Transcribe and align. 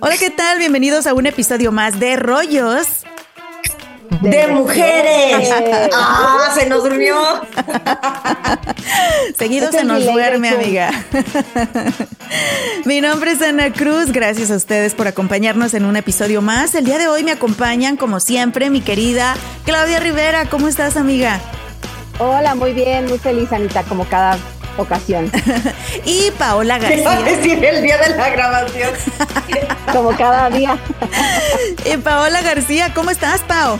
Hola, 0.00 0.16
¿qué 0.18 0.30
tal? 0.30 0.58
Bienvenidos 0.58 1.06
a 1.06 1.14
un 1.14 1.26
episodio 1.26 1.72
más 1.72 2.00
de 2.00 2.16
Rollos. 2.16 2.86
De, 4.22 4.48
mujeres. 4.48 5.50
¡Ah! 5.94 6.52
Se 6.58 6.68
nos 6.68 6.82
durmió. 6.82 7.16
Seguido 9.38 9.70
se 9.70 9.84
nos 9.84 10.04
duerme, 10.04 10.50
amiga. 10.50 10.90
Mi 12.84 13.00
nombre 13.00 13.32
es 13.32 13.42
Ana 13.42 13.72
Cruz. 13.72 14.12
Gracias 14.12 14.50
a 14.50 14.56
ustedes 14.56 14.94
por 14.94 15.06
acompañarnos 15.06 15.74
en 15.74 15.84
un 15.84 15.96
episodio 15.96 16.42
más. 16.42 16.74
El 16.74 16.84
día 16.84 16.98
de 16.98 17.08
hoy 17.08 17.22
me 17.22 17.32
acompañan, 17.32 17.96
como 17.96 18.20
siempre, 18.20 18.68
mi 18.68 18.80
querida 18.80 19.36
Claudia 19.64 20.00
Rivera. 20.00 20.46
¿Cómo 20.46 20.68
estás, 20.68 20.96
amiga? 20.96 21.40
Hola, 22.18 22.54
muy 22.54 22.72
bien, 22.72 23.06
muy 23.06 23.18
feliz, 23.18 23.52
Anita, 23.52 23.84
como 23.84 24.04
cada 24.04 24.36
ocasión. 24.76 25.30
y 26.04 26.30
Paola 26.32 26.78
García. 26.78 27.10
a 27.10 27.22
decir 27.22 27.64
el 27.64 27.82
día 27.82 27.98
de 27.98 28.16
la 28.16 28.30
grabación. 28.30 28.90
Como 29.92 30.16
cada 30.16 30.50
día. 30.50 30.78
y 31.84 31.96
Paola 31.98 32.42
García, 32.42 32.92
¿cómo 32.94 33.10
estás, 33.10 33.40
Pao? 33.42 33.78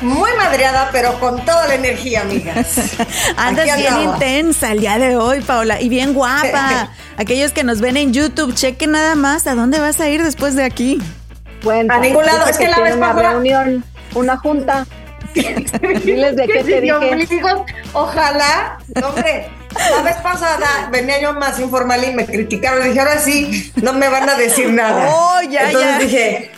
Muy 0.00 0.30
madreada, 0.38 0.88
pero 0.92 1.20
con 1.20 1.44
toda 1.44 1.68
la 1.68 1.74
energía, 1.74 2.22
amigas. 2.22 2.96
Andas 3.36 3.76
bien 3.76 4.00
intensa 4.00 4.72
el 4.72 4.80
día 4.80 4.98
de 4.98 5.16
hoy, 5.16 5.40
Paola, 5.42 5.80
y 5.80 5.90
bien 5.90 6.14
guapa. 6.14 6.90
Aquellos 7.18 7.52
que 7.52 7.64
nos 7.64 7.80
ven 7.80 7.98
en 7.98 8.14
YouTube, 8.14 8.54
chequen 8.54 8.92
nada 8.92 9.14
más 9.14 9.46
a 9.46 9.54
dónde 9.54 9.78
vas 9.78 10.00
a 10.00 10.08
ir 10.08 10.22
después 10.22 10.56
de 10.56 10.64
aquí. 10.64 11.02
Bueno, 11.62 11.92
a 11.92 11.98
ningún 11.98 12.24
lado. 12.24 12.46
Es 12.46 12.56
que, 12.56 12.68
la 12.68 12.80
vez 12.80 12.96
una 12.96 13.12
reunión, 13.12 13.84
una 14.14 14.38
junta. 14.38 14.86
Diles 16.04 16.36
de 16.36 16.46
qué 16.46 16.64
te 16.64 16.80
dije. 16.80 17.42
ojalá, 17.92 18.78
hombre, 19.02 19.48
la 19.74 20.02
vez 20.02 20.16
pasada 20.16 20.88
venía 20.90 21.20
yo 21.20 21.34
más 21.34 21.58
informal 21.60 22.02
y 22.04 22.12
me 22.12 22.26
criticaron. 22.26 22.84
Dije, 22.84 23.00
ahora 23.00 23.18
sí, 23.18 23.72
no 23.76 23.92
me 23.92 24.08
van 24.08 24.28
a 24.28 24.34
decir 24.34 24.70
nada. 24.70 25.08
Oh, 25.20 25.42
ya, 25.48 25.70
Entonces 25.70 25.98
dije. 25.98 26.50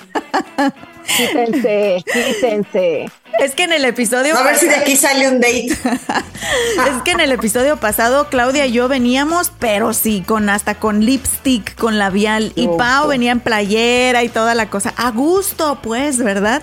Quítense, 1.17 2.05
quítense. 2.13 3.11
Es 3.39 3.55
que 3.55 3.65
en 3.65 3.73
el 3.73 3.85
episodio. 3.85 4.37
A 4.37 4.43
ver 4.43 4.57
si 4.57 4.67
de 4.67 4.77
aquí 4.77 4.97
sale 4.97 5.29
un 5.29 5.41
date. 5.41 5.67
es 5.67 7.03
que 7.05 7.13
en 7.13 7.21
el 7.21 7.33
episodio 7.33 7.77
pasado, 7.77 8.29
Claudia 8.29 8.67
y 8.67 8.73
yo 8.73 8.89
veníamos, 8.89 9.53
pero 9.59 9.93
sí, 9.93 10.23
con 10.27 10.49
hasta 10.49 10.75
con 10.77 11.05
lipstick, 11.05 11.75
con 11.77 11.99
labial. 11.99 12.53
Y 12.55 12.69
Pau 12.69 13.09
venía 13.09 13.33
en 13.33 13.41
playera 13.41 14.23
y 14.23 14.29
toda 14.29 14.55
la 14.55 14.69
cosa. 14.69 14.93
A 14.97 15.11
gusto, 15.11 15.79
pues, 15.83 16.19
¿verdad? 16.19 16.63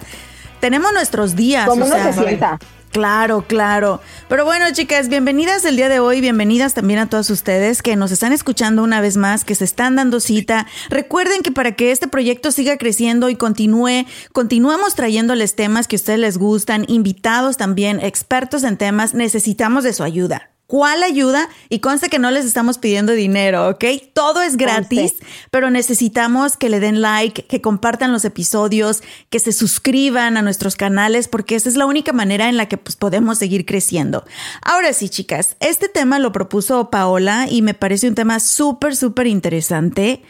Tenemos 0.59 0.93
nuestros 0.93 1.35
días. 1.35 1.67
Como 1.67 1.85
o 1.85 1.87
se 1.87 2.13
sienta. 2.13 2.59
Claro, 2.91 3.45
claro. 3.47 4.01
Pero 4.29 4.45
bueno, 4.45 4.65
chicas, 4.71 5.09
bienvenidas 5.09 5.63
el 5.63 5.75
día 5.75 5.89
de 5.89 5.99
hoy, 5.99 6.21
bienvenidas 6.21 6.73
también 6.73 6.99
a 6.99 7.07
todos 7.07 7.29
ustedes 7.29 7.83
que 7.83 7.95
nos 7.95 8.11
están 8.11 8.33
escuchando 8.33 8.81
una 8.81 8.99
vez 8.99 9.15
más, 9.15 9.45
que 9.45 9.53
se 9.53 9.63
están 9.63 9.95
dando 9.95 10.19
cita. 10.19 10.65
Recuerden 10.89 11.43
que 11.43 11.51
para 11.51 11.73
que 11.73 11.91
este 11.91 12.07
proyecto 12.07 12.51
siga 12.51 12.77
creciendo 12.77 13.29
y 13.29 13.35
continúe, 13.35 14.05
continuemos 14.33 14.95
trayéndoles 14.95 15.55
temas 15.55 15.87
que 15.87 15.97
a 15.97 15.99
ustedes 15.99 16.19
les 16.19 16.37
gustan, 16.39 16.85
invitados 16.87 17.57
también, 17.57 17.99
expertos 17.99 18.63
en 18.63 18.77
temas, 18.77 19.13
necesitamos 19.13 19.83
de 19.83 19.93
su 19.93 20.03
ayuda. 20.03 20.49
¿Cuál 20.69 21.01
ayuda? 21.01 21.49
Y 21.69 21.79
conste 21.79 22.09
que 22.09 22.19
no 22.19 22.29
les 22.29 22.45
estamos 22.45 22.77
pidiendo 22.77 23.13
dinero, 23.13 23.69
¿ok? 23.69 23.85
Todo 24.13 24.43
es 24.43 24.55
gratis, 24.55 25.15
pero 25.49 25.71
necesitamos 25.71 26.57
que 26.57 26.69
le 26.69 26.79
den 26.79 27.01
like, 27.01 27.45
que 27.45 27.59
compartan 27.59 28.11
los 28.11 28.23
episodios, 28.23 29.01
que 29.31 29.39
se 29.39 29.51
suscriban 29.51 30.37
a 30.37 30.43
nuestros 30.43 30.75
canales, 30.75 31.27
porque 31.27 31.55
esa 31.55 31.69
es 31.69 31.75
la 31.75 31.87
única 31.87 32.13
manera 32.13 32.49
en 32.49 32.55
la 32.55 32.67
que 32.67 32.77
pues, 32.77 32.95
podemos 32.95 33.39
seguir 33.39 33.65
creciendo. 33.65 34.25
Ahora 34.61 34.93
sí, 34.93 35.09
chicas, 35.09 35.55
este 35.59 35.89
tema 35.89 36.19
lo 36.19 36.31
propuso 36.31 36.91
Paola 36.91 37.47
y 37.49 37.63
me 37.63 37.73
parece 37.73 38.07
un 38.07 38.13
tema 38.13 38.39
súper, 38.39 38.95
súper 38.95 39.25
interesante. 39.25 40.21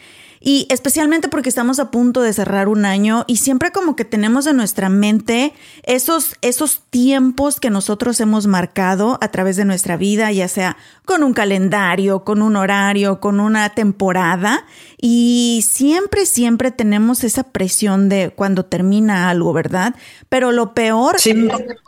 Y 0.42 0.66
especialmente 0.70 1.28
porque 1.28 1.50
estamos 1.50 1.78
a 1.80 1.90
punto 1.90 2.22
de 2.22 2.32
cerrar 2.32 2.68
un 2.68 2.86
año 2.86 3.24
y 3.26 3.36
siempre 3.36 3.72
como 3.72 3.94
que 3.94 4.06
tenemos 4.06 4.46
en 4.46 4.56
nuestra 4.56 4.88
mente 4.88 5.52
esos, 5.82 6.34
esos 6.40 6.80
tiempos 6.88 7.60
que 7.60 7.68
nosotros 7.68 8.18
hemos 8.20 8.46
marcado 8.46 9.18
a 9.20 9.28
través 9.28 9.56
de 9.56 9.66
nuestra 9.66 9.98
vida, 9.98 10.32
ya 10.32 10.48
sea 10.48 10.78
con 11.04 11.22
un 11.24 11.34
calendario, 11.34 12.24
con 12.24 12.40
un 12.40 12.56
horario, 12.56 13.20
con 13.20 13.38
una 13.38 13.68
temporada. 13.74 14.64
Y 14.98 15.62
siempre, 15.68 16.24
siempre 16.24 16.70
tenemos 16.70 17.22
esa 17.22 17.42
presión 17.42 18.08
de 18.08 18.32
cuando 18.34 18.64
termina 18.64 19.28
algo, 19.28 19.52
¿verdad? 19.52 19.94
Pero 20.30 20.52
lo 20.52 20.72
peor 20.72 21.16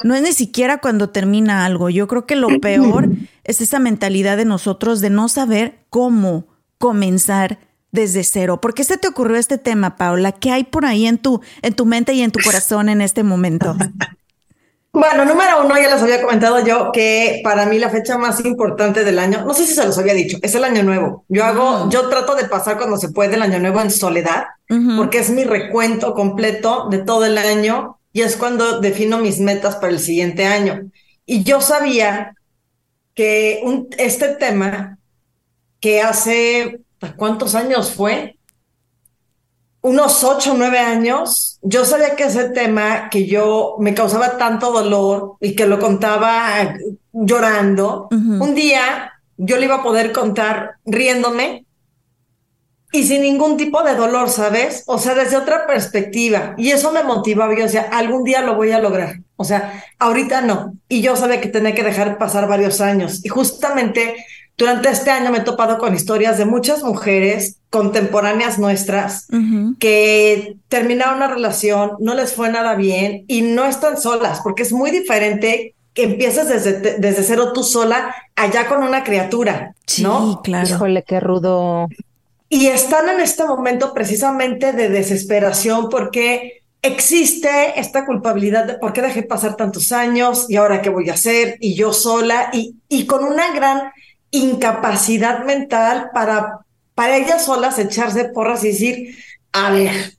no 0.04 0.14
es 0.14 0.22
ni 0.22 0.32
siquiera 0.34 0.76
cuando 0.76 1.08
termina 1.08 1.64
algo. 1.64 1.88
Yo 1.88 2.06
creo 2.06 2.26
que 2.26 2.36
lo 2.36 2.60
peor 2.60 3.08
es 3.44 3.62
esa 3.62 3.78
mentalidad 3.78 4.36
de 4.36 4.44
nosotros 4.44 5.00
de 5.00 5.08
no 5.08 5.30
saber 5.30 5.78
cómo 5.88 6.48
comenzar 6.76 7.71
desde 7.92 8.24
cero. 8.24 8.60
¿Por 8.60 8.74
qué 8.74 8.82
se 8.82 8.96
te 8.96 9.06
ocurrió 9.06 9.36
este 9.36 9.58
tema, 9.58 9.96
Paula? 9.96 10.32
¿Qué 10.32 10.50
hay 10.50 10.64
por 10.64 10.84
ahí 10.84 11.06
en 11.06 11.18
tu, 11.18 11.40
en 11.60 11.74
tu 11.74 11.86
mente 11.86 12.14
y 12.14 12.22
en 12.22 12.32
tu 12.32 12.40
corazón 12.42 12.88
en 12.88 13.00
este 13.00 13.22
momento? 13.22 13.76
Bueno, 14.94 15.24
número 15.24 15.64
uno, 15.64 15.74
ya 15.80 15.88
les 15.88 16.02
había 16.02 16.20
comentado 16.20 16.62
yo 16.66 16.92
que 16.92 17.40
para 17.42 17.64
mí 17.64 17.78
la 17.78 17.88
fecha 17.88 18.18
más 18.18 18.44
importante 18.44 19.04
del 19.04 19.18
año, 19.18 19.42
no 19.46 19.54
sé 19.54 19.64
si 19.64 19.72
se 19.72 19.86
los 19.86 19.96
había 19.96 20.12
dicho, 20.12 20.36
es 20.42 20.54
el 20.54 20.64
año 20.64 20.82
nuevo. 20.82 21.24
Yo 21.28 21.46
hago, 21.46 21.88
yo 21.88 22.10
trato 22.10 22.34
de 22.34 22.44
pasar 22.44 22.76
cuando 22.76 22.98
se 22.98 23.08
puede 23.08 23.36
el 23.36 23.40
año 23.40 23.58
nuevo 23.58 23.80
en 23.80 23.90
soledad, 23.90 24.44
porque 24.98 25.20
es 25.20 25.30
mi 25.30 25.44
recuento 25.44 26.12
completo 26.12 26.88
de 26.90 26.98
todo 26.98 27.24
el 27.24 27.38
año 27.38 28.00
y 28.12 28.20
es 28.20 28.36
cuando 28.36 28.80
defino 28.80 29.16
mis 29.16 29.40
metas 29.40 29.76
para 29.76 29.94
el 29.94 29.98
siguiente 29.98 30.44
año. 30.44 30.90
Y 31.24 31.42
yo 31.42 31.62
sabía 31.62 32.34
que 33.14 33.62
un, 33.64 33.88
este 33.96 34.28
tema 34.28 34.98
que 35.80 36.02
hace 36.02 36.82
¿cuántos 37.16 37.54
años 37.54 37.90
fue? 37.92 38.36
Unos 39.80 40.22
ocho, 40.22 40.54
nueve 40.56 40.78
años. 40.78 41.58
Yo 41.62 41.84
sabía 41.84 42.14
que 42.14 42.24
ese 42.24 42.50
tema 42.50 43.10
que 43.10 43.26
yo 43.26 43.76
me 43.80 43.94
causaba 43.94 44.38
tanto 44.38 44.70
dolor 44.70 45.36
y 45.40 45.56
que 45.56 45.66
lo 45.66 45.80
contaba 45.80 46.74
llorando, 47.12 48.08
un 48.10 48.54
día 48.54 49.12
yo 49.36 49.56
le 49.56 49.64
iba 49.66 49.76
a 49.76 49.82
poder 49.82 50.12
contar 50.12 50.76
riéndome 50.84 51.66
y 52.94 53.04
sin 53.04 53.22
ningún 53.22 53.56
tipo 53.56 53.82
de 53.82 53.94
dolor, 53.94 54.28
¿sabes? 54.28 54.84
O 54.86 54.98
sea, 54.98 55.14
desde 55.14 55.38
otra 55.38 55.66
perspectiva. 55.66 56.54
Y 56.58 56.70
eso 56.70 56.92
me 56.92 57.02
motivaba. 57.02 57.54
Yo 57.54 57.62
decía, 57.62 57.88
algún 57.90 58.22
día 58.22 58.42
lo 58.42 58.54
voy 58.54 58.70
a 58.70 58.78
lograr. 58.78 59.16
O 59.36 59.44
sea, 59.44 59.82
ahorita 59.98 60.42
no. 60.42 60.74
Y 60.88 61.00
yo 61.00 61.16
sabía 61.16 61.40
que 61.40 61.48
tenía 61.48 61.74
que 61.74 61.82
dejar 61.82 62.18
pasar 62.18 62.46
varios 62.46 62.82
años. 62.82 63.24
Y 63.24 63.30
justamente 63.30 64.26
durante 64.56 64.90
este 64.90 65.10
año 65.10 65.30
me 65.30 65.38
he 65.38 65.42
topado 65.42 65.78
con 65.78 65.94
historias 65.94 66.38
de 66.38 66.44
muchas 66.44 66.82
mujeres 66.82 67.56
contemporáneas 67.70 68.58
nuestras 68.58 69.26
que 69.78 70.56
terminaron 70.68 71.16
una 71.16 71.28
relación, 71.28 71.92
no 72.00 72.14
les 72.14 72.34
fue 72.34 72.50
nada 72.50 72.74
bien 72.74 73.24
y 73.28 73.42
no 73.42 73.64
están 73.64 74.00
solas, 74.00 74.40
porque 74.42 74.62
es 74.62 74.72
muy 74.72 74.90
diferente 74.90 75.74
que 75.94 76.04
empieces 76.04 76.48
desde, 76.48 76.98
desde 76.98 77.22
cero 77.22 77.52
tú 77.52 77.62
sola 77.62 78.14
allá 78.36 78.66
con 78.66 78.82
una 78.82 79.04
criatura. 79.04 79.74
Sí, 79.86 80.06
claro. 80.42 80.68
Híjole, 80.68 81.02
qué 81.02 81.20
rudo. 81.20 81.88
Y 82.48 82.66
están 82.66 83.08
en 83.08 83.20
este 83.20 83.44
momento 83.44 83.94
precisamente 83.94 84.72
de 84.72 84.88
desesperación 84.88 85.88
porque 85.88 86.62
existe 86.82 87.80
esta 87.80 88.04
culpabilidad 88.04 88.66
de 88.66 88.74
por 88.74 88.92
qué 88.92 89.00
dejé 89.00 89.22
pasar 89.22 89.56
tantos 89.56 89.92
años 89.92 90.46
y 90.48 90.56
ahora 90.56 90.82
qué 90.82 90.90
voy 90.90 91.08
a 91.08 91.14
hacer 91.14 91.56
y 91.60 91.74
yo 91.74 91.92
sola 91.92 92.50
y, 92.52 92.74
y 92.88 93.06
con 93.06 93.24
una 93.24 93.54
gran 93.54 93.92
incapacidad 94.32 95.44
mental 95.44 96.10
para, 96.12 96.60
para 96.94 97.16
ellas 97.16 97.44
solas 97.44 97.78
echarse 97.78 98.24
porras 98.24 98.64
y 98.64 98.68
decir, 98.68 99.16
a 99.52 99.70
ver, 99.70 100.14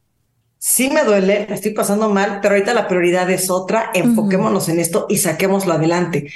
sí 0.57 0.89
me 0.89 1.03
duele, 1.03 1.47
estoy 1.49 1.73
pasando 1.73 2.09
mal, 2.09 2.39
pero 2.41 2.55
ahorita 2.55 2.73
la 2.73 2.87
prioridad 2.87 3.29
es 3.29 3.49
otra, 3.49 3.91
enfoquémonos 3.93 4.69
en 4.69 4.79
esto 4.79 5.07
y 5.09 5.17
saquémoslo 5.17 5.73
adelante. 5.73 6.31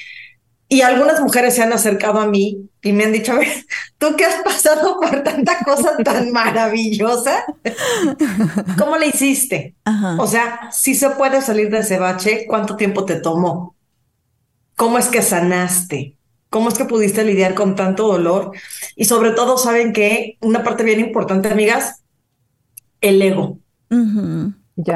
Y 0.70 0.82
algunas 0.82 1.22
mujeres 1.22 1.56
se 1.56 1.64
han 1.64 1.72
acercado 1.72 2.20
a 2.20 2.28
mí 2.28 2.70
y 2.82 2.92
me 2.92 3.06
han 3.06 3.14
dicho, 3.14 3.32
a 3.32 3.36
ver, 3.36 3.48
tú 3.98 4.18
que 4.18 4.26
has 4.26 4.44
pasado 4.44 5.00
por 5.00 5.24
tanta 5.24 5.60
cosa 5.64 5.96
tan 6.04 6.32
maravillosa, 6.34 7.46
¿cómo 8.78 8.98
le 8.98 9.08
hiciste? 9.08 9.76
O 10.18 10.28
sea, 10.28 10.70
si 10.74 10.94
se 10.94 11.12
puede 11.12 11.42
salir 11.42 11.70
de 11.70 11.80
ese 11.80 11.98
bache, 11.98 12.46
¿cuánto 12.50 12.76
tiempo 12.76 13.06
te 13.06 13.16
tomó? 13.16 13.76
¿Cómo 14.76 14.98
es 14.98 15.08
que 15.08 15.22
sanaste? 15.22 16.17
¿Cómo 16.50 16.70
es 16.70 16.76
que 16.76 16.86
pudiste 16.86 17.24
lidiar 17.24 17.54
con 17.54 17.76
tanto 17.76 18.08
dolor? 18.08 18.52
Y 18.96 19.06
sobre 19.06 19.32
todo, 19.32 19.58
saben 19.58 19.94
que 19.94 20.38
una 20.42 20.64
parte 20.64 20.84
bien 20.84 21.00
importante, 21.00 21.50
amigas, 21.50 22.04
el 23.02 23.22
ego. 23.22 23.60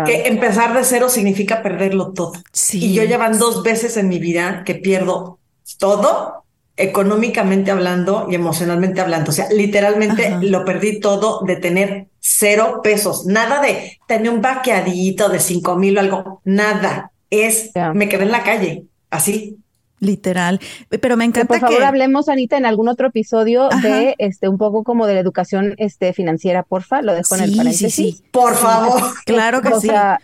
Que 0.05 0.27
empezar 0.27 0.75
de 0.75 0.83
cero 0.83 1.09
significa 1.09 1.63
perderlo 1.63 2.13
todo. 2.13 2.33
Y 2.71 2.93
yo 2.93 3.03
llevan 3.03 3.39
dos 3.39 3.63
veces 3.63 3.97
en 3.97 4.09
mi 4.09 4.19
vida 4.19 4.63
que 4.63 4.75
pierdo 4.75 5.39
todo, 5.77 6.45
económicamente 6.77 7.71
hablando 7.71 8.27
y 8.29 8.35
emocionalmente 8.35 9.01
hablando. 9.01 9.31
O 9.31 9.33
sea, 9.33 9.49
literalmente 9.49 10.37
lo 10.41 10.65
perdí 10.65 10.99
todo 10.99 11.41
de 11.45 11.55
tener 11.57 12.07
cero 12.19 12.81
pesos. 12.83 13.25
Nada 13.25 13.61
de 13.61 13.99
tener 14.07 14.31
un 14.31 14.41
vaqueadito 14.41 15.29
de 15.29 15.39
cinco 15.39 15.75
mil 15.75 15.97
o 15.97 16.01
algo. 16.01 16.41
Nada. 16.45 17.11
Es, 17.29 17.71
me 17.93 18.07
quedé 18.07 18.23
en 18.23 18.31
la 18.31 18.43
calle, 18.43 18.85
así. 19.09 19.57
Literal. 20.01 20.59
Pero 20.89 21.15
me 21.15 21.25
encanta 21.25 21.53
que... 21.53 21.59
Por 21.59 21.69
favor, 21.69 21.83
hablemos, 21.83 22.27
Anita, 22.27 22.57
en 22.57 22.65
algún 22.65 22.89
otro 22.89 23.07
episodio 23.07 23.69
de 23.83 24.15
este 24.17 24.49
un 24.49 24.57
poco 24.57 24.83
como 24.83 25.05
de 25.05 25.13
la 25.13 25.19
educación 25.19 25.75
este, 25.77 26.11
financiera, 26.11 26.63
porfa. 26.63 27.03
Lo 27.03 27.13
dejo 27.13 27.35
en 27.35 27.43
el 27.43 27.55
paréntesis. 27.55 27.93
Sí, 27.93 28.11
sí. 28.13 28.23
Por 28.31 28.55
favor. 28.55 28.99
claro 29.25 29.61
que 29.61 29.69
sí. 29.69 29.75
O 29.75 29.79
sea, 29.79 30.19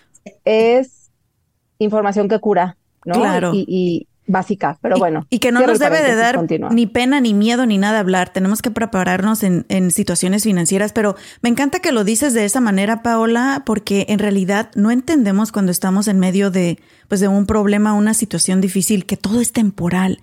es 0.46 1.12
información 1.78 2.28
que 2.28 2.40
cura, 2.40 2.76
¿no? 3.06 3.14
Claro. 3.14 3.52
y, 3.54 4.07
básica, 4.28 4.78
pero 4.82 4.98
bueno. 4.98 5.26
Y 5.30 5.40
que 5.40 5.52
no 5.52 5.66
nos 5.66 5.80
debe 5.80 6.04
de 6.04 6.16
dar 6.16 6.46
ni 6.72 6.86
pena, 6.86 7.20
ni 7.20 7.34
miedo, 7.34 7.66
ni 7.66 7.78
nada 7.78 8.00
hablar. 8.00 8.30
Tenemos 8.30 8.62
que 8.62 8.70
prepararnos 8.70 9.42
en, 9.44 9.66
en, 9.70 9.90
situaciones 9.92 10.44
financieras, 10.44 10.92
pero 10.94 11.16
me 11.42 11.50
encanta 11.50 11.80
que 11.80 11.92
lo 11.92 12.04
dices 12.04 12.34
de 12.34 12.46
esa 12.46 12.62
manera, 12.62 13.02
Paola, 13.02 13.64
porque 13.66 14.06
en 14.10 14.20
realidad 14.20 14.70
no 14.76 14.92
entendemos 14.92 15.52
cuando 15.52 15.72
estamos 15.72 16.08
en 16.08 16.20
medio 16.20 16.52
de, 16.52 16.78
pues, 17.08 17.22
de 17.22 17.28
un 17.28 17.46
problema, 17.46 17.94
una 17.94 18.14
situación 18.14 18.62
difícil, 18.62 19.06
que 19.06 19.18
todo 19.18 19.42
es 19.42 19.54
temporal. 19.54 20.20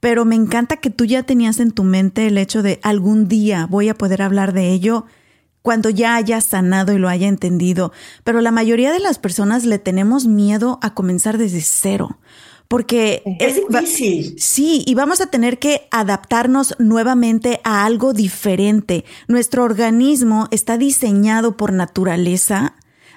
Pero 0.00 0.24
me 0.24 0.36
encanta 0.36 0.76
que 0.76 0.90
tú 0.90 1.04
ya 1.04 1.24
tenías 1.24 1.58
en 1.58 1.72
tu 1.72 1.82
mente 1.82 2.28
el 2.28 2.38
hecho 2.38 2.62
de 2.62 2.78
algún 2.82 3.26
día 3.26 3.66
voy 3.68 3.88
a 3.88 3.94
poder 3.94 4.22
hablar 4.22 4.52
de 4.52 4.68
ello 4.68 5.06
cuando 5.62 5.90
ya 5.90 6.14
haya 6.14 6.40
sanado 6.40 6.92
y 6.92 6.98
lo 6.98 7.08
haya 7.08 7.26
entendido. 7.26 7.92
Pero 8.22 8.40
la 8.40 8.52
mayoría 8.52 8.92
de 8.92 9.00
las 9.00 9.18
personas 9.18 9.64
le 9.64 9.80
tenemos 9.80 10.26
miedo 10.26 10.78
a 10.82 10.94
comenzar 10.94 11.36
desde 11.36 11.60
cero 11.60 12.18
porque 12.68 13.22
es 13.40 13.56
difícil. 13.66 14.34
Sí, 14.38 14.84
y 14.86 14.94
vamos 14.94 15.22
a 15.22 15.26
tener 15.26 15.58
que 15.58 15.88
adaptarnos 15.90 16.74
nuevamente 16.78 17.60
a 17.64 17.86
algo 17.86 18.12
diferente. 18.12 19.06
Nuestro 19.26 19.64
organismo 19.64 20.48
está 20.50 20.76
diseñado 20.76 21.56
por 21.56 21.72
naturaleza 21.72 22.74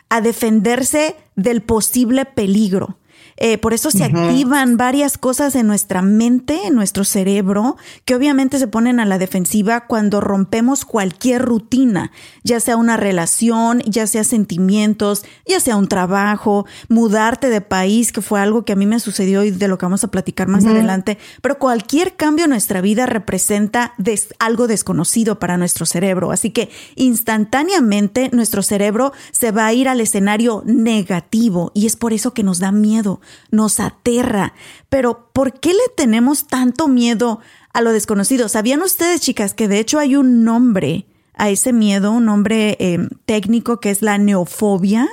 a 0.09 0.21
defenderse 0.21 1.15
del 1.36 1.62
posible 1.62 2.25
peligro. 2.25 2.98
Eh, 3.44 3.58
por 3.58 3.74
eso 3.74 3.90
se 3.90 4.04
activan 4.04 4.78
varias 4.78 5.18
cosas 5.18 5.56
en 5.56 5.66
nuestra 5.66 6.04
mente, 6.04 6.68
en 6.68 6.76
nuestro 6.76 7.04
cerebro, 7.04 7.76
que 8.06 8.14
obviamente 8.14 8.60
se 8.60 8.68
ponen 8.68 9.00
a 9.00 9.06
la 9.06 9.18
defensiva 9.18 9.88
cuando 9.88 10.22
rompemos 10.22 10.86
cualquier 10.86 11.42
rutina, 11.42 12.12
ya 12.44 12.60
sea 12.60 12.78
una 12.78 12.98
relación, 12.98 13.80
ya 13.88 14.06
sea 14.06 14.24
sentimientos, 14.24 15.26
ya 15.48 15.60
sea 15.60 15.76
un 15.76 15.88
trabajo, 15.88 16.68
mudarte 16.88 17.50
de 17.50 17.62
país, 17.62 18.12
que 18.12 18.22
fue 18.22 18.40
algo 18.40 18.64
que 18.64 18.74
a 18.74 18.76
mí 18.76 18.86
me 18.86 19.00
sucedió 19.00 19.44
y 19.44 19.50
de 19.50 19.68
lo 19.68 19.80
que 19.80 19.88
vamos 19.88 20.04
a 20.04 20.12
platicar 20.12 20.48
más 20.48 20.64
adelante. 20.68 21.18
Pero 21.42 21.58
cualquier 21.58 22.16
cambio 22.16 22.46
en 22.46 22.52
nuestra 22.52 22.80
vida 22.80 23.08
representa 23.08 23.96
algo 24.38 24.68
desconocido 24.68 25.40
para 25.40 25.58
nuestro 25.58 25.88
cerebro. 25.88 26.32
Así 26.32 26.52
que 26.52 26.70
instantáneamente 26.96 28.30
nuestro 28.34 28.62
cerebro 28.62 29.14
se 29.32 29.50
va 29.50 29.66
a 29.66 29.74
ir 29.74 29.90
al 29.90 30.00
escenario 30.00 30.62
negativo 30.68 31.72
y 31.74 31.88
es 31.88 31.96
por 31.96 32.14
eso 32.14 32.36
que 32.36 32.44
nos 32.44 32.60
da 32.60 32.72
miedo 32.72 33.20
nos 33.50 33.80
aterra. 33.80 34.54
Pero 34.89 35.30
¿por 35.33 35.60
qué 35.60 35.69
le 35.69 35.88
tenemos 35.95 36.48
tanto 36.48 36.88
miedo 36.88 37.39
a 37.74 37.81
lo 37.81 37.92
desconocido? 37.92 38.50
¿Sabían 38.50 38.81
ustedes, 38.81 39.22
chicas, 39.22 39.54
que 39.54 39.68
de 39.68 39.80
hecho 39.80 40.00
hay 40.00 40.16
un 40.16 40.44
nombre 40.44 41.06
a 41.36 41.50
ese 41.50 41.74
miedo, 41.74 42.12
un 42.12 42.25
nombre 42.25 42.78
em, 42.80 43.10
técnico 43.25 43.80
que 43.80 43.89
es 43.89 44.01
la 44.01 44.18
neofobia? 44.18 45.07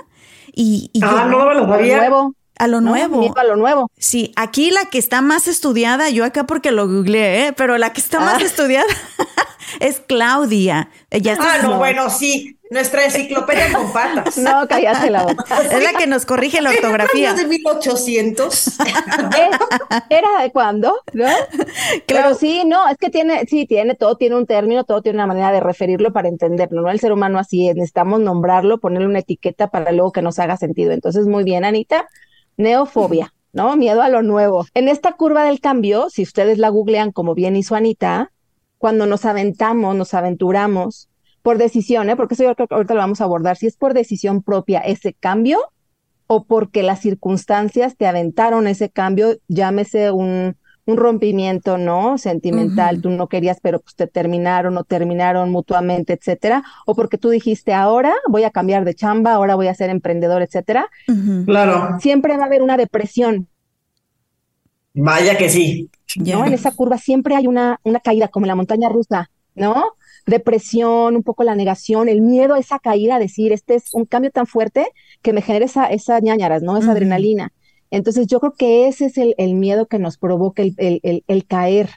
Y, 0.52 0.90
ah, 1.02 1.26
no 1.30 1.52
lo 1.54 1.68
sabía. 1.68 2.10
A 2.58 2.66
lo 2.66 2.80
nuevo. 2.80 3.32
a 3.36 3.44
lo 3.44 3.56
nuevo. 3.56 3.88
Sí, 3.96 4.32
aquí 4.34 4.72
la 4.72 4.86
que 4.86 4.98
está 4.98 5.20
más 5.20 5.46
estudiada, 5.46 6.10
yo 6.10 6.24
acá 6.24 6.44
porque 6.44 6.72
lo 6.72 6.88
googleé, 6.88 7.46
¿eh? 7.46 7.52
pero 7.52 7.78
la 7.78 7.92
que 7.92 8.00
está 8.00 8.18
más 8.18 8.42
ah. 8.42 8.44
estudiada 8.44 8.92
es 9.80 10.00
Claudia. 10.00 10.90
Ella 11.10 11.36
ah, 11.38 11.58
no, 11.62 11.78
bueno, 11.78 12.10
sí. 12.10 12.57
Nuestra 12.70 13.04
enciclopedia 13.04 13.72
con 13.72 13.92
patas. 13.92 14.36
No, 14.36 14.66
cállate 14.68 15.10
la 15.10 15.22
boca. 15.24 15.44
Es 15.72 15.82
la 15.82 15.98
que 15.98 16.06
nos 16.06 16.26
corrige 16.26 16.60
la 16.60 16.70
ortografía. 16.70 17.32
de 17.32 17.46
1800. 17.46 18.78
¿Era 20.10 20.42
de 20.42 20.52
cuándo? 20.52 20.94
¿No? 21.12 21.26
Pero 22.06 22.34
sí, 22.34 22.64
no, 22.66 22.88
es 22.88 22.98
que 22.98 23.10
tiene, 23.10 23.46
sí, 23.46 23.66
tiene, 23.66 23.94
todo 23.94 24.16
tiene 24.16 24.36
un 24.36 24.46
término, 24.46 24.84
todo 24.84 25.02
tiene 25.02 25.16
una 25.16 25.26
manera 25.26 25.52
de 25.52 25.60
referirlo 25.60 26.12
para 26.12 26.28
entenderlo, 26.28 26.82
¿no? 26.82 26.90
El 26.90 27.00
ser 27.00 27.12
humano 27.12 27.38
así 27.38 27.68
es, 27.68 27.74
necesitamos 27.74 28.20
nombrarlo, 28.20 28.78
ponerle 28.78 29.06
una 29.06 29.20
etiqueta 29.20 29.68
para 29.68 29.92
luego 29.92 30.12
que 30.12 30.22
nos 30.22 30.38
haga 30.38 30.56
sentido. 30.56 30.92
Entonces, 30.92 31.26
muy 31.26 31.44
bien, 31.44 31.64
Anita, 31.64 32.06
neofobia. 32.56 33.32
¿no? 33.52 33.76
Miedo 33.76 34.02
a 34.02 34.08
lo 34.08 34.22
nuevo. 34.22 34.66
En 34.74 34.88
esta 34.88 35.12
curva 35.12 35.44
del 35.44 35.60
cambio, 35.60 36.10
si 36.10 36.22
ustedes 36.22 36.58
la 36.58 36.68
googlean 36.68 37.12
como 37.12 37.34
bien 37.34 37.56
hizo 37.56 37.74
Anita, 37.74 38.30
cuando 38.76 39.06
nos 39.06 39.24
aventamos, 39.24 39.96
nos 39.96 40.14
aventuramos 40.14 41.08
por 41.48 41.56
decisión, 41.56 42.10
¿eh? 42.10 42.14
porque 42.14 42.34
eso 42.34 42.44
yo 42.44 42.54
creo 42.54 42.68
que 42.68 42.74
ahorita 42.74 42.92
lo 42.92 43.00
vamos 43.00 43.22
a 43.22 43.24
abordar, 43.24 43.56
si 43.56 43.66
es 43.66 43.74
por 43.78 43.94
decisión 43.94 44.42
propia 44.42 44.80
ese 44.80 45.14
cambio 45.14 45.58
o 46.26 46.44
porque 46.44 46.82
las 46.82 47.00
circunstancias 47.00 47.96
te 47.96 48.06
aventaron 48.06 48.66
ese 48.66 48.90
cambio, 48.90 49.38
llámese 49.48 50.10
un, 50.10 50.58
un 50.84 50.96
rompimiento, 50.98 51.78
¿no? 51.78 52.18
Sentimental, 52.18 53.00
tú 53.00 53.08
no 53.08 53.28
querías, 53.28 53.60
pero 53.62 53.80
pues 53.80 53.94
te 53.94 54.06
terminaron 54.06 54.76
o 54.76 54.84
terminaron 54.84 55.50
mutuamente, 55.50 56.12
etcétera, 56.12 56.64
o 56.84 56.94
porque 56.94 57.16
tú 57.16 57.30
dijiste, 57.30 57.72
ahora 57.72 58.12
voy 58.28 58.44
a 58.44 58.50
cambiar 58.50 58.84
de 58.84 58.94
chamba, 58.94 59.32
ahora 59.32 59.54
voy 59.54 59.68
a 59.68 59.74
ser 59.74 59.88
emprendedor, 59.88 60.42
etcétera. 60.42 60.90
Claro. 61.46 61.96
Siempre 61.98 62.36
va 62.36 62.42
a 62.42 62.46
haber 62.46 62.60
una 62.60 62.76
depresión. 62.76 63.48
Vaya 64.92 65.38
que 65.38 65.48
sí. 65.48 65.88
¿no? 66.16 66.44
En 66.44 66.52
esa 66.52 66.72
curva 66.72 66.98
siempre 66.98 67.36
hay 67.36 67.46
una, 67.46 67.80
una 67.84 68.00
caída, 68.00 68.28
como 68.28 68.44
en 68.44 68.48
la 68.48 68.54
montaña 68.54 68.90
rusa, 68.90 69.30
¿no? 69.54 69.94
Depresión, 70.28 71.16
un 71.16 71.22
poco 71.22 71.42
la 71.42 71.54
negación, 71.54 72.08
el 72.08 72.20
miedo 72.20 72.54
a 72.54 72.58
esa 72.58 72.78
caída, 72.78 73.16
a 73.16 73.18
decir, 73.18 73.52
este 73.52 73.74
es 73.74 73.94
un 73.94 74.04
cambio 74.04 74.30
tan 74.30 74.46
fuerte 74.46 74.86
que 75.22 75.32
me 75.32 75.42
genera 75.42 75.64
esa, 75.64 75.86
esa 75.86 76.20
ñañaras, 76.20 76.62
¿no? 76.62 76.76
Esa 76.76 76.92
adrenalina. 76.92 77.52
Entonces 77.90 78.26
yo 78.26 78.38
creo 78.38 78.52
que 78.52 78.88
ese 78.88 79.06
es 79.06 79.16
el, 79.16 79.34
el 79.38 79.54
miedo 79.54 79.86
que 79.86 79.98
nos 79.98 80.18
provoca 80.18 80.62
el, 80.62 80.74
el, 80.76 81.24
el, 81.26 81.46
caer, 81.46 81.88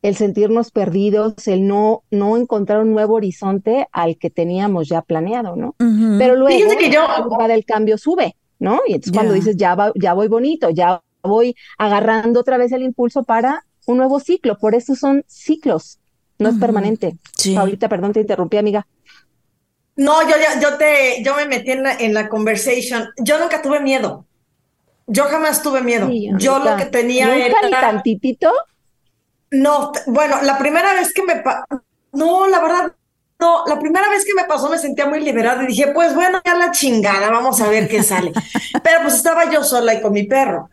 el 0.00 0.14
sentirnos 0.14 0.70
perdidos, 0.70 1.48
el 1.48 1.66
no, 1.66 2.04
no 2.10 2.36
encontrar 2.36 2.82
un 2.82 2.92
nuevo 2.92 3.14
horizonte 3.14 3.88
al 3.92 4.16
que 4.16 4.30
teníamos 4.30 4.88
ya 4.88 5.02
planeado, 5.02 5.56
¿no? 5.56 5.74
Pero 6.18 6.36
luego 6.36 6.76
que 6.78 6.90
yo... 6.90 7.02
la 7.02 7.24
curva 7.24 7.48
del 7.48 7.64
cambio 7.64 7.98
sube, 7.98 8.36
¿no? 8.58 8.80
Y 8.86 8.94
entonces 8.94 9.12
cuando 9.12 9.34
dices, 9.34 9.56
ya, 9.56 9.74
va, 9.74 9.92
ya 9.96 10.14
voy 10.14 10.28
bonito, 10.28 10.70
ya 10.70 11.02
voy 11.22 11.56
agarrando 11.78 12.40
otra 12.40 12.56
vez 12.58 12.70
el 12.72 12.82
impulso 12.82 13.24
para 13.24 13.64
un 13.86 13.96
nuevo 13.96 14.20
ciclo. 14.20 14.58
Por 14.58 14.76
eso 14.76 14.94
son 14.94 15.24
ciclos, 15.26 15.98
no 16.42 16.50
es 16.50 16.56
permanente. 16.56 17.16
Sí. 17.36 17.56
Ahorita, 17.56 17.88
perdón, 17.88 18.12
te 18.12 18.20
interrumpí, 18.20 18.56
amiga. 18.56 18.86
No, 19.96 20.22
yo 20.22 20.36
ya, 20.36 20.60
yo 20.60 20.76
te, 20.76 21.22
yo 21.22 21.34
me 21.36 21.46
metí 21.46 21.72
en 21.72 21.82
la, 21.82 21.94
en 21.94 22.14
la 22.14 22.28
conversation. 22.28 23.08
Yo 23.18 23.38
nunca 23.38 23.60
tuve 23.62 23.80
miedo. 23.80 24.26
Yo 25.06 25.24
jamás 25.24 25.62
tuve 25.62 25.82
miedo. 25.82 26.08
yo 26.38 26.58
lo 26.58 26.76
que 26.76 26.86
tenía 26.86 27.26
¿Nunca 27.26 27.44
era. 27.44 27.60
Ni 27.62 27.70
tantitito? 27.70 28.50
No, 29.50 29.92
bueno, 30.06 30.40
la 30.42 30.58
primera 30.58 30.94
vez 30.94 31.12
que 31.12 31.22
me 31.22 31.42
no, 32.12 32.46
la 32.46 32.60
verdad, 32.60 32.92
no, 33.38 33.64
la 33.66 33.78
primera 33.78 34.08
vez 34.08 34.24
que 34.24 34.34
me 34.34 34.44
pasó 34.44 34.68
me 34.70 34.78
sentía 34.78 35.06
muy 35.06 35.20
liberada 35.20 35.62
y 35.64 35.66
dije, 35.66 35.88
pues 35.88 36.14
bueno, 36.14 36.40
ya 36.44 36.54
la 36.54 36.70
chingada, 36.70 37.30
vamos 37.30 37.60
a 37.60 37.68
ver 37.68 37.88
qué 37.88 38.02
sale. 38.02 38.32
Pero 38.82 39.02
pues 39.02 39.14
estaba 39.14 39.50
yo 39.50 39.64
sola 39.64 39.94
y 39.94 40.00
con 40.00 40.12
mi 40.12 40.24
perro. 40.24 40.70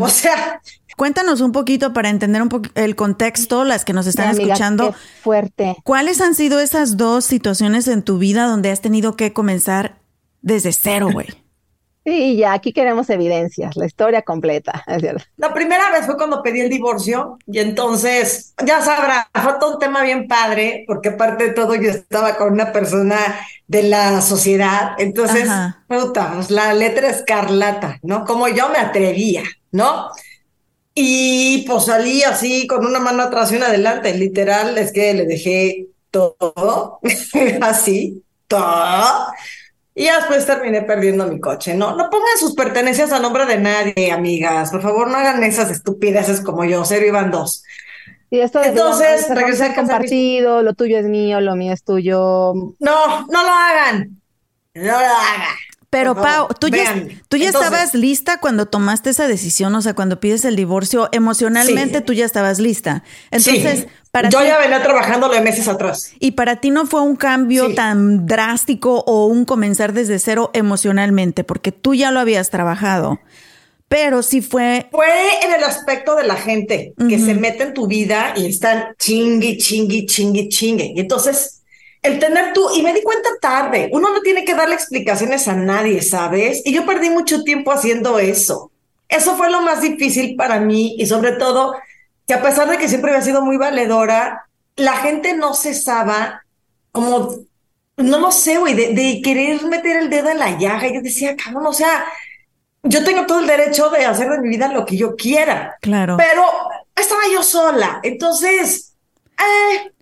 O 0.00 0.08
sea. 0.08 0.60
Cuéntanos 0.96 1.42
un 1.42 1.52
poquito 1.52 1.92
para 1.92 2.08
entender 2.08 2.40
un 2.42 2.48
poco 2.48 2.70
el 2.74 2.96
contexto, 2.96 3.64
las 3.64 3.84
que 3.84 3.92
nos 3.92 4.06
están 4.06 4.30
escuchando. 4.30 4.94
fuerte. 5.22 5.76
¿Cuáles 5.84 6.20
han 6.20 6.34
sido 6.34 6.58
esas 6.58 6.96
dos 6.96 7.24
situaciones 7.24 7.86
en 7.86 8.02
tu 8.02 8.18
vida 8.18 8.46
donde 8.46 8.70
has 8.70 8.80
tenido 8.80 9.14
que 9.14 9.32
comenzar 9.32 9.98
desde 10.40 10.72
cero, 10.72 11.10
güey? 11.12 11.28
Sí, 12.06 12.36
ya 12.36 12.52
aquí 12.52 12.72
queremos 12.72 13.10
evidencias, 13.10 13.74
la 13.74 13.84
historia 13.84 14.22
completa. 14.22 14.84
La 15.36 15.52
primera 15.52 15.90
vez 15.90 16.06
fue 16.06 16.16
cuando 16.16 16.40
pedí 16.40 16.60
el 16.60 16.70
divorcio 16.70 17.36
y 17.48 17.58
entonces, 17.58 18.54
ya 18.64 18.80
sabrá, 18.80 19.28
fue 19.34 19.54
todo 19.58 19.74
un 19.74 19.80
tema 19.80 20.04
bien 20.04 20.28
padre, 20.28 20.84
porque 20.86 21.08
aparte 21.08 21.48
de 21.48 21.50
todo 21.52 21.74
yo 21.74 21.90
estaba 21.90 22.36
con 22.36 22.52
una 22.52 22.70
persona 22.70 23.18
de 23.66 23.82
la 23.82 24.20
sociedad, 24.20 24.92
entonces, 24.98 25.50
puta, 25.88 26.34
pues, 26.34 26.52
la 26.52 26.72
letra 26.74 27.08
escarlata, 27.08 27.98
¿no? 28.04 28.24
Como 28.24 28.46
yo 28.46 28.68
me 28.68 28.78
atrevía, 28.78 29.42
¿no? 29.72 30.06
Y 30.98 31.64
pues 31.68 31.84
salí 31.84 32.22
así 32.24 32.66
con 32.66 32.84
una 32.84 32.98
mano 32.98 33.22
atrás 33.22 33.52
y 33.52 33.56
una 33.56 33.66
adelante, 33.66 34.12
literal, 34.14 34.76
es 34.78 34.92
que 34.92 35.12
le 35.14 35.26
dejé 35.26 35.88
todo, 36.10 37.00
así, 37.60 38.24
todo 38.48 39.26
y 39.98 40.04
después 40.04 40.44
terminé 40.44 40.82
perdiendo 40.82 41.26
mi 41.26 41.40
coche. 41.40 41.72
No, 41.72 41.96
no 41.96 42.10
pongan 42.10 42.36
sus 42.38 42.54
pertenencias 42.54 43.12
a 43.12 43.18
nombre 43.18 43.46
de 43.46 43.56
nadie, 43.56 44.12
amigas. 44.12 44.70
Por 44.70 44.82
favor, 44.82 45.08
no 45.08 45.16
hagan 45.16 45.42
esas 45.42 45.70
estupideces 45.70 46.42
como 46.42 46.66
yo. 46.66 46.84
Cero 46.84 47.06
iban 47.06 47.30
dos. 47.30 47.64
Y 48.28 48.40
esto 48.40 48.60
de 48.60 48.68
Entonces, 48.68 49.26
regresé 49.30 49.64
a 49.64 49.74
compartido, 49.74 50.62
lo 50.62 50.74
tuyo 50.74 50.98
es 50.98 51.06
mío, 51.06 51.40
lo 51.40 51.56
mío 51.56 51.72
es 51.72 51.82
tuyo. 51.82 52.52
No, 52.78 53.26
no 53.26 53.42
lo 53.42 53.48
hagan. 53.48 54.20
No 54.74 54.82
lo 54.84 54.96
hagan. 54.98 55.56
Pero 55.96 56.14
Pau, 56.14 56.48
tú 56.60 56.68
ya, 56.68 56.94
tú 57.26 57.38
ya 57.38 57.48
estabas 57.48 57.94
lista 57.94 58.38
cuando 58.38 58.66
tomaste 58.66 59.08
esa 59.08 59.26
decisión, 59.26 59.74
o 59.74 59.80
sea, 59.80 59.94
cuando 59.94 60.20
pides 60.20 60.44
el 60.44 60.54
divorcio, 60.54 61.08
emocionalmente 61.10 62.02
tú 62.02 62.12
ya 62.12 62.26
estabas 62.26 62.58
lista. 62.58 63.02
Entonces, 63.30 63.86
para 64.10 64.28
yo 64.28 64.42
ya 64.44 64.58
venía 64.58 64.82
trabajando 64.82 65.30
de 65.30 65.40
meses 65.40 65.68
atrás. 65.68 66.12
Y 66.20 66.32
para 66.32 66.56
ti 66.56 66.68
no 66.68 66.84
fue 66.84 67.00
un 67.00 67.16
cambio 67.16 67.74
tan 67.74 68.26
drástico 68.26 69.04
o 69.06 69.24
un 69.24 69.46
comenzar 69.46 69.94
desde 69.94 70.18
cero 70.18 70.50
emocionalmente, 70.52 71.44
porque 71.44 71.72
tú 71.72 71.94
ya 71.94 72.10
lo 72.10 72.20
habías 72.20 72.50
trabajado. 72.50 73.18
Pero 73.88 74.22
sí 74.22 74.42
fue. 74.42 74.88
Fue 74.90 75.08
en 75.44 75.54
el 75.54 75.64
aspecto 75.64 76.14
de 76.14 76.24
la 76.24 76.36
gente 76.36 76.92
que 77.08 77.18
se 77.18 77.32
mete 77.32 77.62
en 77.62 77.72
tu 77.72 77.86
vida 77.86 78.34
y 78.36 78.44
están 78.44 78.88
chingui, 78.98 79.56
chingui, 79.56 80.04
chingui, 80.04 80.50
chingue. 80.50 80.92
Y 80.94 81.00
entonces 81.00 81.62
el 82.06 82.18
tener 82.18 82.52
tú, 82.52 82.68
y 82.74 82.82
me 82.82 82.92
di 82.92 83.02
cuenta 83.02 83.30
tarde, 83.40 83.90
uno 83.92 84.10
no 84.10 84.20
tiene 84.20 84.44
que 84.44 84.54
darle 84.54 84.74
explicaciones 84.74 85.48
a 85.48 85.54
nadie, 85.54 86.02
¿sabes? 86.02 86.62
Y 86.64 86.72
yo 86.72 86.86
perdí 86.86 87.10
mucho 87.10 87.42
tiempo 87.42 87.72
haciendo 87.72 88.18
eso. 88.18 88.70
Eso 89.08 89.36
fue 89.36 89.50
lo 89.50 89.60
más 89.62 89.80
difícil 89.80 90.36
para 90.36 90.60
mí 90.60 90.96
y 90.98 91.06
sobre 91.06 91.32
todo 91.32 91.74
que 92.26 92.34
a 92.34 92.42
pesar 92.42 92.68
de 92.68 92.78
que 92.78 92.88
siempre 92.88 93.12
había 93.12 93.22
sido 93.22 93.42
muy 93.42 93.56
valedora, 93.56 94.48
la 94.74 94.96
gente 94.96 95.34
no 95.34 95.54
cesaba 95.54 96.42
como, 96.90 97.36
no 97.96 98.18
lo 98.18 98.32
sé, 98.32 98.58
güey, 98.58 98.74
de, 98.74 99.20
querer 99.22 99.62
meter 99.64 99.96
el 99.96 100.10
dedo 100.10 100.30
en 100.30 100.38
la 100.38 100.58
llaga. 100.58 100.88
Yo 100.88 101.00
decía, 101.02 101.36
cabrón, 101.36 101.66
o 101.66 101.72
sea, 101.72 102.04
yo 102.82 103.04
tengo 103.04 103.26
todo 103.26 103.40
el 103.40 103.46
derecho 103.46 103.90
de 103.90 104.04
hacer 104.04 104.28
de 104.28 104.40
mi 104.40 104.48
vida 104.48 104.68
lo 104.68 104.84
que 104.84 104.96
yo 104.96 105.14
quiera. 105.14 105.76
Claro. 105.80 106.16
Pero 106.16 106.42
estaba 106.94 107.22
yo 107.32 107.42
sola. 107.42 108.00
Entonces, 108.02 108.94
eh, 109.38 109.92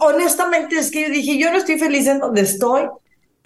honestamente 0.00 0.78
es 0.78 0.90
que 0.90 1.02
yo 1.02 1.08
dije, 1.10 1.38
yo 1.38 1.50
no 1.50 1.58
estoy 1.58 1.78
feliz 1.78 2.06
en 2.06 2.20
donde 2.20 2.42
estoy, 2.42 2.82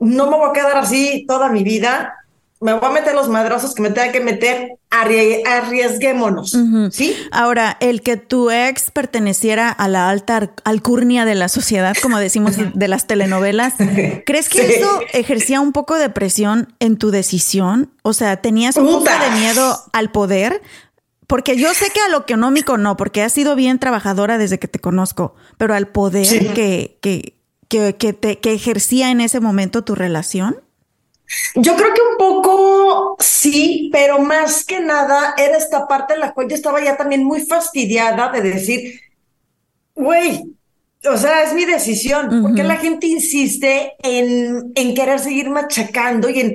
no 0.01 0.31
me 0.31 0.37
voy 0.37 0.51
a 0.51 0.53
quedar 0.53 0.77
así 0.77 1.25
toda 1.27 1.49
mi 1.49 1.63
vida, 1.63 2.15
me 2.61 2.73
voy 2.73 2.89
a 2.89 2.93
meter 2.93 3.15
los 3.15 3.29
madrazos 3.29 3.75
que 3.75 3.83
me 3.83 3.91
tenga 3.91 4.11
que 4.11 4.21
meter, 4.21 4.79
arriesguémonos, 4.89 6.57
¿sí? 6.93 7.15
Ahora, 7.31 7.77
el 7.81 8.01
que 8.01 8.17
tu 8.17 8.51
ex 8.51 8.91
perteneciera 8.91 9.69
a 9.69 9.87
la 9.87 10.09
alta 10.09 10.51
alcurnia 10.65 11.27
de 11.27 11.35
la 11.35 11.49
sociedad, 11.49 11.95
como 12.01 12.19
decimos 12.19 12.55
de 12.73 12.89
las 12.89 13.07
telenovelas, 13.07 13.75
¿crees 14.25 14.49
que 14.49 14.77
eso 14.77 15.01
ejercía 15.13 15.61
un 15.61 15.73
poco 15.73 15.97
de 15.97 16.09
presión 16.09 16.75
en 16.81 16.97
tu 16.97 17.11
decisión? 17.11 17.93
O 18.03 18.15
sea, 18.15 18.39
¿tenías 18.39 18.77
un 18.77 18.87
poco 18.87 19.05
de 19.05 19.41
miedo 19.41 19.79
al 19.93 20.11
poder? 20.11 20.63
Porque 21.27 21.57
yo 21.57 21.73
sé 21.75 21.91
que 21.91 22.01
a 22.01 22.09
lo 22.09 22.21
económico 22.21 22.77
no, 22.77 22.97
porque 22.97 23.23
has 23.23 23.33
sido 23.33 23.57
bien 23.57 23.79
trabajadora 23.79 24.39
desde 24.39 24.59
que 24.59 24.69
te 24.69 24.79
conozco, 24.79 25.35
pero 25.57 25.75
al 25.75 25.89
poder 25.89 26.53
que, 26.55 26.99
que, 27.01 27.39
que, 27.69 27.97
que, 27.97 28.13
te, 28.13 28.39
que 28.41 28.53
ejercía 28.53 29.11
en 29.11 29.21
ese 29.21 29.41
momento 29.41 29.85
tu 29.85 29.95
relación. 29.95 30.61
Yo 31.55 31.75
creo 31.77 31.95
que 31.95 32.03
un 32.03 32.19
poco 32.19 33.17
sí, 33.19 33.89
pero 33.93 34.19
más 34.19 34.65
que 34.65 34.81
nada 34.81 35.35
era 35.39 35.57
esta 35.57 35.89
parte 35.89 36.15
en 36.15 36.21
la 36.21 36.35
cual 36.35 36.49
yo 36.49 36.55
estaba 36.55 36.85
ya 36.85 36.97
también 36.97 37.25
muy 37.25 37.41
fastidiada 37.41 38.31
de 38.31 38.43
decir, 38.43 39.01
güey, 39.95 40.45
o 41.11 41.17
sea, 41.17 41.43
es 41.43 41.55
mi 41.55 41.65
decisión, 41.65 42.43
porque 42.43 42.63
la 42.63 42.77
gente 42.77 43.07
insiste 43.07 43.95
en, 44.03 44.73
en 44.75 44.95
querer 44.95 45.21
seguir 45.21 45.51
machacando 45.51 46.29
y 46.29 46.41
en 46.41 46.55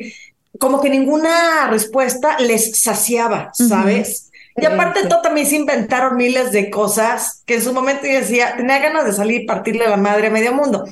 como 0.59 0.81
que 0.81 0.89
ninguna 0.89 1.67
respuesta 1.69 2.39
les 2.39 2.81
saciaba, 2.81 3.51
¿sabes? 3.53 4.28
Y 4.61 4.65
aparte 4.65 5.07
todo 5.07 5.21
también 5.21 5.47
se 5.47 5.55
inventaron 5.55 6.17
miles 6.17 6.51
de 6.51 6.69
cosas 6.69 7.43
que 7.45 7.55
en 7.55 7.61
su 7.61 7.73
momento 7.73 8.05
yo 8.05 8.13
decía, 8.13 8.55
tenía 8.57 8.79
ganas 8.79 9.05
de 9.05 9.13
salir 9.13 9.41
y 9.41 9.45
partirle 9.45 9.87
la 9.87 9.97
madre 9.97 10.27
a 10.27 10.31
medio 10.31 10.53
mundo. 10.53 10.85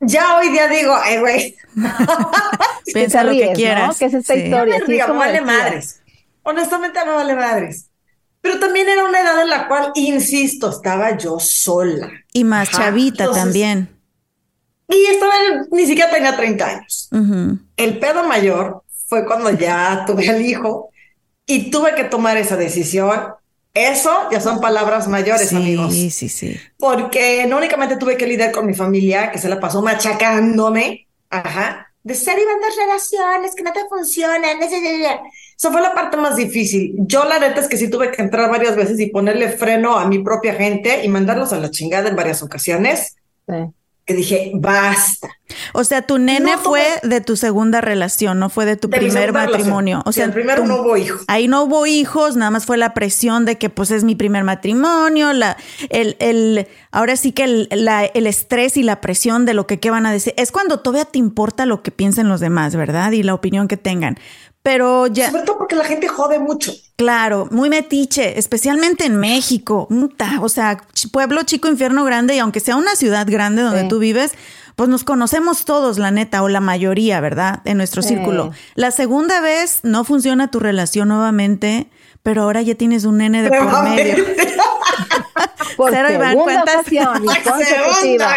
Ya 0.00 0.38
hoy 0.38 0.50
día 0.50 0.68
digo, 0.68 0.94
ay, 0.94 1.18
güey. 1.18 1.56
Piensa 2.92 3.24
lo 3.24 3.32
que 3.32 3.52
quieras. 3.52 3.88
¿no? 3.88 3.94
Que 3.94 4.04
es 4.06 4.14
esta 4.14 4.34
historia. 4.34 4.82
Sí, 4.86 4.92
me 4.92 5.06
vale 5.06 5.40
madres. 5.40 6.00
Honestamente 6.42 6.98
me 7.04 7.12
vale 7.12 7.34
madres. 7.34 7.88
Pero 8.40 8.60
también 8.60 8.88
era 8.88 9.04
una 9.04 9.20
edad 9.20 9.42
en 9.42 9.50
la 9.50 9.68
cual, 9.68 9.92
insisto, 9.96 10.70
estaba 10.70 11.16
yo 11.16 11.40
sola. 11.40 12.10
Y 12.32 12.44
más 12.44 12.70
chavita 12.70 13.30
también. 13.32 13.88
Y 14.88 15.04
estaba, 15.06 15.32
ni 15.70 15.86
siquiera 15.86 16.10
tenía 16.10 16.36
30 16.36 16.66
años. 16.66 17.10
El 17.76 17.98
pedo 17.98 18.26
mayor 18.26 18.82
fue 19.06 19.26
cuando 19.26 19.50
ya 19.50 20.04
tuve 20.06 20.28
al 20.28 20.40
hijo 20.40 20.90
y 21.48 21.70
tuve 21.70 21.96
que 21.96 22.04
tomar 22.04 22.36
esa 22.36 22.56
decisión. 22.56 23.34
Eso 23.74 24.28
ya 24.30 24.40
son 24.40 24.60
palabras 24.60 25.08
mayores, 25.08 25.52
amigos. 25.52 25.92
Sí, 25.92 26.10
sí, 26.10 26.28
sí. 26.28 26.56
Porque 26.78 27.46
no 27.46 27.56
únicamente 27.56 27.96
tuve 27.96 28.16
que 28.16 28.26
lidiar 28.26 28.52
con 28.52 28.66
mi 28.66 28.74
familia, 28.74 29.32
que 29.32 29.38
se 29.38 29.48
la 29.48 29.58
pasó 29.58 29.82
machacándome, 29.82 31.08
ajá, 31.30 31.92
de 32.02 32.14
ser 32.14 32.38
y 32.38 32.44
vender 32.44 32.70
relaciones 32.78 33.54
que 33.54 33.62
no 33.62 33.72
te 33.72 33.80
funcionan. 33.88 34.62
Eso 34.62 35.72
fue 35.72 35.80
la 35.80 35.94
parte 35.94 36.16
más 36.16 36.36
difícil. 36.36 36.94
Yo 36.98 37.24
la 37.24 37.38
neta 37.38 37.60
es 37.60 37.68
que 37.68 37.76
sí 37.76 37.88
tuve 37.88 38.10
que 38.10 38.22
entrar 38.22 38.50
varias 38.50 38.76
veces 38.76 39.00
y 39.00 39.06
ponerle 39.06 39.48
freno 39.50 39.98
a 39.98 40.06
mi 40.06 40.18
propia 40.20 40.54
gente 40.54 41.04
y 41.04 41.08
mandarlos 41.08 41.52
a 41.52 41.58
la 41.58 41.70
chingada 41.70 42.08
en 42.08 42.16
varias 42.16 42.42
ocasiones. 42.42 43.16
Sí 43.48 43.54
que 44.08 44.14
dije, 44.14 44.52
basta. 44.54 45.28
O 45.74 45.84
sea, 45.84 46.00
tu 46.00 46.18
nene 46.18 46.56
fue 46.56 46.82
de 47.02 47.20
tu 47.20 47.36
segunda 47.36 47.82
relación, 47.82 48.38
no 48.38 48.48
fue 48.48 48.64
de 48.64 48.76
tu 48.76 48.88
primer 48.88 49.34
matrimonio. 49.34 50.02
O 50.06 50.12
sea, 50.12 50.24
el 50.24 50.32
primero 50.32 50.64
no 50.64 50.80
hubo 50.80 50.96
hijos. 50.96 51.24
Ahí 51.28 51.46
no 51.46 51.62
hubo 51.62 51.84
hijos, 51.84 52.34
nada 52.34 52.50
más 52.50 52.64
fue 52.64 52.78
la 52.78 52.94
presión 52.94 53.44
de 53.44 53.58
que 53.58 53.68
pues 53.68 53.90
es 53.90 54.04
mi 54.04 54.14
primer 54.14 54.44
matrimonio, 54.44 55.34
la, 55.34 55.58
el, 55.90 56.16
el, 56.20 56.66
ahora 56.90 57.16
sí 57.16 57.32
que 57.32 57.44
el, 57.44 57.68
la, 57.70 58.06
el 58.06 58.26
estrés 58.26 58.78
y 58.78 58.82
la 58.82 59.02
presión 59.02 59.44
de 59.44 59.52
lo 59.52 59.66
que 59.66 59.78
qué 59.78 59.90
van 59.90 60.06
a 60.06 60.12
decir. 60.12 60.32
Es 60.38 60.52
cuando 60.52 60.80
todavía 60.80 61.04
te 61.04 61.18
importa 61.18 61.66
lo 61.66 61.82
que 61.82 61.90
piensen 61.90 62.28
los 62.28 62.40
demás, 62.40 62.74
¿verdad? 62.74 63.12
Y 63.12 63.22
la 63.22 63.34
opinión 63.34 63.68
que 63.68 63.76
tengan. 63.76 64.16
Pero 64.62 65.06
ya. 65.06 65.30
Sobre 65.30 65.44
todo 65.44 65.58
porque 65.58 65.76
la 65.76 65.84
gente 65.84 66.08
jode 66.08 66.38
mucho. 66.38 66.72
Claro, 66.96 67.48
muy 67.50 67.70
metiche, 67.70 68.38
especialmente 68.38 69.06
en 69.06 69.16
México. 69.16 69.88
O 70.40 70.48
sea, 70.48 70.82
pueblo 71.12 71.42
chico, 71.44 71.68
infierno 71.68 72.04
grande, 72.04 72.34
y 72.34 72.38
aunque 72.38 72.60
sea 72.60 72.76
una 72.76 72.96
ciudad 72.96 73.26
grande 73.28 73.62
donde 73.62 73.84
tú 73.84 73.98
vives, 73.98 74.32
pues 74.74 74.88
nos 74.88 75.04
conocemos 75.04 75.64
todos, 75.64 75.98
la 75.98 76.10
neta, 76.10 76.42
o 76.42 76.48
la 76.48 76.60
mayoría, 76.60 77.20
¿verdad? 77.20 77.60
En 77.64 77.76
nuestro 77.76 78.02
círculo. 78.02 78.52
La 78.74 78.90
segunda 78.90 79.40
vez 79.40 79.80
no 79.82 80.04
funciona 80.04 80.50
tu 80.50 80.60
relación 80.60 81.08
nuevamente, 81.08 81.88
pero 82.22 82.42
ahora 82.42 82.62
ya 82.62 82.74
tienes 82.74 83.04
un 83.04 83.18
nene 83.18 83.42
de 83.42 83.50
por 83.50 83.82
medio. 83.84 84.24
Por 85.78 85.92
Cero, 85.92 86.08
Iván, 86.12 86.34
¿cuántas? 86.34 86.84
consecutiva. 86.84 88.34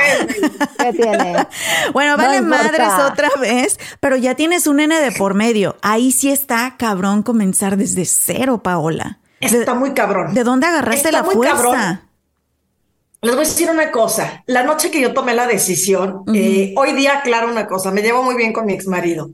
Bueno, 1.92 2.16
vale 2.16 2.40
madres 2.42 2.88
otra 3.12 3.32
vez, 3.40 3.80
pero 4.00 4.16
ya 4.16 4.36
tienes 4.36 4.68
un 4.68 4.76
nene 4.76 5.02
de 5.02 5.12
por 5.12 5.34
medio. 5.34 5.76
Ahí 5.82 6.12
sí 6.12 6.30
está 6.30 6.76
cabrón 6.78 7.24
comenzar 7.24 7.78
desde 7.78 8.06
cero, 8.06 8.62
Paola. 8.62 9.18
Está 9.40 9.74
muy 9.74 9.96
cabrón. 9.96 10.36
¿De 10.36 10.44
dónde 10.44 10.68
agarraste 10.68 11.12
la 11.12 11.24
fuerza? 11.24 12.04
Les 13.24 13.36
voy 13.36 13.44
a 13.44 13.48
decir 13.48 13.72
una 13.72 13.90
cosa. 13.90 14.44
La 14.46 14.62
noche 14.62 14.92
que 14.92 15.02
yo 15.02 15.12
tomé 15.16 15.34
la 15.34 15.48
decisión, 15.48 16.22
eh, 16.36 16.76
hoy 16.78 16.94
día, 16.94 17.22
claro, 17.24 17.50
una 17.50 17.66
cosa, 17.66 17.90
me 17.90 18.04
llevo 18.04 18.22
muy 18.22 18.36
bien 18.36 18.54
con 18.54 18.68
mi 18.68 18.74
ex 18.74 18.86
marido. 18.86 19.32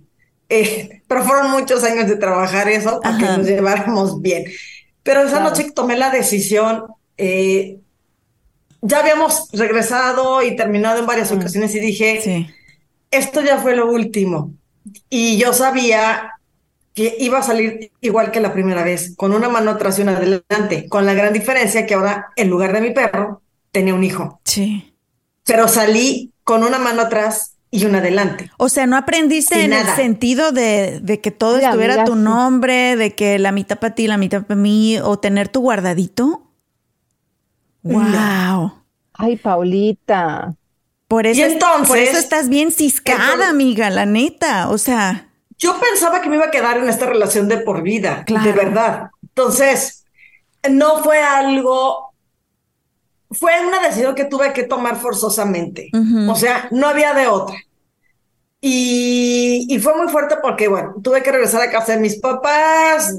Eh, 0.47 1.01
pero 1.09 1.25
fueron 1.25 1.51
muchos 1.51 1.83
años 1.83 2.07
de 2.07 2.15
trabajar 2.15 2.69
eso 2.69 3.01
para 3.01 3.17
que 3.17 3.25
nos 3.25 3.45
lleváramos 3.45 4.21
bien. 4.21 4.45
Pero 5.03 5.23
esa 5.23 5.41
noche 5.41 5.65
que 5.65 5.71
tomé 5.71 5.97
la 5.97 6.09
decisión, 6.09 6.85
eh, 7.17 7.81
ya 8.87 8.99
habíamos 8.99 9.49
regresado 9.51 10.41
y 10.41 10.55
terminado 10.55 10.99
en 10.99 11.05
varias 11.05 11.31
ocasiones 11.31 11.75
y 11.75 11.79
dije, 11.79 12.53
esto 13.11 13.41
ya 13.41 13.59
fue 13.59 13.75
lo 13.75 13.91
último. 13.91 14.53
Y 15.09 15.37
yo 15.37 15.53
sabía 15.53 16.31
que 16.93 17.15
iba 17.19 17.39
a 17.39 17.43
salir 17.43 17.91
igual 18.01 18.31
que 18.31 18.39
la 18.39 18.53
primera 18.53 18.83
vez, 18.83 19.13
con 19.15 19.33
una 19.33 19.49
mano 19.49 19.71
atrás 19.71 19.99
y 19.99 20.01
una 20.01 20.17
adelante, 20.17 20.87
con 20.89 21.05
la 21.05 21.13
gran 21.13 21.33
diferencia 21.33 21.85
que 21.85 21.93
ahora, 21.93 22.27
en 22.35 22.49
lugar 22.49 22.73
de 22.73 22.81
mi 22.81 22.91
perro, 22.91 23.41
tenía 23.71 23.93
un 23.93 24.03
hijo. 24.03 24.39
Sí. 24.45 24.93
Pero 25.45 25.67
salí 25.67 26.31
con 26.43 26.63
una 26.63 26.79
mano 26.79 27.03
atrás 27.03 27.55
y 27.69 27.85
una 27.85 27.99
adelante. 27.99 28.49
O 28.57 28.69
sea, 28.69 28.87
¿no 28.87 28.95
aprendiste 28.95 29.65
en 29.65 29.73
el 29.73 29.85
sentido 29.87 30.51
de, 30.53 30.99
de 31.01 31.19
que 31.19 31.31
todo 31.31 31.57
estuviera 31.57 32.05
tu 32.05 32.15
nombre, 32.15 32.95
de 32.95 33.13
que 33.13 33.37
la 33.37 33.51
mitad 33.51 33.77
para 33.77 33.93
ti, 33.93 34.07
la 34.07 34.17
mitad 34.17 34.43
para 34.43 34.59
mí, 34.59 34.97
o 34.99 35.19
tener 35.19 35.49
tu 35.49 35.59
guardadito? 35.59 36.46
Wow. 37.83 38.73
Ay, 39.13 39.35
Paulita. 39.37 40.55
Por 41.07 41.25
eso, 41.25 41.41
entonces, 41.41 41.87
por 41.87 41.97
eso 41.97 42.17
estás 42.17 42.49
bien 42.49 42.71
ciscada, 42.71 43.49
amiga, 43.49 43.89
la 43.89 44.05
neta. 44.05 44.69
O 44.69 44.77
sea. 44.77 45.29
Yo 45.57 45.79
pensaba 45.79 46.21
que 46.21 46.29
me 46.29 46.35
iba 46.35 46.45
a 46.45 46.51
quedar 46.51 46.77
en 46.77 46.89
esta 46.89 47.05
relación 47.05 47.47
de 47.47 47.57
por 47.57 47.81
vida, 47.81 48.25
de 48.27 48.51
verdad. 48.51 49.09
Entonces, 49.23 50.05
no 50.69 51.03
fue 51.03 51.19
algo. 51.19 52.13
Fue 53.31 53.53
una 53.65 53.79
decisión 53.81 54.15
que 54.15 54.25
tuve 54.25 54.53
que 54.53 54.63
tomar 54.63 54.97
forzosamente. 54.97 55.89
O 56.29 56.35
sea, 56.35 56.67
no 56.71 56.87
había 56.87 57.13
de 57.13 57.27
otra. 57.27 57.57
Y, 58.59 59.67
y, 59.69 59.79
fue 59.79 59.95
muy 59.95 60.07
fuerte 60.09 60.35
porque, 60.41 60.67
bueno, 60.67 60.95
tuve 61.03 61.21
que 61.21 61.31
regresar 61.31 61.61
a 61.61 61.69
casa 61.69 61.93
de 61.93 61.99
mis 61.99 62.19
papás, 62.19 63.13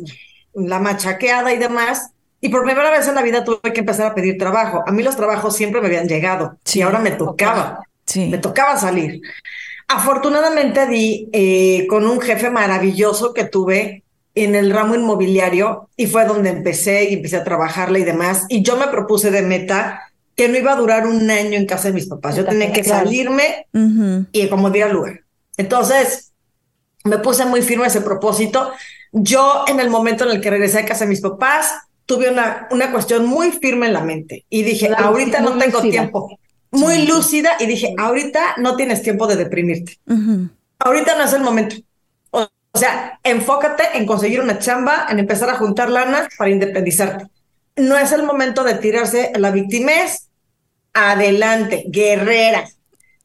la 0.53 0.81
machaqueada 0.81 1.53
y 1.53 1.59
demás. 1.59 2.11
Y 2.41 2.49
por 2.49 2.65
primera 2.65 2.91
vez 2.91 3.09
en 3.09 3.15
la 3.15 3.23
vida 3.23 3.45
tuve 3.45 3.73
que 3.73 3.81
empezar 3.81 4.07
a 4.07 4.15
pedir 4.15 4.39
trabajo. 4.39 4.83
A 4.87 4.93
mí 4.93 5.03
los 5.03 5.17
trabajos 5.17 5.57
siempre 5.57 5.81
me 5.81 5.89
habían 5.89 6.09
llegado 6.09 6.59
y 6.73 6.81
ahora 6.83 6.99
me 7.01 7.11
tocaba, 7.13 7.83
me 8.15 8.39
tocaba 8.39 8.77
salir. 8.77 9.21
Afortunadamente 9.89 10.87
di 10.87 11.29
eh, 11.33 11.87
con 11.89 12.07
un 12.07 12.21
jefe 12.21 12.51
maravilloso 12.51 13.33
que 13.33 13.45
tuve 13.45 14.05
en 14.35 14.55
el 14.55 14.71
ramo 14.71 14.95
inmobiliario 14.95 15.89
y 15.97 16.07
fue 16.07 16.27
donde 16.27 16.51
empecé 16.51 17.11
y 17.11 17.15
empecé 17.15 17.39
a 17.39 17.45
trabajarle 17.45 18.01
y 18.01 18.05
demás. 18.05 18.45
Y 18.49 18.63
yo 18.63 18.77
me 18.77 18.89
propuse 18.89 19.31
de 19.31 19.43
meta 19.43 20.03
que 20.37 20.49
no 20.49 20.57
iba 20.57 20.73
a 20.73 20.77
durar 20.77 21.07
un 21.07 21.29
año 21.29 21.59
en 21.59 21.67
casa 21.67 21.89
de 21.89 21.95
mis 21.95 22.07
papás. 22.07 22.37
Yo 22.37 22.45
tenía 22.45 22.73
que 22.73 22.85
salirme 22.85 23.67
y 24.31 24.49
como 24.49 24.71
diera 24.71 24.89
lugar. 24.89 25.23
Entonces, 25.57 26.33
me 27.03 27.19
puse 27.19 27.45
muy 27.45 27.63
firme 27.63 27.87
ese 27.87 28.03
propósito. 28.03 28.71
Yo, 29.11 29.65
en 29.67 29.81
el 29.81 29.91
momento 29.91 30.25
en 30.25 30.31
el 30.31 30.41
que 30.41 30.51
regresé 30.51 30.79
a 30.79 30.85
casa 30.85 31.05
de 31.05 31.11
mis 31.11 31.21
papás, 31.21 31.88
tuve 32.09 32.31
una, 32.31 32.67
una 32.71 32.91
cuestión 32.91 33.27
muy 33.27 33.53
firme 33.53 33.87
en 33.87 33.93
la 33.93 34.01
mente 34.01 34.47
y 34.49 34.63
dije, 34.63 34.91
ahorita 34.97 35.41
no 35.41 35.59
tengo 35.59 35.83
tiempo. 35.83 36.39
Muy 36.71 37.07
lúcida 37.07 37.51
y 37.61 37.67
dije, 37.67 37.95
ahorita 37.99 38.55
no 38.57 38.77
tienes 38.77 39.03
tiempo 39.03 39.27
de 39.27 39.37
deprimirte. 39.37 39.99
Ahorita 40.79 41.17
no 41.19 41.25
es 41.25 41.33
el 41.35 41.43
momento. 41.43 41.77
O, 42.31 42.49
sea, 42.75 43.21
enfócate 43.23 43.85
en 43.95 44.07
conseguir 44.07 44.41
una 44.41 44.59
chamba, 44.59 45.07
en 45.11 45.19
empezar 45.19 45.51
a 45.51 45.57
juntar 45.57 45.91
lana 45.91 46.27
para 46.39 46.51
independizarte. 46.51 47.27
No 47.77 47.99
es 47.99 48.11
el 48.13 48.23
momento 48.23 48.65
de 48.65 48.75
tirarse 48.77 49.31
a 49.35 49.39
la 49.39 49.51
victimez, 49.51 50.31
adelante, 50.95 51.85
guerrera. 51.89 52.65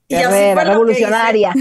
Y 0.10 0.16
guerrera, 0.16 0.62
revolucionaria. 0.66 1.54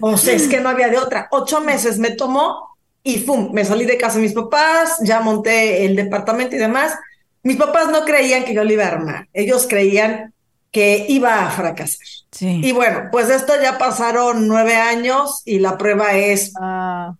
O 0.00 0.16
sea, 0.16 0.32
es 0.32 0.48
que 0.48 0.60
no 0.62 0.70
había 0.70 0.88
de 0.88 0.96
otra. 0.96 1.28
Ocho 1.30 1.60
meses 1.60 1.98
me 1.98 2.12
tomó 2.12 2.69
y 3.02 3.18
¡fum! 3.18 3.50
Me 3.52 3.64
salí 3.64 3.86
de 3.86 3.96
casa 3.96 4.16
de 4.16 4.22
mis 4.22 4.32
papás, 4.32 4.98
ya 5.02 5.20
monté 5.20 5.84
el 5.86 5.96
departamento 5.96 6.56
y 6.56 6.58
demás. 6.58 6.94
Mis 7.42 7.56
papás 7.56 7.88
no 7.90 8.04
creían 8.04 8.44
que 8.44 8.54
yo 8.54 8.62
lo 8.64 8.72
iba 8.72 8.84
a 8.84 8.88
armar. 8.88 9.28
Ellos 9.32 9.66
creían 9.68 10.34
que 10.70 11.06
iba 11.08 11.46
a 11.46 11.50
fracasar. 11.50 12.06
Sí. 12.30 12.60
Y 12.62 12.72
bueno, 12.72 13.08
pues 13.10 13.28
esto 13.30 13.54
ya 13.60 13.78
pasaron 13.78 14.46
nueve 14.46 14.76
años 14.76 15.42
y 15.44 15.58
la 15.58 15.76
prueba 15.78 16.12
es 16.12 16.52
ah. 16.60 17.14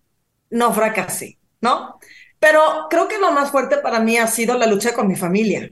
no 0.51 0.73
fracasé, 0.73 1.39
¿no? 1.61 1.99
Pero 2.39 2.61
creo 2.89 3.09
que 3.09 3.19
lo 3.19 3.33
más 3.33 3.51
fuerte 3.51 3.79
para 3.79 4.01
mí 4.01 4.17
ha 4.19 4.27
sido 4.27 4.57
la 4.57 4.67
lucha 4.67 4.95
con 4.95 5.09
mi 5.09 5.17
familia. 5.17 5.71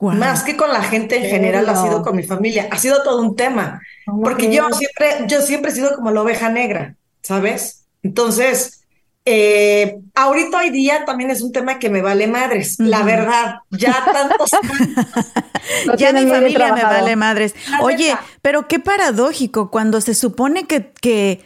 Más 0.00 0.44
que 0.44 0.56
con 0.56 0.72
la 0.72 0.82
gente 0.82 1.16
en 1.16 1.24
general, 1.24 1.68
ha 1.68 1.82
sido 1.82 2.02
con 2.02 2.14
mi 2.14 2.22
familia. 2.22 2.68
Ha 2.70 2.78
sido 2.78 3.02
todo 3.02 3.20
un 3.20 3.34
tema. 3.34 3.82
Porque 4.22 4.52
yo 4.52 4.68
siempre, 4.70 5.26
yo 5.26 5.42
siempre 5.42 5.72
he 5.72 5.74
sido 5.74 5.96
como 5.96 6.12
la 6.12 6.22
oveja 6.22 6.48
negra, 6.50 6.94
¿sabes? 7.20 7.84
Entonces, 8.04 8.84
eh, 9.30 9.98
ahorita 10.14 10.58
hoy 10.58 10.70
día 10.70 11.04
también 11.04 11.30
es 11.30 11.42
un 11.42 11.52
tema 11.52 11.78
que 11.78 11.90
me 11.90 12.00
vale 12.00 12.26
madres, 12.26 12.76
la 12.78 13.02
verdad. 13.02 13.56
Ya 13.70 14.04
tantos 14.10 14.48
ya 15.98 16.12
mi 16.12 16.26
familia 16.26 16.72
me 16.72 16.82
vale 16.82 17.14
madres. 17.14 17.54
Oye, 17.82 18.16
pero 18.40 18.68
qué 18.68 18.78
paradójico 18.78 19.70
cuando 19.70 20.00
se 20.00 20.14
supone 20.14 20.66
que, 20.66 20.92
que 21.00 21.42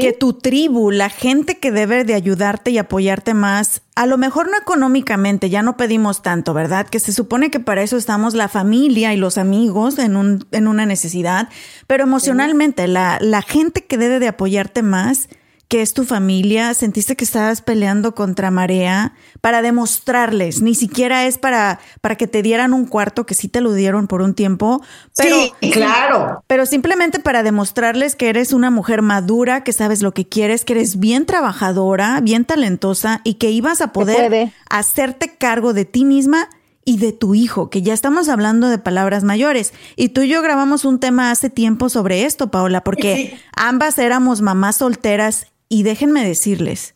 que 0.00 0.12
tu 0.12 0.32
tribu, 0.32 0.90
la 0.90 1.08
gente 1.08 1.58
que 1.58 1.70
debe 1.70 2.02
de 2.02 2.14
ayudarte 2.14 2.72
y 2.72 2.78
apoyarte 2.78 3.32
más, 3.32 3.82
a 3.94 4.06
lo 4.06 4.18
mejor 4.18 4.50
no 4.50 4.58
económicamente, 4.58 5.50
ya 5.50 5.62
no 5.62 5.76
pedimos 5.76 6.20
tanto, 6.20 6.52
¿verdad? 6.52 6.88
Que 6.88 6.98
se 6.98 7.12
supone 7.12 7.52
que 7.52 7.60
para 7.60 7.82
eso 7.82 7.96
estamos 7.96 8.34
la 8.34 8.48
familia 8.48 9.14
y 9.14 9.16
los 9.16 9.38
amigos 9.38 10.00
en, 10.00 10.16
un, 10.16 10.46
en 10.50 10.66
una 10.66 10.84
necesidad, 10.84 11.48
pero 11.86 12.02
emocionalmente, 12.02 12.88
la, 12.88 13.18
la 13.20 13.40
gente 13.40 13.84
que 13.84 13.96
debe 13.96 14.18
de 14.18 14.26
apoyarte 14.26 14.82
más 14.82 15.28
que 15.74 15.82
es 15.82 15.92
tu 15.92 16.04
familia, 16.04 16.72
sentiste 16.72 17.16
que 17.16 17.24
estabas 17.24 17.60
peleando 17.60 18.14
contra 18.14 18.52
marea 18.52 19.12
para 19.40 19.60
demostrarles, 19.60 20.62
ni 20.62 20.76
siquiera 20.76 21.26
es 21.26 21.36
para, 21.36 21.80
para 22.00 22.14
que 22.14 22.28
te 22.28 22.42
dieran 22.42 22.72
un 22.72 22.86
cuarto, 22.86 23.26
que 23.26 23.34
sí 23.34 23.48
te 23.48 23.60
lo 23.60 23.72
dieron 23.72 24.06
por 24.06 24.22
un 24.22 24.34
tiempo, 24.34 24.80
pero, 25.16 25.34
sí, 25.34 25.70
claro. 25.72 26.44
Pero 26.46 26.64
simplemente 26.64 27.18
para 27.18 27.42
demostrarles 27.42 28.14
que 28.14 28.28
eres 28.28 28.52
una 28.52 28.70
mujer 28.70 29.02
madura, 29.02 29.64
que 29.64 29.72
sabes 29.72 30.00
lo 30.00 30.14
que 30.14 30.28
quieres, 30.28 30.64
que 30.64 30.74
eres 30.74 31.00
bien 31.00 31.26
trabajadora, 31.26 32.20
bien 32.20 32.44
talentosa 32.44 33.20
y 33.24 33.34
que 33.34 33.50
ibas 33.50 33.80
a 33.80 33.92
poder 33.92 34.52
hacerte 34.70 35.36
cargo 35.36 35.72
de 35.72 35.86
ti 35.86 36.04
misma 36.04 36.50
y 36.84 36.98
de 36.98 37.10
tu 37.10 37.34
hijo, 37.34 37.68
que 37.68 37.82
ya 37.82 37.94
estamos 37.94 38.28
hablando 38.28 38.68
de 38.68 38.78
palabras 38.78 39.24
mayores. 39.24 39.72
Y 39.96 40.10
tú 40.10 40.20
y 40.20 40.28
yo 40.28 40.40
grabamos 40.40 40.84
un 40.84 41.00
tema 41.00 41.32
hace 41.32 41.50
tiempo 41.50 41.88
sobre 41.88 42.26
esto, 42.26 42.52
Paola, 42.52 42.84
porque 42.84 43.36
ambas 43.56 43.98
éramos 43.98 44.40
mamás 44.40 44.76
solteras 44.76 45.48
y 45.68 45.82
déjenme 45.82 46.26
decirles, 46.26 46.94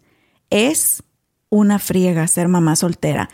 es 0.50 1.02
una 1.50 1.78
friega 1.78 2.26
ser 2.28 2.48
mamá 2.48 2.76
soltera. 2.76 3.28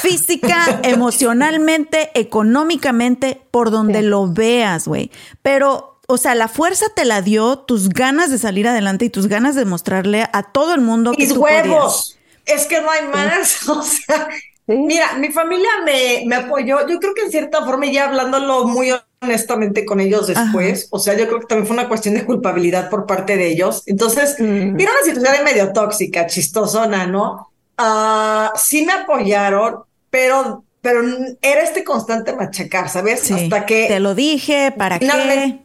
Física, 0.00 0.80
emocionalmente, 0.82 2.10
económicamente, 2.14 3.40
por 3.50 3.70
donde 3.70 4.02
lo 4.02 4.32
veas, 4.32 4.86
güey. 4.88 5.10
Pero, 5.42 6.00
o 6.06 6.16
sea, 6.16 6.34
la 6.34 6.48
fuerza 6.48 6.86
te 6.94 7.04
la 7.04 7.20
dio 7.20 7.58
tus 7.58 7.88
ganas 7.88 8.30
de 8.30 8.38
salir 8.38 8.68
adelante 8.68 9.06
y 9.06 9.10
tus 9.10 9.26
ganas 9.26 9.54
de 9.54 9.64
mostrarle 9.64 10.26
a 10.32 10.44
todo 10.44 10.74
el 10.74 10.80
mundo 10.80 11.12
que 11.12 11.26
tú 11.26 11.42
huevos. 11.42 12.18
Es 12.46 12.66
que 12.66 12.80
no 12.80 12.90
hay 12.90 13.06
más. 13.08 13.68
O 13.68 13.82
sea, 13.82 14.28
mira, 14.66 15.14
mi 15.14 15.30
familia 15.30 15.70
me, 15.84 16.22
me 16.26 16.36
apoyó. 16.36 16.86
Yo 16.88 16.98
creo 16.98 17.14
que 17.14 17.22
en 17.22 17.30
cierta 17.30 17.64
forma, 17.64 17.86
ya 17.86 18.04
hablándolo 18.04 18.64
muy 18.66 18.92
honestamente 19.22 19.84
con 19.84 20.00
ellos 20.00 20.26
después. 20.26 20.88
O 20.90 20.98
sea, 20.98 21.14
yo 21.16 21.26
creo 21.26 21.40
que 21.40 21.46
también 21.46 21.66
fue 21.66 21.74
una 21.74 21.88
cuestión 21.88 22.14
de 22.14 22.24
culpabilidad 22.24 22.90
por 22.90 23.06
parte 23.06 23.36
de 23.36 23.48
ellos. 23.48 23.82
Entonces, 23.86 24.36
mm. 24.38 24.78
era 24.78 24.90
una 24.90 25.02
situación 25.04 25.44
medio 25.44 25.72
tóxica, 25.72 26.26
chistosona, 26.26 27.06
¿no? 27.06 27.52
Ah, 27.78 28.52
sí 28.56 28.84
me 28.84 28.92
apoyaron, 28.92 29.82
pero, 30.10 30.64
pero 30.80 31.02
era 31.40 31.62
este 31.62 31.84
constante 31.84 32.34
machacar, 32.34 32.88
¿sabes? 32.88 33.30
Hasta 33.30 33.64
que... 33.64 33.86
Te 33.86 34.00
lo 34.00 34.14
dije, 34.14 34.72
¿para 34.76 34.98
qué? 34.98 35.60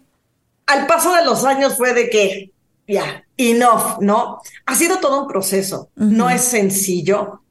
Al 0.67 0.85
paso 0.85 1.13
de 1.15 1.25
los 1.25 1.43
años 1.43 1.77
fue 1.77 1.93
de 1.93 2.09
que, 2.09 2.51
ya, 2.87 3.23
enough, 3.37 3.99
¿no? 4.01 4.41
Ha 4.65 4.75
sido 4.75 4.97
todo 4.99 5.21
un 5.21 5.27
proceso, 5.27 5.89
no 5.95 6.29
es 6.29 6.41
sencillo. 6.41 7.41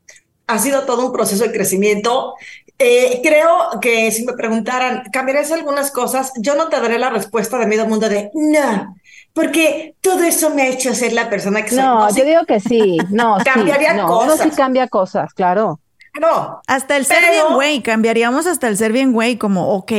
Ha 0.47 0.59
sido 0.61 0.83
todo 0.83 1.07
un 1.07 1.13
proceso 1.13 1.43
de 1.43 1.51
crecimiento 1.51 2.35
eh, 2.79 3.21
creo 3.23 3.81
que 3.81 4.11
si 4.11 4.25
me 4.25 4.35
preguntaran, 4.35 5.05
¿cambiarías 5.13 5.51
algunas 5.53 5.91
cosas? 5.91 6.33
Yo 6.39 6.55
no 6.55 6.69
te 6.69 6.81
daré 6.81 6.99
la 6.99 7.11
respuesta 7.11 7.59
de 7.59 7.67
medio 7.67 7.87
mundo 7.87 8.09
de 8.09 8.31
no, 8.35 8.95
porque 9.33 9.95
todo 10.01 10.23
eso 10.25 10.51
me 10.51 10.63
ha 10.63 10.69
hecho 10.69 10.95
ser 10.95 11.13
la 11.13 11.31
persona 11.31 11.63
que 11.63 11.71
soy. 11.71 11.79
No, 11.79 12.15
yo 12.15 12.25
digo 12.25 12.45
que 12.47 12.61
sí, 12.61 12.99
no, 13.11 13.39
cambiaría 13.45 13.95
sí, 13.95 14.01
cosas. 14.01 14.41
sí 14.41 14.51
cambia 14.51 14.89
cosas, 14.89 15.33
claro. 15.33 15.81
No, 16.21 16.63
hasta 16.67 16.97
el 16.97 17.05
ser 17.05 17.23
bien 17.31 17.55
güey, 17.55 17.83
cambiaríamos 17.83 18.47
hasta 18.47 18.69
el 18.69 18.77
ser 18.77 18.93
bien 18.93 19.13
güey, 19.13 19.37
como, 19.37 19.75
ok, 19.75 19.93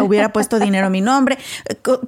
hubiera, 0.00 0.32
puesto 0.32 0.58
dinero 0.58 0.86
a 0.86 0.90
mi 0.90 1.00
nombre, 1.00 1.38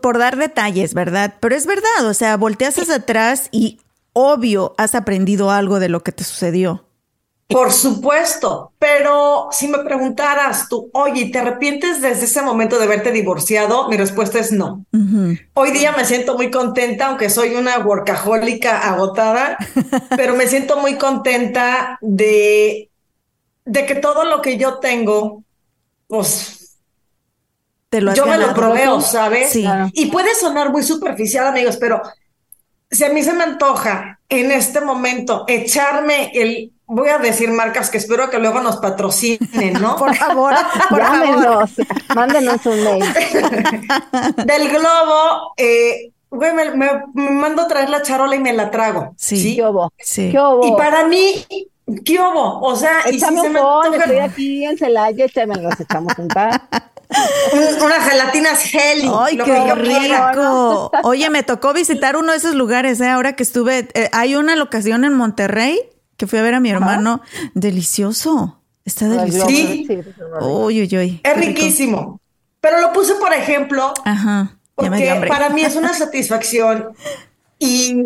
por 0.00 0.18
dar 0.18 0.36
detalles, 0.36 0.94
¿verdad? 0.94 1.34
Pero 1.40 1.54
es 1.54 1.66
verdad, 1.66 2.06
o 2.06 2.14
sea, 2.14 2.36
volteas 2.36 2.78
hacia 2.78 2.96
atrás 2.96 3.48
y 3.50 3.78
obvio 4.12 4.74
has 4.78 4.94
aprendido 4.94 5.50
algo 5.50 5.78
de 5.78 5.88
lo 5.88 6.02
que 6.02 6.12
te 6.12 6.24
sucedió. 6.24 6.84
Por 7.50 7.72
supuesto, 7.72 8.72
pero 8.78 9.48
si 9.50 9.66
me 9.66 9.78
preguntaras 9.78 10.68
tú, 10.68 10.88
oye, 10.92 11.30
¿te 11.32 11.40
arrepientes 11.40 12.00
desde 12.00 12.26
ese 12.26 12.42
momento 12.42 12.78
de 12.78 12.84
haberte 12.84 13.10
divorciado? 13.10 13.88
Mi 13.88 13.96
respuesta 13.96 14.38
es 14.38 14.52
no. 14.52 14.84
Hoy 15.54 15.70
día 15.72 15.92
me 15.96 16.04
siento 16.04 16.36
muy 16.36 16.52
contenta, 16.52 17.06
aunque 17.06 17.28
soy 17.28 17.56
una 17.56 17.78
workahólica 17.80 18.88
agotada, 18.88 19.58
pero 20.16 20.36
me 20.36 20.46
siento 20.46 20.78
muy 20.78 20.96
contenta 20.96 21.98
de, 22.00 22.88
de 23.64 23.86
que 23.86 23.96
todo 23.96 24.24
lo 24.24 24.40
que 24.42 24.56
yo 24.56 24.78
tengo, 24.78 25.42
pues 26.06 26.78
yo 27.90 28.26
me 28.26 28.38
lo 28.38 28.54
proveo, 28.54 29.00
¿sabes? 29.00 29.56
Y 29.92 30.06
puede 30.06 30.36
sonar 30.36 30.70
muy 30.70 30.84
superficial, 30.84 31.48
amigos, 31.48 31.76
pero 31.78 32.00
si 32.88 33.04
a 33.04 33.08
mí 33.08 33.22
se 33.22 33.32
me 33.32 33.42
antoja 33.42 34.20
en 34.28 34.52
este 34.52 34.80
momento 34.80 35.44
echarme 35.48 36.30
el 36.34 36.72
voy 36.90 37.08
a 37.08 37.18
decir 37.18 37.50
marcas 37.50 37.88
que 37.88 37.98
espero 37.98 38.28
que 38.30 38.38
luego 38.38 38.60
nos 38.60 38.78
patrocinen, 38.78 39.74
¿no? 39.80 39.96
por 39.98 40.14
favor, 40.14 40.54
por 40.90 41.02
mándenos 42.14 42.66
un 42.66 42.84
mail. 42.84 43.04
Del 44.44 44.68
globo, 44.68 45.54
eh, 45.56 46.10
güey, 46.30 46.52
me, 46.52 46.70
me, 46.74 47.30
mando 47.30 47.62
a 47.62 47.68
traer 47.68 47.88
la 47.88 48.02
charola 48.02 48.34
y 48.34 48.40
me 48.40 48.52
la 48.52 48.70
trago. 48.70 49.14
Sí. 49.16 49.36
¿sí? 49.36 49.56
¿Qué 49.56 49.64
obo? 49.64 49.92
Sí. 49.98 50.28
¿Qué 50.30 50.38
obo? 50.38 50.66
Y 50.66 50.76
para 50.76 51.06
mí, 51.06 51.46
¿qué 52.04 52.18
obo? 52.18 52.60
O 52.60 52.74
sea, 52.74 53.08
y 53.08 53.14
si 53.14 53.20
se 53.20 53.30
me 53.30 53.40
antoja... 53.40 53.96
estoy 53.96 54.18
aquí 54.18 54.64
en 54.64 54.76
Celaya, 54.76 55.24
échame, 55.24 55.56
los 55.56 55.78
echamos 55.78 56.12
juntas. 56.14 56.60
Unas 57.82 58.08
gelatinas 58.08 58.60
gel. 58.60 59.10
¡Ay, 59.12 59.36
qué 59.36 59.74
rico! 59.74 60.92
Oye, 61.02 61.28
me 61.28 61.42
tocó 61.42 61.72
visitar 61.72 62.16
uno 62.16 62.30
de 62.30 62.38
esos 62.38 62.54
lugares, 62.54 63.00
¿eh? 63.00 63.08
Ahora 63.08 63.34
que 63.34 63.42
estuve, 63.42 63.88
eh, 63.94 64.08
hay 64.12 64.36
una 64.36 64.54
locación 64.54 65.04
en 65.04 65.14
Monterrey 65.14 65.80
que 66.20 66.26
fui 66.26 66.38
a 66.38 66.42
ver 66.42 66.52
a 66.52 66.60
mi 66.60 66.68
hermano. 66.68 67.22
Delicioso. 67.54 68.60
Está 68.84 69.08
delicioso. 69.08 69.48
Sí. 69.48 69.88
Uy, 70.42 70.82
uy, 70.82 70.98
uy. 70.98 71.20
Es 71.24 71.36
riquísimo. 71.38 72.20
Pero 72.60 72.78
lo 72.82 72.92
puse, 72.92 73.14
por 73.14 73.32
ejemplo, 73.32 73.94
Ajá. 74.04 74.58
porque 74.74 75.24
para 75.26 75.48
mí 75.48 75.62
es 75.62 75.76
una 75.76 75.94
satisfacción 75.94 76.90
y, 77.58 77.96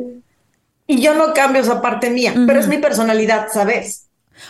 y 0.87 1.00
yo 1.00 1.14
no 1.14 1.35
cambio 1.35 1.61
esa 1.61 1.83
parte 1.83 2.09
mía, 2.09 2.33
pero 2.46 2.61
es 2.61 2.68
mi 2.68 2.79
personalidad, 2.79 3.48
¿sabes? 3.53 4.03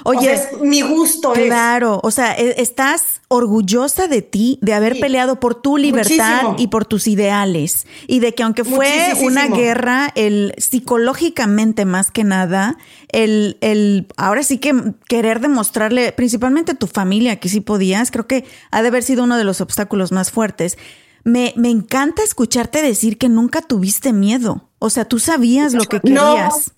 Oye, 0.05 0.33
es 0.33 0.61
mi 0.61 0.83
gusto. 0.83 1.33
Claro, 1.33 2.01
o 2.03 2.11
sea, 2.11 2.35
e, 2.35 2.61
estás 2.61 3.23
orgullosa 3.29 4.09
de 4.09 4.23
ti, 4.23 4.59
de 4.61 4.75
haber 4.75 4.99
peleado 4.99 5.40
por 5.40 5.55
tu 5.55 5.77
libertad 5.77 6.57
y 6.59 6.68
por 6.68 6.85
tus 6.85 7.07
ideales. 7.07 7.87
Y 8.07 8.20
de 8.20 8.35
que 8.35 8.42
aunque 8.42 8.64
fue 8.64 9.12
una 9.23 9.47
guerra, 9.47 10.11
el 10.14 10.55
psicológicamente 10.59 11.85
más 11.85 12.11
que 12.11 12.25
nada, 12.25 12.77
el, 13.09 13.59
el 13.61 14.07
ahora 14.16 14.42
sí 14.42 14.59
que 14.59 14.75
querer 15.09 15.40
demostrarle, 15.40 16.12
principalmente 16.12 16.73
a 16.73 16.77
tu 16.77 16.87
familia, 16.87 17.37
que 17.37 17.49
sí 17.49 17.61
podías, 17.61 18.11
creo 18.11 18.27
que 18.27 18.44
ha 18.70 18.83
de 18.83 18.88
haber 18.88 19.03
sido 19.03 19.25
uno 19.25 19.37
de 19.37 19.44
los 19.44 19.61
obstáculos 19.61 20.12
más 20.12 20.31
fuertes. 20.31 20.77
Me, 21.23 21.55
me 21.57 21.70
encanta 21.70 22.23
escucharte 22.23 22.83
decir 22.83 23.16
que 23.16 23.31
nunca 23.31 23.62
tuviste 23.62 24.12
miedo. 24.12 24.68
O 24.79 24.90
sea, 24.90 25.07
tú 25.07 25.18
sabías 25.18 25.73
lo 25.73 25.85
que 25.85 26.01
querías. 26.01 26.68
No, 26.68 26.73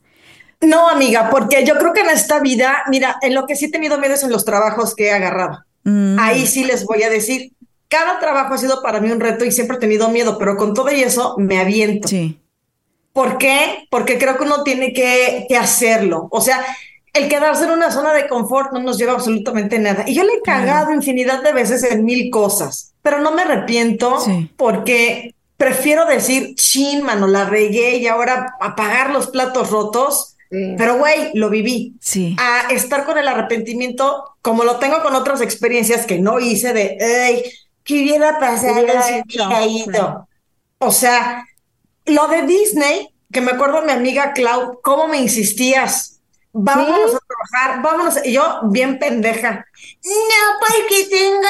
amiga, 0.90 1.30
porque 1.30 1.64
yo 1.64 1.76
creo 1.78 1.92
que 1.92 2.00
en 2.00 2.10
esta 2.10 2.40
vida, 2.40 2.84
mira, 2.88 3.16
en 3.22 3.34
lo 3.34 3.46
que 3.46 3.56
sí 3.56 3.66
he 3.66 3.70
tenido 3.70 3.98
miedo 3.98 4.14
es 4.14 4.22
en 4.22 4.30
los 4.30 4.44
trabajos 4.44 4.94
que 4.94 5.06
he 5.06 5.12
agarrado. 5.12 5.64
Mm. 5.84 6.18
Ahí 6.18 6.46
sí 6.46 6.64
les 6.64 6.84
voy 6.84 7.02
a 7.02 7.10
decir, 7.10 7.52
cada 7.88 8.18
trabajo 8.18 8.54
ha 8.54 8.58
sido 8.58 8.82
para 8.82 9.00
mí 9.00 9.10
un 9.10 9.20
reto 9.20 9.44
y 9.44 9.52
siempre 9.52 9.76
he 9.76 9.80
tenido 9.80 10.08
miedo, 10.08 10.38
pero 10.38 10.56
con 10.56 10.74
todo 10.74 10.90
y 10.90 11.02
eso 11.02 11.36
me 11.38 11.58
aviento. 11.58 12.08
Sí. 12.08 12.40
¿Por 13.12 13.38
qué? 13.38 13.86
Porque 13.90 14.18
creo 14.18 14.36
que 14.36 14.44
uno 14.44 14.62
tiene 14.62 14.92
que, 14.92 15.46
que 15.48 15.56
hacerlo. 15.56 16.28
O 16.30 16.40
sea, 16.40 16.62
el 17.14 17.28
quedarse 17.28 17.64
en 17.64 17.70
una 17.70 17.90
zona 17.90 18.12
de 18.12 18.28
confort 18.28 18.72
no 18.72 18.80
nos 18.80 18.98
lleva 18.98 19.12
absolutamente 19.12 19.78
nada. 19.78 20.04
Y 20.06 20.14
yo 20.14 20.22
le 20.22 20.34
he 20.34 20.42
cagado 20.42 20.92
infinidad 20.92 21.42
de 21.42 21.52
veces 21.52 21.82
en 21.84 22.04
mil 22.04 22.30
cosas, 22.30 22.92
pero 23.00 23.20
no 23.20 23.32
me 23.32 23.42
arrepiento 23.42 24.18
porque 24.56 25.34
prefiero 25.56 26.04
decir, 26.04 26.54
chin, 26.56 27.02
mano, 27.02 27.26
la 27.26 27.46
regué 27.46 27.96
y 27.96 28.06
ahora 28.06 28.54
apagar 28.60 29.10
los 29.10 29.28
platos 29.28 29.70
rotos 29.70 30.35
pero, 30.50 30.98
güey, 30.98 31.30
lo 31.34 31.50
viví. 31.50 31.94
Sí. 32.00 32.36
A 32.38 32.72
estar 32.72 33.04
con 33.04 33.18
el 33.18 33.28
arrepentimiento, 33.28 34.36
como 34.42 34.64
lo 34.64 34.76
tengo 34.78 35.02
con 35.02 35.14
otras 35.14 35.40
experiencias 35.40 36.06
que 36.06 36.18
no 36.18 36.38
hice 36.38 36.72
de, 36.72 36.98
ay, 37.00 37.42
¿qué 37.82 38.02
hubiera 38.02 38.38
pasado 38.38 38.86
si 39.02 39.22
hubiera 39.24 39.66
ido? 39.66 40.28
O 40.78 40.92
sea, 40.92 41.44
lo 42.04 42.28
de 42.28 42.42
Disney, 42.42 43.08
que 43.32 43.40
me 43.40 43.52
acuerdo 43.52 43.82
mi 43.82 43.92
amiga 43.92 44.32
Clau, 44.32 44.80
cómo 44.82 45.08
me 45.08 45.18
insistías. 45.18 46.20
Vámonos 46.52 47.14
a 47.14 47.18
trabajar, 47.18 47.82
vámonos. 47.82 48.18
Y 48.24 48.32
yo, 48.32 48.60
bien 48.64 48.98
pendeja. 48.98 49.66
No, 50.04 50.58
porque 50.60 51.06
tengo 51.10 51.42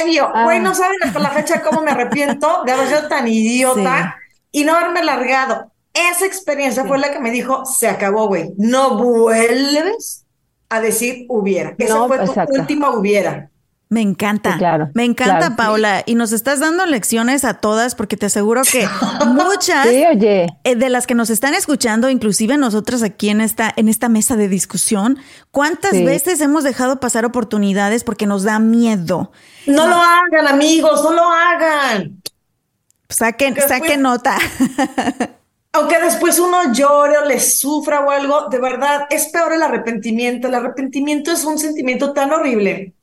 novio. 0.00 0.30
Ah. 0.32 0.44
Güey, 0.44 0.60
no 0.60 0.74
saben 0.74 1.02
hasta 1.02 1.18
la 1.18 1.30
fecha 1.30 1.62
cómo 1.62 1.82
me 1.82 1.90
arrepiento 1.90 2.62
de 2.64 2.72
haber 2.72 2.88
sido 2.88 3.08
tan 3.08 3.26
idiota 3.28 4.16
y 4.52 4.62
no 4.64 4.76
haberme 4.76 5.02
largado. 5.02 5.72
Esa 6.10 6.26
experiencia 6.26 6.84
fue 6.84 6.98
la 6.98 7.12
que 7.12 7.20
me 7.20 7.30
dijo, 7.30 7.64
se 7.64 7.88
acabó, 7.88 8.28
güey. 8.28 8.52
No 8.56 8.98
vuelves 8.98 10.24
a 10.68 10.80
decir 10.80 11.26
hubiera. 11.28 11.74
Esa 11.78 12.06
fue 12.06 12.18
tu 12.18 12.60
última 12.60 12.90
hubiera. 12.90 13.50
Me 13.88 14.00
encanta, 14.00 14.58
claro, 14.58 14.90
me 14.94 15.04
encanta 15.04 15.54
Paula 15.54 16.02
y 16.06 16.16
nos 16.16 16.32
estás 16.32 16.58
dando 16.58 16.86
lecciones 16.86 17.44
a 17.44 17.54
todas 17.54 17.94
porque 17.94 18.16
te 18.16 18.26
aseguro 18.26 18.62
que 18.62 18.88
muchas 19.26 19.86
eh, 19.86 20.74
de 20.74 20.88
las 20.88 21.06
que 21.06 21.14
nos 21.14 21.30
están 21.30 21.54
escuchando, 21.54 22.10
inclusive 22.10 22.56
nosotras 22.56 23.04
aquí 23.04 23.28
en 23.28 23.40
esta 23.40 23.72
en 23.76 23.88
esta 23.88 24.08
mesa 24.08 24.34
de 24.34 24.48
discusión, 24.48 25.18
¿cuántas 25.52 25.92
veces 25.92 26.40
hemos 26.40 26.64
dejado 26.64 26.98
pasar 26.98 27.24
oportunidades 27.24 28.02
porque 28.02 28.26
nos 28.26 28.42
da 28.42 28.58
miedo? 28.58 29.30
No, 29.66 29.86
lo 29.86 29.94
hagan, 29.94 30.48
amigos, 30.48 31.04
no 31.04 31.12
lo 31.12 31.22
hagan. 31.22 32.20
Saquen, 33.08 33.54
saquen 33.68 34.02
nota. 34.02 34.36
aunque 35.76 35.98
después 36.00 36.38
uno 36.38 36.72
llore 36.72 37.18
o 37.18 37.24
le 37.24 37.40
sufra 37.40 38.00
o 38.00 38.10
algo, 38.10 38.48
de 38.48 38.58
verdad 38.58 39.06
es 39.10 39.26
peor 39.28 39.52
el 39.52 39.62
arrepentimiento. 39.62 40.48
El 40.48 40.54
arrepentimiento 40.54 41.32
es 41.32 41.44
un 41.44 41.58
sentimiento 41.58 42.12
tan 42.12 42.32
horrible 42.32 42.94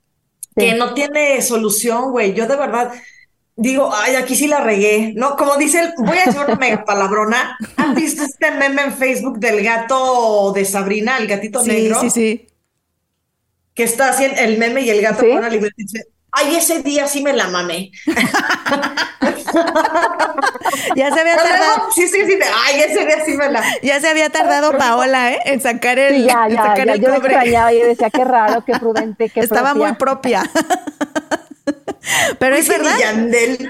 que 0.56 0.74
no 0.74 0.94
tiene 0.94 1.40
solución, 1.42 2.10
güey. 2.10 2.34
Yo 2.34 2.46
de 2.46 2.56
verdad 2.56 2.92
digo, 3.56 3.90
ay, 3.94 4.16
aquí 4.16 4.36
sí 4.36 4.46
la 4.46 4.60
regué, 4.60 5.12
¿no? 5.16 5.36
Como 5.36 5.56
dice, 5.56 5.80
el, 5.80 5.92
voy 5.98 6.18
a 6.18 6.26
decir 6.26 6.40
una 6.40 6.56
mega 6.56 6.84
palabrona. 6.86 7.56
¿Han 7.76 7.94
visto 7.94 8.22
este 8.22 8.50
meme 8.52 8.82
en 8.82 8.92
Facebook 8.94 9.38
del 9.38 9.62
gato 9.62 10.52
de 10.52 10.64
Sabrina, 10.64 11.18
el 11.18 11.26
gatito 11.26 11.62
negro? 11.64 12.00
Sí, 12.00 12.10
sí, 12.10 12.20
sí. 12.20 12.46
Que 13.74 13.84
está 13.84 14.10
haciendo 14.10 14.40
el 14.40 14.58
meme 14.58 14.82
y 14.82 14.90
el 14.90 15.00
gato 15.00 15.22
¿Sí? 15.22 15.28
y 15.28 15.82
dice, 15.82 16.06
ay, 16.30 16.56
ese 16.56 16.82
día 16.82 17.06
sí 17.06 17.22
me 17.22 17.32
la 17.32 17.48
mamé. 17.48 17.90
ya 20.96 21.12
se 21.12 21.20
había 21.20 21.36
tardado. 21.36 21.90
Sí, 21.94 22.08
sí, 22.08 22.24
sí. 22.26 22.38
Ay, 22.66 22.80
ese 22.80 23.04
día 23.04 23.24
sí 23.24 23.36
me 23.36 23.50
la. 23.50 23.62
Ya 23.82 24.00
se 24.00 24.08
había 24.08 24.30
tardado 24.30 24.76
Paola, 24.76 25.32
¿eh? 25.32 25.38
En 25.44 25.60
sacar 25.60 25.98
el. 25.98 26.16
Sí, 26.16 26.24
ya, 26.26 26.48
ya, 26.48 26.74
ya. 26.76 26.96
yo 26.96 27.14
cobre. 27.14 27.34
extrañaba 27.34 27.72
y 27.72 27.80
decía, 27.80 28.10
qué 28.10 28.24
raro, 28.24 28.64
qué 28.64 28.72
prudente, 28.78 29.28
qué 29.28 29.40
Estaba 29.44 29.74
muy 29.74 29.92
propia. 29.94 30.42
Pero 32.38 32.56
es 32.56 32.68
verdad. 32.68 32.94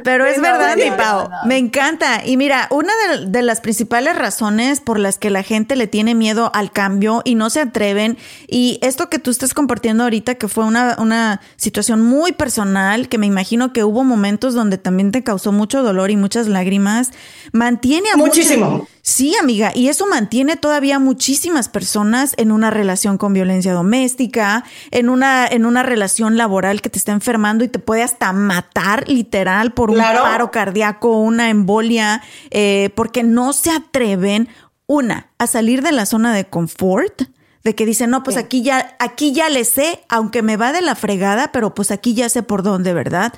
Pero 0.03 0.27
es 0.27 0.41
verdad, 0.41 0.77
mi 0.77 0.91
Pau. 0.91 1.29
Me 1.47 1.59
encanta. 1.59 2.25
Y 2.25 2.37
mira, 2.37 2.69
una 2.71 2.93
de, 3.27 3.43
las 3.43 3.61
principales 3.61 4.17
razones 4.17 4.81
por 4.81 4.99
las 4.99 5.19
que 5.19 5.31
la 5.31 5.43
gente 5.43 5.77
le 5.77 5.87
tiene 5.87 6.15
miedo 6.15 6.51
al 6.55 6.73
cambio 6.73 7.23
y 7.25 7.35
no 7.35 7.51
se 7.51 7.61
atreven, 7.61 8.17
y 8.49 8.79
esto 8.83 9.11
que 9.11 9.19
tú 9.19 9.31
estás 9.31 9.55
compartiendo 9.55 10.05
ahorita, 10.05 10.37
que 10.37 10.49
fue 10.49 10.65
una, 10.65 10.97
una 10.99 11.41
situación 11.57 12.01
muy 12.01 12.33
personal, 12.33 13.09
que 13.09 13.19
me 13.19 13.27
imagino 13.27 13.73
que 13.73 13.85
hubo 13.85 14.05
momentos 14.05 14.55
donde 14.55 14.79
también 14.79 15.13
te 15.13 15.23
causó 15.23 15.53
mucho 15.53 15.83
dolor 15.83 16.11
y 16.11 16.17
muchas 16.17 16.47
lágrimas, 16.49 17.11
mantiene 17.53 18.11
a 18.11 18.17
Muchísimo. 18.17 18.89
Sí, 19.07 19.37
amiga, 19.39 19.71
y 19.75 19.89
eso 19.89 20.07
mantiene 20.07 20.57
todavía 20.57 20.99
muchísimas 20.99 21.69
personas 21.69 22.33
en 22.39 22.51
una 22.51 22.71
relación 22.71 23.19
con 23.19 23.35
violencia 23.35 23.75
doméstica, 23.75 24.65
en 24.91 25.11
una, 25.11 25.47
en 25.47 25.67
una 25.67 25.83
relación 25.83 26.39
laboral 26.39 26.81
que 26.81 26.89
te 26.89 26.99
está 26.99 27.13
enfermando 27.13 27.65
y 27.65 27.69
te 27.69 27.79
puede 27.79 28.03
hasta 28.03 28.33
matar 28.33 29.07
literal 29.07 29.75
por 29.75 29.91
un 29.91 29.99
paro 29.99 30.51
cardíaco, 30.51 31.19
una 31.19 31.51
embolia, 31.51 32.23
eh, 32.51 32.89
porque 32.95 33.23
no 33.23 33.53
se 33.53 33.73
atreven, 33.73 34.49
una, 34.87 35.29
a 35.37 35.49
salir 35.49 35.83
de 35.83 35.93
la 35.93 36.07
zona 36.07 36.33
de 36.33 36.47
confort, 36.47 37.25
de 37.63 37.75
que 37.75 37.85
dicen, 37.85 38.09
no, 38.09 38.23
pues 38.23 38.39
aquí 38.39 38.63
ya, 38.63 38.97
aquí 39.01 39.33
ya 39.33 39.51
le 39.51 39.67
sé, 39.67 40.03
aunque 40.09 40.41
me 40.41 40.57
va 40.57 40.73
de 40.73 40.81
la 40.81 40.95
fregada, 40.95 41.53
pero 41.53 41.75
pues 41.75 41.91
aquí 41.91 42.15
ya 42.15 42.31
sé 42.31 42.43
por 42.43 42.63
dónde, 42.63 42.95
¿verdad? 42.95 43.35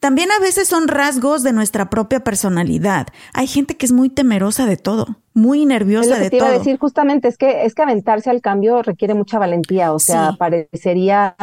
También 0.00 0.30
a 0.30 0.38
veces 0.40 0.68
son 0.68 0.88
rasgos 0.88 1.42
de 1.42 1.52
nuestra 1.52 1.90
propia 1.90 2.20
personalidad. 2.20 3.08
Hay 3.34 3.46
gente 3.46 3.76
que 3.76 3.86
es 3.86 3.92
muy 3.92 4.10
temerosa 4.10 4.66
de 4.66 4.76
todo, 4.76 5.16
muy 5.34 5.66
nerviosa 5.66 6.14
es 6.14 6.20
de 6.20 6.30
te 6.30 6.36
Iba 6.36 6.48
a 6.48 6.52
decir 6.52 6.78
justamente 6.78 7.28
es 7.28 7.36
que 7.36 7.64
es 7.64 7.74
que 7.74 7.82
aventarse 7.82 8.30
al 8.30 8.40
cambio 8.40 8.82
requiere 8.82 9.14
mucha 9.14 9.38
valentía, 9.38 9.92
o 9.92 9.98
sea, 9.98 10.36
parecería 10.38 11.36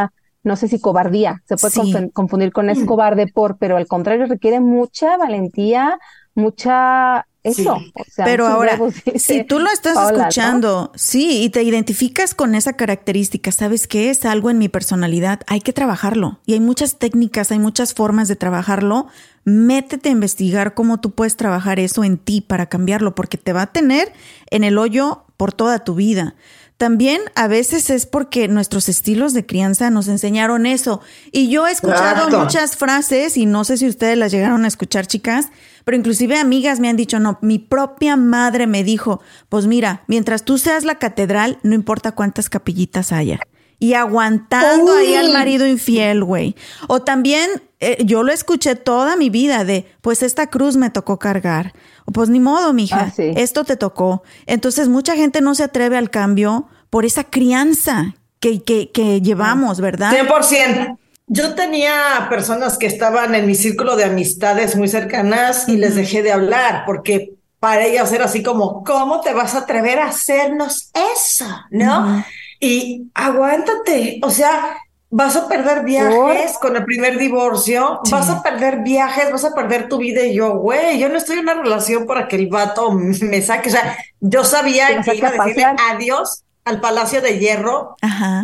no 0.46 0.56
sé 0.56 0.68
si 0.68 0.80
cobardía, 0.80 1.42
se 1.46 1.58
puede 1.58 2.12
confundir 2.12 2.54
con 2.54 2.70
es 2.70 2.86
cobarde 2.86 3.28
por, 3.28 3.58
pero 3.58 3.78
al 3.78 3.88
contrario 3.88 4.28
requiere 4.28 4.60
mucha 4.60 5.18
valentía, 5.18 5.98
mucha 6.36 7.26
eso. 7.46 7.82
Pero 8.18 8.48
ahora, 8.48 8.80
si 9.16 9.44
tú 9.44 9.60
lo 9.60 9.70
estás 9.70 9.98
escuchando, 10.12 10.92
sí, 10.96 11.44
y 11.44 11.50
te 11.50 11.64
identificas 11.64 12.34
con 12.34 12.56
esa 12.56 12.74
característica, 12.74 13.52
¿sabes 13.52 13.88
qué? 13.88 14.10
Es 14.10 14.26
algo 14.26 14.50
en 14.50 14.58
mi 14.58 14.68
personalidad, 14.68 15.42
hay 15.48 15.62
que 15.62 15.72
trabajarlo. 15.72 16.40
Y 16.46 16.54
hay 16.54 16.60
muchas 16.60 16.98
técnicas, 16.98 17.52
hay 17.52 17.60
muchas 17.60 17.94
formas 17.94 18.28
de 18.28 18.36
trabajarlo. 18.36 19.08
Métete 19.44 20.10
a 20.10 20.12
investigar 20.12 20.74
cómo 20.74 21.00
tú 21.00 21.12
puedes 21.12 21.38
trabajar 21.38 21.80
eso 21.80 22.04
en 22.04 22.18
ti 22.18 22.42
para 22.42 22.66
cambiarlo, 22.66 23.14
porque 23.14 23.38
te 23.38 23.54
va 23.54 23.62
a 23.62 23.72
tener 23.72 24.12
en 24.50 24.64
el 24.64 24.78
hoyo 24.80 25.24
por 25.38 25.54
toda 25.54 25.80
tu 25.80 25.96
vida. 25.96 26.36
También 26.78 27.22
a 27.36 27.48
veces 27.48 27.90
es 27.90 28.06
porque 28.06 28.50
nuestros 28.50 28.90
estilos 28.90 29.34
de 29.34 29.46
crianza 29.46 29.90
nos 29.92 30.10
enseñaron 30.10 30.66
eso. 30.66 31.00
Y 31.32 31.48
yo 31.48 31.68
he 31.68 31.72
escuchado 31.72 32.38
muchas 32.38 32.76
frases, 32.76 33.38
y 33.38 33.46
no 33.46 33.64
sé 33.64 33.78
si 33.78 33.88
ustedes 33.88 34.18
las 34.18 34.32
llegaron 34.32 34.66
a 34.66 34.68
escuchar, 34.68 35.08
chicas, 35.08 35.48
pero 35.86 35.96
inclusive 35.98 36.38
amigas 36.38 36.80
me 36.80 36.90
han 36.90 36.98
dicho, 36.98 37.20
no, 37.20 37.38
mi 37.42 37.60
propia 37.60 38.18
madre 38.18 38.68
me 38.68 38.84
dijo, 38.84 39.22
pues 39.48 39.68
mira, 39.68 40.04
mientras 40.08 40.44
tú 40.44 40.58
seas 40.58 40.84
la 40.84 40.96
catedral, 40.96 41.60
no 41.64 41.76
importa 41.76 42.12
cuántas 42.12 42.50
capillitas 42.50 43.12
haya. 43.12 43.40
Y 43.78 43.94
aguantando 43.94 44.94
ahí 44.94 45.16
al 45.16 45.32
marido 45.32 45.68
infiel, 45.68 46.24
güey. 46.24 46.56
O 46.88 47.02
también 47.02 47.50
eh, 47.80 47.98
yo 48.04 48.24
lo 48.24 48.32
escuché 48.32 48.76
toda 48.76 49.16
mi 49.16 49.30
vida 49.30 49.64
de, 49.64 49.86
pues 50.02 50.24
esta 50.24 50.48
cruz 50.48 50.76
me 50.76 50.90
tocó 50.90 51.20
cargar. 51.20 51.74
O 52.06 52.12
pues 52.12 52.30
ni 52.30 52.40
modo, 52.40 52.74
mija, 52.74 53.12
ah, 53.16 53.22
esto 53.36 53.64
te 53.64 53.76
tocó. 53.76 54.24
Entonces 54.48 54.88
mucha 54.88 55.16
gente 55.16 55.42
no 55.42 55.54
se 55.54 55.64
atreve 55.64 55.98
al 55.98 56.10
cambio 56.10 56.68
por 56.90 57.06
esa 57.06 57.26
crianza 57.26 58.16
que, 58.40 58.64
que, 58.64 58.92
que 58.92 59.22
llevamos, 59.22 59.82
¿verdad? 59.82 60.14
100%. 60.14 60.98
Yo 61.28 61.56
tenía 61.56 62.28
personas 62.30 62.78
que 62.78 62.86
estaban 62.86 63.34
en 63.34 63.48
mi 63.48 63.56
círculo 63.56 63.96
de 63.96 64.04
amistades 64.04 64.76
muy 64.76 64.88
cercanas 64.88 65.68
y 65.68 65.78
les 65.78 65.96
dejé 65.96 66.22
de 66.22 66.32
hablar 66.32 66.84
porque 66.86 67.34
para 67.60 67.84
ellas 67.86 68.12
era 68.14 68.26
así 68.26 68.44
como, 68.44 68.84
¿cómo 68.84 69.22
te 69.22 69.34
vas 69.34 69.56
a 69.56 69.60
atrever 69.60 69.98
a 70.00 70.10
hacernos 70.10 70.92
eso? 71.16 71.48
¿No? 71.72 72.24
Y 72.60 73.10
aguántate, 73.16 74.20
o 74.22 74.30
sea, 74.30 74.78
vas 75.10 75.36
a 75.36 75.48
perder 75.48 75.84
viajes 75.84 76.58
con 76.62 76.76
el 76.76 76.86
primer 76.86 77.18
divorcio, 77.18 78.02
vas 78.12 78.30
a 78.30 78.44
perder 78.44 78.84
viajes, 78.84 79.32
vas 79.32 79.46
a 79.46 79.56
perder 79.56 79.88
tu 79.88 79.98
vida. 79.98 80.24
Y 80.24 80.36
yo, 80.36 80.58
güey, 80.58 81.00
yo 81.00 81.10
no 81.10 81.18
estoy 81.18 81.38
en 81.38 81.44
una 81.44 81.56
relación 81.56 82.06
para 82.06 82.28
que 82.28 82.36
el 82.36 82.48
vato 82.48 82.92
me 82.92 83.42
saque, 83.42 83.70
o 83.70 83.72
sea, 83.72 83.98
yo 84.20 84.44
sabía 84.44 85.02
que 85.02 85.16
iba 85.16 85.30
a 85.30 85.32
decirle 85.32 85.66
adiós 85.90 86.44
al 86.66 86.82
Palacio 86.82 87.22
de 87.22 87.40
Hierro 87.40 87.96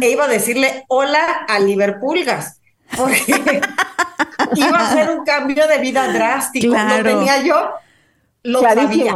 e 0.02 0.10
iba 0.10 0.26
a 0.26 0.30
decirle 0.30 0.86
hola 0.88 1.46
a 1.48 1.60
Liverpoolgas, 1.60 2.61
porque 2.98 3.62
iba 4.56 4.78
a 4.78 4.94
ser 4.94 5.10
un 5.10 5.26
cambio 5.26 5.68
de 5.68 5.78
vida 5.80 6.12
drástico. 6.12 6.76
Lo 6.76 7.04
tenía 7.04 7.44
yo, 7.44 7.72
lo 8.44 8.62
sabía. 8.62 9.16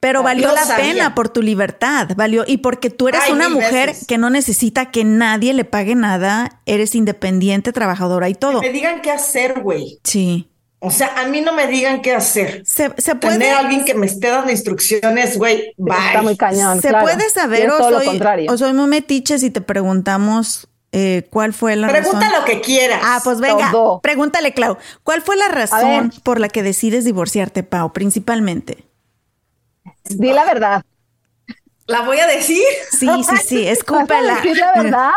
Pero 0.00 0.22
valió 0.22 0.52
la 0.52 0.76
pena 0.76 1.14
por 1.14 1.30
tu 1.30 1.40
libertad, 1.40 2.10
valió 2.14 2.44
y 2.46 2.58
porque 2.58 2.90
tú 2.90 3.08
eres 3.08 3.22
una 3.30 3.48
mujer 3.48 3.94
que 4.06 4.18
no 4.18 4.28
necesita 4.28 4.90
que 4.90 5.02
nadie 5.02 5.54
le 5.54 5.64
pague 5.64 5.94
nada, 5.94 6.60
eres 6.66 6.94
independiente, 6.94 7.72
trabajadora 7.72 8.28
y 8.28 8.34
todo. 8.34 8.60
Que 8.60 8.66
me 8.66 8.72
digan 8.74 9.00
qué 9.00 9.10
hacer, 9.10 9.60
güey. 9.62 10.00
Sí. 10.04 10.50
O 10.80 10.90
sea, 10.90 11.14
a 11.16 11.26
mí 11.28 11.40
no 11.40 11.54
me 11.54 11.66
digan 11.68 12.02
qué 12.02 12.12
hacer. 12.12 12.60
Se, 12.66 12.92
se 12.98 13.14
puede. 13.14 13.38
Tener 13.38 13.54
alguien 13.54 13.86
que 13.86 13.94
me 13.94 14.04
esté 14.04 14.28
dando 14.28 14.50
instrucciones, 14.50 15.38
güey. 15.38 15.72
Está 15.78 16.20
muy 16.20 16.36
cañón. 16.36 16.82
Se 16.82 16.90
puede 16.90 17.30
saber 17.30 17.70
o 17.70 17.78
soy, 17.78 18.20
o 18.50 18.58
soy 18.58 18.74
muy 18.74 18.86
metiche 18.86 19.38
si 19.38 19.48
te 19.48 19.62
preguntamos 19.62 20.68
eh, 20.96 21.26
cuál 21.28 21.52
fue 21.52 21.74
la 21.74 21.88
razón. 21.88 22.20
Pregunta 22.20 22.38
lo 22.38 22.44
que 22.44 22.60
quieras. 22.60 23.00
Ah, 23.02 23.20
pues 23.24 23.40
venga, 23.40 23.72
pregúntale, 24.00 24.54
Clau. 24.54 24.78
¿Cuál 25.02 25.22
fue 25.22 25.34
la 25.34 25.48
razón 25.48 26.12
por 26.22 26.38
la 26.38 26.48
que 26.48 26.62
decides 26.62 27.04
divorciarte, 27.04 27.64
Pau, 27.64 27.92
principalmente? 27.92 28.84
Di 30.04 30.32
la 30.32 30.44
verdad. 30.44 30.84
¿La 31.86 32.02
voy 32.02 32.20
a 32.20 32.28
decir? 32.28 32.62
Sí, 32.92 33.08
sí, 33.28 33.36
sí, 33.44 33.66
escúpela. 33.66 34.36
decir 34.36 34.56
la 34.56 34.72
verdad? 34.82 35.10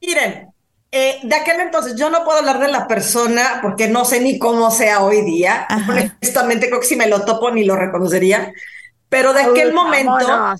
Miren, 0.00 0.52
eh, 0.92 1.18
de 1.20 1.34
aquel 1.34 1.58
entonces 1.58 1.96
yo 1.96 2.08
no 2.08 2.24
puedo 2.24 2.38
hablar 2.38 2.60
de 2.60 2.68
la 2.68 2.86
persona 2.86 3.58
porque 3.60 3.88
no 3.88 4.04
sé 4.04 4.20
ni 4.20 4.38
cómo 4.38 4.70
sea 4.70 5.02
hoy 5.02 5.22
día. 5.22 5.66
Honestamente 5.88 6.68
creo 6.68 6.78
que 6.78 6.86
si 6.86 6.94
me 6.94 7.08
lo 7.08 7.24
topo 7.24 7.50
ni 7.50 7.64
lo 7.64 7.74
reconocería. 7.74 8.52
Pero 9.08 9.32
de 9.32 9.42
aquel 9.42 9.72
momento, 9.72 10.54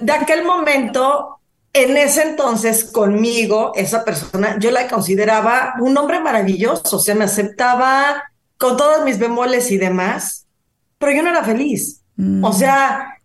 de 0.00 0.12
aquel 0.12 0.44
momento, 0.44 1.37
en 1.78 1.96
ese 1.96 2.22
entonces 2.22 2.84
conmigo, 2.84 3.72
esa 3.74 4.04
persona, 4.04 4.58
yo 4.58 4.70
la 4.70 4.88
consideraba 4.88 5.74
un 5.80 5.96
hombre 5.96 6.20
maravilloso. 6.20 6.96
O 6.96 7.00
sea, 7.00 7.14
me 7.14 7.24
aceptaba 7.24 8.22
con 8.56 8.76
todos 8.76 9.04
mis 9.04 9.18
bemoles 9.18 9.70
y 9.70 9.78
demás, 9.78 10.46
pero 10.98 11.12
yo 11.12 11.22
no 11.22 11.30
era 11.30 11.44
feliz. 11.44 12.02
Mm. 12.16 12.44
O 12.44 12.52
sea, 12.52 13.18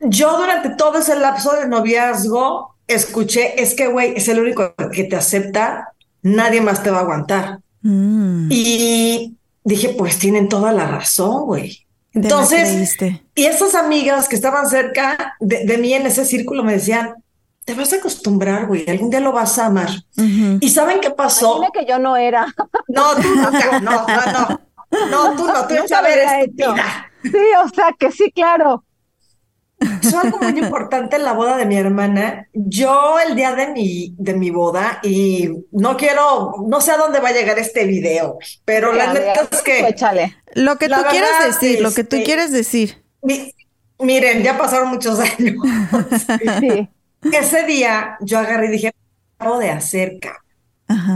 yo 0.00 0.38
durante 0.38 0.70
todo 0.70 0.98
ese 0.98 1.18
lapso 1.18 1.52
de 1.52 1.68
noviazgo 1.68 2.76
escuché, 2.86 3.60
es 3.60 3.74
que, 3.74 3.88
güey, 3.88 4.14
es 4.16 4.28
el 4.28 4.40
único 4.40 4.74
que 4.92 5.04
te 5.04 5.16
acepta, 5.16 5.92
nadie 6.22 6.60
más 6.60 6.82
te 6.82 6.90
va 6.90 6.98
a 6.98 7.02
aguantar. 7.02 7.60
Mm. 7.82 8.48
Y 8.50 9.36
dije, 9.64 9.90
pues 9.90 10.18
tienen 10.18 10.48
toda 10.48 10.72
la 10.72 10.86
razón, 10.86 11.46
güey. 11.46 11.86
Entonces, 12.14 12.96
y 13.34 13.44
esas 13.44 13.74
amigas 13.74 14.28
que 14.28 14.36
estaban 14.36 14.68
cerca 14.68 15.34
de, 15.40 15.78
mí 15.78 15.92
en 15.92 16.06
ese 16.06 16.24
círculo 16.24 16.64
me 16.64 16.72
decían, 16.72 17.14
te 17.68 17.74
vas 17.74 17.92
a 17.92 17.96
acostumbrar, 17.96 18.66
güey, 18.66 18.88
algún 18.88 19.10
día 19.10 19.20
lo 19.20 19.30
vas 19.30 19.58
a 19.58 19.66
amar. 19.66 19.90
¿Y 20.16 20.70
saben 20.70 21.00
qué 21.00 21.10
pasó? 21.10 21.56
Dime 21.56 21.68
que 21.70 21.84
yo 21.84 21.98
no 21.98 22.16
era. 22.16 22.46
No, 22.88 23.14
tú 23.14 23.28
no, 23.34 23.50
no, 23.50 24.06
no, 24.06 24.32
no. 24.32 24.60
No, 25.10 25.36
tú 25.36 25.46
no, 25.46 25.66
tú 25.66 25.74
no 25.74 26.06
eres 26.06 26.48
estúpida. 26.48 27.12
Sí, 27.22 27.30
o 27.62 27.68
sea 27.68 27.94
que 27.98 28.10
sí, 28.10 28.32
claro. 28.32 28.84
Es 30.02 30.14
algo 30.14 30.38
muy 30.38 30.58
importante 30.58 31.16
en 31.16 31.24
la 31.24 31.34
boda 31.34 31.58
de 31.58 31.66
mi 31.66 31.76
hermana. 31.76 32.48
Yo 32.54 33.18
el 33.18 33.36
día 33.36 33.54
de 33.54 33.66
mi, 33.66 34.14
de 34.16 34.32
mi 34.32 34.48
boda, 34.48 35.00
y 35.02 35.50
no 35.70 35.98
quiero, 35.98 36.54
no 36.66 36.80
sé 36.80 36.92
a 36.92 36.96
dónde 36.96 37.20
va 37.20 37.28
a 37.28 37.32
llegar 37.32 37.58
este 37.58 37.84
video, 37.84 38.38
pero 38.64 38.94
la 38.94 39.12
neta 39.12 39.46
es 39.50 39.60
que... 39.60 39.88
Échale. 39.88 40.38
Lo 40.54 40.78
que 40.78 40.88
tú 40.88 41.02
quieras 41.10 41.44
decir, 41.44 41.82
lo 41.82 41.92
que 41.92 42.02
tú 42.02 42.16
este, 42.16 42.24
quieres 42.24 42.50
decir. 42.50 43.04
miren, 43.98 44.42
ya 44.42 44.56
pasaron 44.56 44.88
muchos 44.88 45.20
años. 45.20 45.56
Ese 47.22 47.64
día 47.64 48.16
yo 48.20 48.38
agarré 48.38 48.66
y 48.66 48.70
dije, 48.70 48.92
acabo 49.38 49.58
de 49.58 49.70
hacer, 49.70 50.18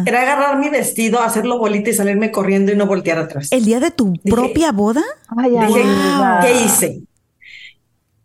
Era 0.05 0.23
agarrar 0.23 0.59
mi 0.59 0.69
vestido, 0.69 1.21
hacerlo 1.21 1.59
bolita 1.59 1.91
y 1.91 1.95
salirme 1.95 2.31
corriendo 2.31 2.73
y 2.73 2.77
no 2.77 2.87
voltear 2.87 3.19
atrás. 3.19 3.49
¿El 3.51 3.65
día 3.65 3.81
de 3.81 3.91
tu 3.91 4.13
propia 4.25 4.73
boda? 4.73 5.03
dije, 5.67 5.85
¿qué 6.43 6.65
hice? 6.65 7.03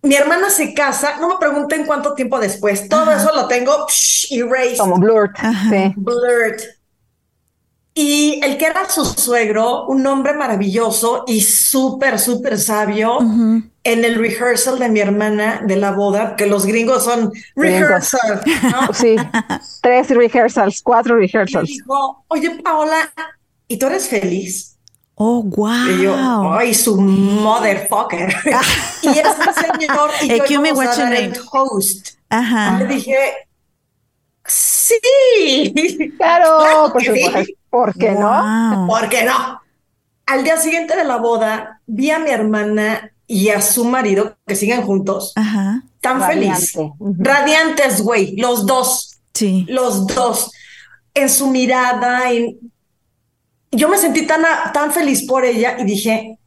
Mi 0.01 0.15
hermana 0.15 0.49
se 0.49 0.73
casa, 0.73 1.17
no 1.19 1.27
me 1.27 1.35
pregunten 1.39 1.85
cuánto 1.85 2.13
tiempo 2.13 2.39
después, 2.39 2.87
todo 2.87 3.11
eso 3.11 3.33
lo 3.35 3.47
tengo 3.47 3.87
erased. 4.29 4.77
Como 4.77 4.97
blurred. 4.97 5.31
Blurred. 5.95 6.61
Y 7.99 8.39
el 8.43 8.59
que 8.59 8.67
era 8.67 8.87
su 8.87 9.03
suegro, 9.03 9.87
un 9.87 10.05
hombre 10.05 10.35
maravilloso 10.35 11.23
y 11.25 11.41
súper, 11.41 12.19
súper 12.19 12.59
sabio, 12.59 13.17
en 13.19 14.05
el 14.05 14.13
rehearsal 14.13 14.77
de 14.77 14.87
mi 14.87 14.99
hermana 14.99 15.61
de 15.65 15.77
la 15.77 15.93
boda, 15.93 16.35
que 16.35 16.45
los 16.45 16.67
gringos 16.67 17.05
son 17.05 17.33
rehearsal. 17.55 18.43
Sí, 18.93 19.15
tres 19.81 20.11
rehearsals, 20.11 20.83
cuatro 20.83 21.15
rehearsals. 21.15 21.69
dijo, 21.69 22.23
oye 22.27 22.51
Paola, 22.63 23.11
¿y 23.67 23.77
tú 23.77 23.87
eres 23.87 24.07
feliz? 24.07 24.77
Oh, 25.15 25.41
wow. 25.41 25.89
Y 25.89 26.03
yo, 26.03 26.53
ay, 26.53 26.75
su 26.75 27.01
motherfucker. 27.01 28.31
y 29.01 29.07
este 29.07 29.53
señor 29.53 30.11
y 30.21 30.27
yo 30.37 30.61
íbamos 30.61 30.85
a 30.85 30.95
dar 30.95 31.13
el 31.15 31.33
host. 31.51 32.09
Ajá. 32.29 32.77
Le 32.77 32.85
dije, 32.93 33.17
sí. 34.45 36.13
Claro, 36.17 36.93
por, 36.93 37.01
¿por 37.77 37.93
qué 37.95 38.11
no? 38.11 38.87
¿Por 38.87 39.09
qué 39.09 39.23
no? 39.23 39.61
Al 40.25 40.43
día 40.43 40.57
siguiente 40.57 40.95
de 40.95 41.03
la 41.03 41.17
boda, 41.17 41.79
vi 41.85 42.09
a 42.09 42.19
mi 42.19 42.31
hermana 42.31 43.11
y 43.27 43.49
a 43.49 43.61
su 43.61 43.85
marido, 43.85 44.37
que 44.47 44.55
siguen 44.55 44.81
juntos, 44.81 45.33
Ajá. 45.35 45.83
tan 46.01 46.21
feliz. 46.21 46.73
Radiantes, 46.99 48.01
güey, 48.01 48.35
los 48.35 48.65
dos. 48.65 49.19
Sí. 49.33 49.65
Los 49.69 50.07
dos. 50.07 50.51
En 51.13 51.29
su 51.29 51.47
mirada, 51.47 52.31
en 52.31 52.57
yo 53.71 53.89
me 53.89 53.97
sentí 53.97 54.25
tan, 54.25 54.43
tan 54.73 54.91
feliz 54.91 55.27
por 55.27 55.45
ella 55.45 55.77
y 55.77 55.83
dije, 55.83 56.39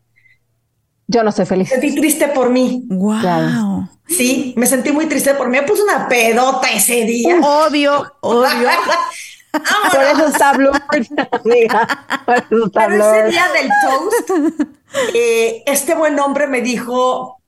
yo 1.07 1.23
no 1.23 1.33
soy 1.33 1.45
feliz. 1.45 1.71
Me 1.71 1.81
sentí 1.81 1.95
triste 1.95 2.29
por 2.29 2.51
mí. 2.51 2.85
Wow. 2.89 3.89
Sí, 4.07 4.55
me 4.57 4.67
sentí 4.67 4.93
muy 4.93 5.07
triste 5.07 5.35
por 5.35 5.49
mí. 5.49 5.59
Me 5.59 5.67
puse 5.67 5.83
una 5.83 6.09
pedota 6.09 6.69
ese 6.71 7.05
día. 7.05 7.37
Obvio, 7.41 8.05
obvio. 8.21 8.49
por 9.53 10.03
eso 10.03 10.27
está 10.27 10.53
blurred, 10.53 10.81
Pero 12.49 12.65
ese 12.65 13.29
día 13.31 13.47
del 13.53 13.71
toast, 13.83 14.69
eh, 15.15 15.63
este 15.67 15.95
buen 15.95 16.19
hombre 16.21 16.47
me 16.47 16.61
dijo, 16.61 17.41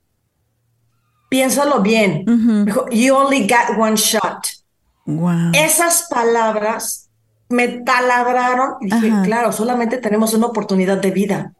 piénsalo 1.29 1.81
bien. 1.81 2.25
Me 2.27 2.65
dijo, 2.65 2.87
you 2.91 3.15
only 3.15 3.47
got 3.47 3.79
one 3.79 3.97
shot. 3.97 4.47
Wow. 5.07 5.53
Esas 5.53 6.09
palabras 6.11 7.11
me 7.49 7.69
taladraron 7.69 8.77
y 8.81 8.87
dije, 8.87 9.12
claro, 9.25 9.53
solamente 9.53 9.99
tenemos 9.99 10.35
una 10.35 10.47
oportunidad 10.47 10.99
de 10.99 11.11
vida. 11.11 11.53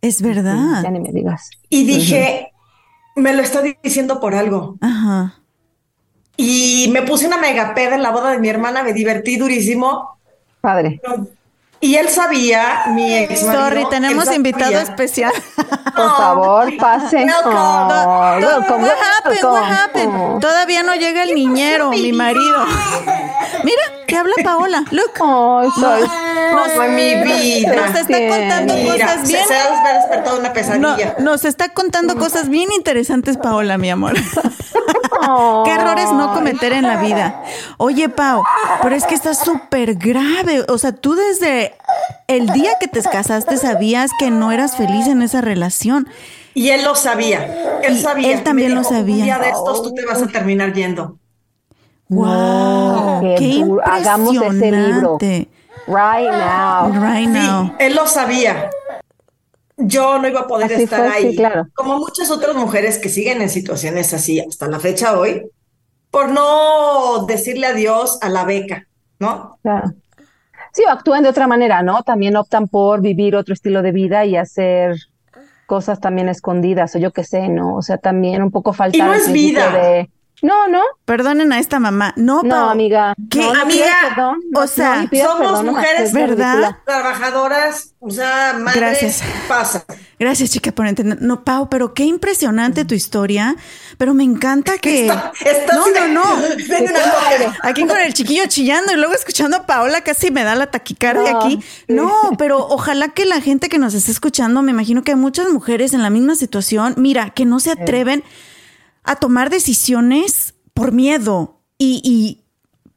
Es 0.00 0.22
verdad. 0.22 0.82
Ya 0.82 0.90
ni 0.90 1.00
me 1.00 1.12
digas. 1.12 1.50
Y 1.68 1.84
dije, 1.84 2.52
me 3.16 3.34
lo 3.34 3.42
está 3.42 3.62
diciendo 3.82 4.20
por 4.20 4.34
algo. 4.34 4.78
Ajá. 4.80 5.39
Y 6.36 6.88
me 6.92 7.02
puse 7.02 7.26
una 7.26 7.36
mega 7.36 7.74
peda 7.74 7.94
en 7.96 8.02
la 8.02 8.10
boda 8.10 8.30
de 8.30 8.38
mi 8.38 8.48
hermana, 8.48 8.82
me 8.82 8.92
divertí 8.92 9.36
durísimo. 9.36 10.18
Padre. 10.60 11.00
Y 11.82 11.96
él 11.96 12.10
sabía, 12.10 12.84
mi 12.88 13.14
ex 13.14 13.40
Sorry, 13.40 13.86
tenemos 13.88 14.30
invitado 14.34 14.78
especial. 14.80 15.32
Por 15.96 16.16
favor, 16.16 16.76
pase. 16.76 17.24
What 17.24 17.46
happened? 19.24 19.44
What 19.44 19.64
happened? 19.64 20.40
Todavía 20.40 20.82
no 20.82 20.94
llega 20.94 21.22
el 21.22 21.34
niñero, 21.34 21.90
mi 21.90 22.12
marido. 22.12 22.66
Mira, 23.64 23.82
te 24.10 24.16
habla 24.16 24.34
Paola. 24.42 24.84
Look. 24.90 25.12
Oh, 25.20 25.70
soy. 25.78 26.02
No, 26.02 26.64
fue 26.74 26.88
mi 26.88 27.14
vida. 27.14 27.74
Nos 27.74 27.96
está 27.96 28.28
contando 28.28 28.74
cosas 28.74 29.28
bien. 29.28 29.46
Se, 29.46 29.54
ha 29.54 29.98
despertado 29.98 30.38
una 30.38 30.52
pesadilla. 30.52 31.16
nos 31.18 31.44
está 31.44 31.68
contando 31.70 32.16
cosas 32.16 32.48
bien 32.48 32.70
interesantes, 32.72 33.36
Paola, 33.36 33.78
mi 33.78 33.90
amor. 33.90 34.14
¿Qué 35.64 35.70
errores 35.70 36.10
no 36.12 36.32
cometer 36.32 36.72
en 36.72 36.82
la 36.84 37.00
vida? 37.00 37.42
Oye, 37.76 38.08
Pau, 38.08 38.42
pero 38.82 38.94
es 38.94 39.04
que 39.04 39.14
está 39.14 39.34
súper 39.34 39.94
grave. 39.94 40.64
O 40.68 40.78
sea, 40.78 40.92
tú 40.92 41.14
desde 41.14 41.74
el 42.26 42.48
día 42.48 42.72
que 42.80 42.88
te 42.88 43.02
casaste 43.02 43.56
sabías 43.56 44.10
que 44.18 44.30
no 44.30 44.50
eras 44.52 44.76
feliz 44.76 45.06
en 45.06 45.22
esa 45.22 45.40
relación. 45.40 46.08
Y 46.54 46.70
él 46.70 46.84
lo 46.84 46.94
sabía. 46.94 47.80
Él 47.82 47.98
sabía. 47.98 48.32
Él 48.32 48.42
también 48.42 48.74
lo 48.74 48.82
sabía. 48.82 49.16
Un 49.16 49.24
día 49.24 49.38
de 49.38 49.50
estos 49.50 49.82
tú 49.82 49.94
te 49.94 50.04
vas 50.04 50.22
a 50.22 50.26
terminar 50.26 50.72
yendo. 50.72 51.19
Wow, 52.10 53.20
qué, 53.38 53.64
Hagamos 53.84 54.34
ese 54.36 54.72
libro. 54.72 55.18
Right 55.86 56.30
now. 56.30 56.92
Right 56.92 57.28
now. 57.28 57.74
él 57.78 57.94
lo 57.94 58.06
sabía 58.06 58.70
yo 59.82 60.18
no 60.18 60.28
iba 60.28 60.40
a 60.40 60.46
poder 60.46 60.72
estar 60.72 61.08
ahí. 61.08 61.34
claro. 61.36 61.66
Como 61.74 61.98
muchas 61.98 62.30
otras 62.30 62.54
mujeres 62.54 62.98
que 62.98 63.08
siguen 63.08 63.40
en 63.42 63.48
situaciones 63.48 64.12
así 64.12 64.40
hasta 64.40 64.68
la 64.68 64.78
fecha 64.78 65.18
hoy, 65.18 65.50
por 66.10 66.30
no 66.30 67.24
decirle 67.26 67.66
adiós 67.66 68.18
a 68.20 68.28
la 68.28 68.44
beca, 68.44 68.86
¿no? 69.18 69.58
Claro. 69.62 69.92
Sí, 70.72 70.82
actúan 70.88 71.22
de 71.22 71.28
otra 71.28 71.46
manera, 71.46 71.82
¿no? 71.82 72.02
También 72.02 72.36
optan 72.36 72.68
por 72.68 73.00
vivir 73.00 73.34
otro 73.34 73.54
estilo 73.54 73.82
de 73.82 73.92
vida 73.92 74.24
y 74.24 74.36
hacer 74.36 74.96
cosas 75.66 76.00
también 76.00 76.28
escondidas, 76.28 76.94
o 76.94 76.98
yo 76.98 77.12
qué 77.12 77.24
sé, 77.24 77.48
¿no? 77.48 77.76
O 77.76 77.82
sea, 77.82 77.98
también 77.98 78.42
un 78.42 78.50
poco 78.50 78.72
falta 78.72 78.96
y 78.96 79.00
no 79.00 79.14
es 79.14 79.32
vida. 79.32 80.06
No, 80.42 80.68
no. 80.68 80.82
Perdonen 81.04 81.52
a 81.52 81.58
esta 81.58 81.78
mamá. 81.78 82.14
No, 82.16 82.42
no 82.42 82.70
amiga. 82.70 83.14
¿Qué? 83.30 83.42
amiga, 83.42 84.36
o 84.54 84.66
sea, 84.66 85.08
somos 85.12 85.64
mujeres, 85.64 86.12
¿verdad? 86.12 86.76
Trabajadoras, 86.86 87.94
o 87.98 88.10
sea, 88.10 88.54
madres, 88.58 88.80
Gracias. 88.80 89.22
pasa. 89.48 89.84
Gracias, 90.18 90.50
chica, 90.50 90.72
por 90.72 90.86
entender. 90.86 91.20
No, 91.20 91.44
Pau, 91.44 91.68
pero 91.68 91.94
qué 91.94 92.04
impresionante 92.04 92.84
tu 92.84 92.94
historia. 92.94 93.56
Pero 93.98 94.14
me 94.14 94.24
encanta 94.24 94.78
que. 94.78 95.06
no, 95.06 95.86
no, 95.88 96.08
no. 96.08 96.22
aquí 97.62 97.86
con 97.86 97.98
el 97.98 98.14
chiquillo 98.14 98.44
chillando 98.46 98.92
y 98.92 98.96
luego 98.96 99.12
escuchando 99.14 99.58
a 99.58 99.66
Paola 99.66 100.02
casi 100.02 100.30
me 100.30 100.44
da 100.44 100.54
la 100.54 100.70
taquicardia 100.70 101.36
aquí. 101.36 101.60
No, 101.88 102.12
pero 102.38 102.66
ojalá 102.66 103.08
que 103.08 103.26
la 103.26 103.40
gente 103.40 103.68
que 103.68 103.78
nos 103.78 103.94
esté 103.94 104.10
escuchando, 104.10 104.62
me 104.62 104.70
imagino 104.72 105.02
que 105.02 105.12
hay 105.12 105.18
muchas 105.18 105.48
mujeres 105.50 105.92
en 105.92 106.02
la 106.02 106.10
misma 106.10 106.34
situación, 106.34 106.94
mira, 106.96 107.30
que 107.30 107.44
no 107.44 107.60
se 107.60 107.72
atreven 107.72 108.24
a 109.04 109.16
tomar 109.16 109.50
decisiones 109.50 110.54
por 110.74 110.92
miedo 110.92 111.60
y, 111.78 112.00
y 112.04 112.44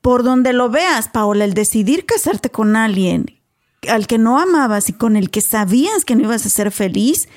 por 0.01 0.23
donde 0.23 0.53
lo 0.53 0.69
veas, 0.69 1.07
Paola, 1.07 1.45
el 1.45 1.53
decidir 1.53 2.05
casarte 2.05 2.49
con 2.49 2.75
alguien 2.75 3.39
al 3.89 4.07
que 4.07 4.17
no 4.17 4.39
amabas 4.39 4.89
y 4.89 4.93
con 4.93 5.15
el 5.15 5.29
que 5.29 5.41
sabías 5.41 6.05
que 6.05 6.15
no 6.15 6.23
ibas 6.23 6.45
a 6.45 6.49
ser 6.49 6.71
feliz, 6.71 7.27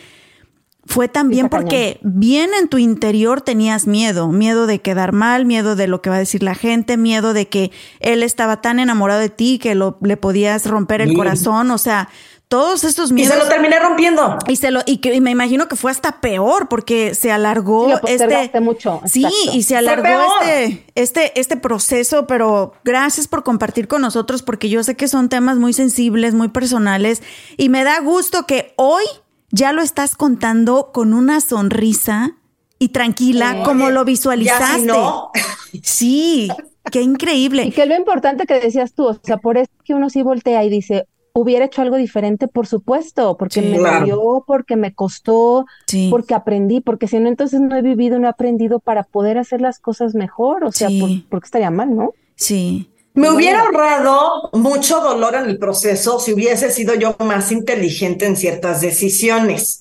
fue 0.87 1.09
también 1.09 1.49
porque 1.49 1.99
bien 2.03 2.51
en 2.59 2.69
tu 2.69 2.79
interior 2.79 3.41
tenías 3.41 3.89
miedo, 3.89 4.29
miedo 4.29 4.69
de 4.69 4.81
quedar 4.81 5.13
mal, 5.13 5.45
miedo 5.45 5.75
de 5.75 5.89
lo 5.89 6.01
que 6.01 6.11
va 6.11 6.17
a 6.17 6.21
decir 6.21 6.45
la 6.45 6.55
gente, 6.55 6.97
miedo 6.97 7.33
de 7.33 7.49
que 7.49 7.73
él 7.99 8.23
estaba 8.23 8.61
tan 8.61 8.79
enamorado 8.79 9.21
de 9.21 9.29
ti 9.29 9.59
que 9.59 9.75
lo, 9.75 9.99
le 10.01 10.17
podías 10.17 10.65
romper 10.67 11.01
el 11.01 11.15
corazón, 11.15 11.73
o 11.73 11.79
sea, 11.79 12.09
todos 12.49 12.85
estos 12.85 13.11
miedos. 13.13 13.35
Y 13.35 13.39
se 13.39 13.45
lo 13.45 13.49
terminé 13.49 13.79
rompiendo. 13.79 14.39
Y 14.49 14.57
se 14.57 14.71
lo, 14.71 14.81
y, 14.87 14.99
que, 14.99 15.21
me 15.21 15.31
imagino 15.31 15.69
que 15.69 15.77
fue 15.77 15.91
hasta 15.91 16.21
peor 16.21 16.69
porque 16.69 17.15
se 17.15 17.33
alargó 17.33 18.01
este. 18.07 18.61
mucho. 18.61 19.01
Sí, 19.05 19.27
y 19.53 19.63
se 19.65 19.77
alargó 19.77 20.09
este, 20.43 20.85
este, 20.95 21.41
este 21.41 21.57
proceso, 21.57 22.27
pero 22.27 22.75
gracias 22.85 23.27
por 23.27 23.43
compartir 23.43 23.89
con 23.89 24.03
nosotros 24.03 24.43
porque 24.43 24.69
yo 24.69 24.83
sé 24.85 24.95
que 24.95 25.09
son 25.09 25.29
temas 25.29 25.59
muy 25.59 25.73
sensibles, 25.73 26.35
muy 26.35 26.49
personales. 26.49 27.23
Y 27.57 27.69
me 27.69 27.85
da 27.85 28.01
gusto 28.01 28.47
que 28.47 28.75
hoy 28.77 29.05
ya 29.51 29.73
lo 29.73 29.83
estás 29.83 30.15
contando 30.15 30.93
con 30.93 31.15
una 31.15 31.41
sonrisa 31.41 32.37
y 32.79 32.91
tranquila, 32.91 33.63
como 33.65 33.91
lo 33.91 34.05
visualizaste. 34.05 34.87
no. 34.87 35.31
Sí, 35.83 36.51
qué 36.91 37.03
increíble. 37.03 37.65
Y 37.65 37.71
que 37.71 37.85
lo 37.85 37.95
importante 37.95 38.47
que 38.47 38.59
decías 38.59 38.95
tú, 38.95 39.09
o 39.09 39.21
sea, 39.23 39.37
por 39.37 39.59
eso 39.59 39.71
que 39.85 39.93
uno 39.93 40.09
sí 40.09 40.23
voltea 40.23 40.65
y 40.65 40.71
dice, 40.71 41.07
hubiera 41.37 41.67
hecho 41.67 41.83
algo 41.83 41.97
diferente, 41.97 42.49
por 42.49 42.67
supuesto, 42.67 43.37
porque 43.37 43.61
me 43.61 43.77
dolió, 43.79 44.43
porque 44.47 44.75
me 44.75 44.95
costó, 44.95 45.67
porque 46.11 46.35
aprendí, 46.35 46.81
porque 46.81 47.09
si 47.09 47.21
no, 47.21 47.29
entonces 47.29 47.61
no 47.61 47.77
he 47.77 47.83
vivido, 47.83 48.19
no 48.19 48.27
he 48.27 48.31
aprendido 48.31 48.81
para 48.81 49.03
poder 49.05 49.37
hacer 49.37 49.61
las 49.61 49.79
cosas 49.79 50.15
mejor, 50.15 50.65
o 50.65 50.73
sea, 50.73 50.89
porque 51.29 51.45
estaría 51.45 51.71
mal, 51.71 51.95
¿no? 51.95 52.15
Sí. 52.37 52.91
Me 53.13 53.31
hubiera 53.31 53.61
ahorrado 53.61 54.51
mucho 54.55 55.01
dolor 55.01 55.35
en 55.35 55.45
el 55.45 55.59
proceso 55.59 56.19
si 56.21 56.33
hubiese 56.33 56.71
sido 56.71 56.95
yo 56.95 57.17
más 57.21 57.53
inteligente 57.53 58.25
en 58.27 58.37
ciertas 58.37 58.81
decisiones. 58.81 59.81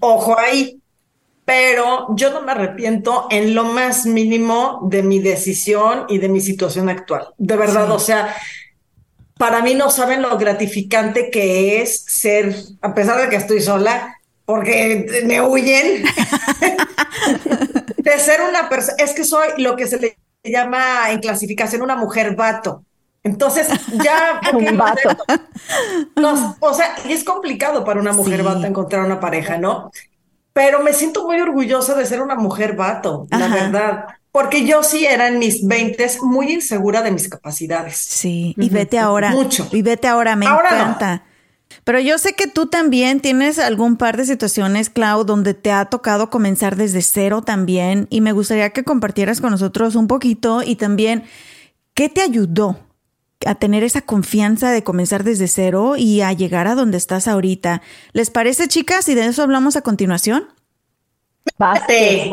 Ojo 0.00 0.38
ahí. 0.38 0.80
Pero 1.46 2.06
yo 2.16 2.30
no 2.30 2.40
me 2.40 2.52
arrepiento 2.52 3.26
en 3.30 3.54
lo 3.54 3.64
más 3.64 4.06
mínimo 4.06 4.80
de 4.88 5.02
mi 5.02 5.18
decisión 5.18 6.06
y 6.08 6.16
de 6.16 6.30
mi 6.30 6.40
situación 6.40 6.88
actual. 6.88 7.26
De 7.36 7.54
verdad, 7.56 7.90
o 7.90 7.98
sea, 7.98 8.34
para 9.38 9.62
mí 9.62 9.74
no 9.74 9.90
saben 9.90 10.22
lo 10.22 10.36
gratificante 10.38 11.30
que 11.30 11.82
es 11.82 12.04
ser, 12.06 12.54
a 12.80 12.94
pesar 12.94 13.20
de 13.20 13.28
que 13.28 13.36
estoy 13.36 13.60
sola, 13.60 14.16
porque 14.44 15.24
me 15.26 15.40
huyen, 15.40 16.04
de 17.96 18.18
ser 18.18 18.42
una 18.48 18.68
persona, 18.68 18.96
es 18.98 19.12
que 19.12 19.24
soy 19.24 19.48
lo 19.58 19.76
que 19.76 19.86
se 19.86 19.98
le 19.98 20.18
llama 20.44 21.10
en 21.10 21.20
clasificación 21.20 21.82
una 21.82 21.96
mujer 21.96 22.36
vato. 22.36 22.84
Entonces, 23.22 23.68
ya. 24.04 24.40
Un 24.52 24.76
vato. 24.76 25.16
o 26.60 26.74
sea, 26.74 26.94
es 27.08 27.24
complicado 27.24 27.82
para 27.82 27.98
una 27.98 28.12
mujer 28.12 28.42
vato 28.42 28.66
encontrar 28.66 29.04
una 29.06 29.18
pareja, 29.18 29.56
¿no? 29.56 29.90
Pero 30.52 30.82
me 30.82 30.92
siento 30.92 31.24
muy 31.24 31.40
orgullosa 31.40 31.94
de 31.94 32.04
ser 32.04 32.20
una 32.20 32.34
mujer 32.34 32.76
vato, 32.76 33.26
la 33.30 33.48
verdad 33.48 34.04
porque 34.34 34.66
yo 34.66 34.82
sí 34.82 35.06
era 35.06 35.28
en 35.28 35.38
mis 35.38 35.64
veintes 35.64 36.20
muy 36.20 36.54
insegura 36.54 37.02
de 37.02 37.12
mis 37.12 37.28
capacidades. 37.28 37.98
Sí, 37.98 38.52
y 38.58 38.68
vete 38.68 38.98
ahora. 38.98 39.30
Mucho. 39.30 39.68
Y 39.70 39.82
vete 39.82 40.08
ahora, 40.08 40.34
me 40.34 40.44
encanta. 40.44 41.22
Pero 41.84 42.00
yo 42.00 42.18
sé 42.18 42.32
que 42.32 42.48
tú 42.48 42.66
también 42.66 43.20
tienes 43.20 43.60
algún 43.60 43.96
par 43.96 44.16
de 44.16 44.24
situaciones, 44.24 44.90
Clau, 44.90 45.22
donde 45.22 45.54
te 45.54 45.70
ha 45.70 45.84
tocado 45.84 46.30
comenzar 46.30 46.74
desde 46.74 47.00
cero 47.02 47.42
también. 47.42 48.08
Y 48.10 48.22
me 48.22 48.32
gustaría 48.32 48.70
que 48.70 48.82
compartieras 48.82 49.40
con 49.40 49.52
nosotros 49.52 49.94
un 49.94 50.08
poquito 50.08 50.64
y 50.64 50.74
también 50.74 51.22
qué 51.94 52.08
te 52.08 52.20
ayudó 52.20 52.80
a 53.46 53.54
tener 53.54 53.84
esa 53.84 54.00
confianza 54.00 54.72
de 54.72 54.82
comenzar 54.82 55.22
desde 55.22 55.46
cero 55.46 55.94
y 55.96 56.22
a 56.22 56.32
llegar 56.32 56.66
a 56.66 56.74
donde 56.74 56.98
estás 56.98 57.28
ahorita. 57.28 57.82
¿Les 58.12 58.30
parece, 58.30 58.66
chicas? 58.66 59.08
Y 59.08 59.14
de 59.14 59.26
eso 59.26 59.44
hablamos 59.44 59.76
a 59.76 59.82
continuación. 59.82 60.48
Bate. 61.56 62.32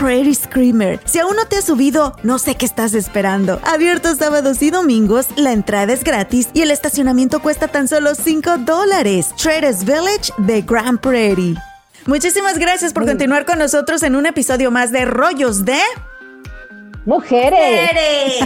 Prairie 0.00 0.34
Screamer. 0.34 0.98
Si 1.04 1.18
aún 1.18 1.36
no 1.36 1.44
te 1.44 1.58
has 1.58 1.66
subido, 1.66 2.16
no 2.22 2.38
sé 2.38 2.54
qué 2.54 2.64
estás 2.64 2.94
esperando. 2.94 3.60
Abierto 3.64 4.14
sábados 4.14 4.62
y 4.62 4.70
domingos, 4.70 5.26
la 5.36 5.52
entrada 5.52 5.92
es 5.92 6.04
gratis 6.04 6.48
y 6.54 6.62
el 6.62 6.70
estacionamiento 6.70 7.40
cuesta 7.42 7.68
tan 7.68 7.86
solo 7.86 8.14
5 8.14 8.58
dólares. 8.58 9.28
Traders 9.36 9.84
Village 9.84 10.32
de 10.38 10.62
Grand 10.62 10.98
Prairie. 11.00 11.54
Muchísimas 12.06 12.58
gracias 12.58 12.94
por 12.94 13.04
continuar 13.04 13.44
con 13.44 13.58
nosotros 13.58 14.02
en 14.02 14.16
un 14.16 14.24
episodio 14.24 14.70
más 14.70 14.90
de 14.90 15.04
Rollos 15.04 15.66
de... 15.66 15.78
Mujeres. 17.10 18.38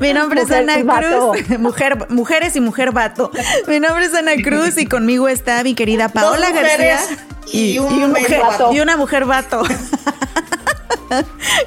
Mi 0.00 0.12
nombre 0.12 0.42
es 0.42 0.50
Ana 0.50 0.82
Cruz. 0.82 1.58
Mujer, 1.60 2.10
mujeres 2.10 2.56
y 2.56 2.60
mujer 2.60 2.90
vato. 2.90 3.30
Mi 3.68 3.78
nombre 3.78 4.06
es 4.06 4.14
Ana 4.14 4.32
Cruz 4.42 4.76
y 4.76 4.86
conmigo 4.86 5.28
está 5.28 5.62
mi 5.62 5.76
querida 5.76 6.08
Paola 6.08 6.50
García. 6.50 6.98
Y, 7.52 7.78
una 7.78 8.08
mujer 8.08 8.42
y 8.72 8.80
una 8.80 8.96
mujer 8.96 9.24
vato. 9.24 9.62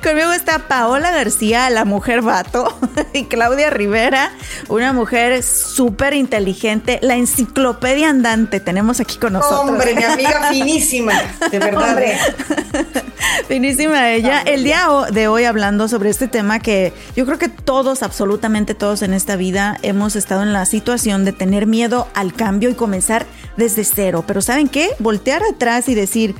Conmigo 0.04 0.34
está 0.34 0.60
Paola 0.60 1.12
García, 1.12 1.70
la 1.70 1.86
mujer 1.86 2.22
vato, 2.22 2.78
y 3.14 3.26
Claudia 3.26 3.70
Rivera, 3.70 4.32
una 4.70 4.92
mujer 4.92 5.44
súper 5.44 6.16
inteligente, 6.16 6.98
la 7.02 7.16
enciclopedia 7.16 8.10
andante 8.10 8.60
tenemos 8.60 9.00
aquí 9.00 9.18
con 9.18 9.34
nosotros. 9.34 9.70
Hombre, 9.70 9.94
mi 9.94 10.04
amiga 10.04 10.50
finísima, 10.50 11.14
de 11.52 11.60
verdad. 11.60 12.04
finísima 13.48 14.12
ella. 14.12 14.42
El 14.42 14.64
día 14.64 14.88
de 15.12 15.28
hoy 15.28 15.46
hablando 15.46 15.88
sobre 15.88 16.10
este 16.10 16.28
tema 16.28 16.60
que 16.60 16.94
yo 17.16 17.26
creo 17.26 17.38
que 17.38 17.50
todos, 17.50 18.04
absolutamente 18.04 18.76
todos 18.76 19.02
en 19.02 19.14
esta 19.14 19.36
vida 19.36 19.78
hemos 19.82 20.16
estado 20.16 20.44
en 20.44 20.54
la 20.54 20.66
situación 20.66 21.26
de 21.26 21.34
tener 21.34 21.68
miedo 21.68 22.08
al 22.14 22.34
cambio 22.34 22.70
y 22.70 22.74
comenzar 22.74 23.26
desde 23.58 23.84
cero. 23.84 24.24
Pero 24.28 24.42
¿saben 24.42 24.68
qué? 24.68 24.90
Voltear 25.00 25.42
atrás 25.44 25.90
y 25.90 25.96
decir, 25.96 26.36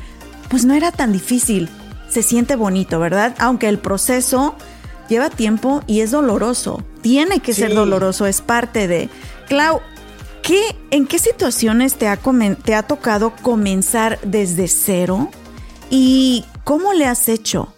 pues 0.50 0.66
no 0.66 0.74
era 0.74 0.92
tan 0.92 1.12
difícil. 1.12 1.70
Se 2.10 2.24
siente 2.24 2.56
bonito, 2.56 3.00
¿verdad? 3.00 3.36
Aunque 3.40 3.68
el 3.68 3.80
proceso 3.80 4.56
lleva 5.10 5.30
tiempo 5.30 5.84
y 5.88 6.02
es 6.02 6.12
doloroso. 6.12 6.84
Tiene 7.02 7.40
que 7.40 7.54
ser 7.54 7.74
doloroso, 7.74 8.26
es 8.26 8.42
parte 8.42 8.88
de... 8.88 9.10
Clau, 9.48 9.82
¿qué, 10.42 10.76
¿en 10.90 11.06
qué 11.06 11.20
situaciones 11.20 11.96
te 11.96 12.08
ha, 12.08 12.18
te 12.64 12.74
ha 12.74 12.84
tocado 12.84 13.36
comenzar 13.42 14.20
desde 14.24 14.68
cero? 14.68 15.30
¿Y 15.92 16.46
cómo 16.66 16.92
le 16.92 17.06
has 17.06 17.30
hecho 17.30 17.74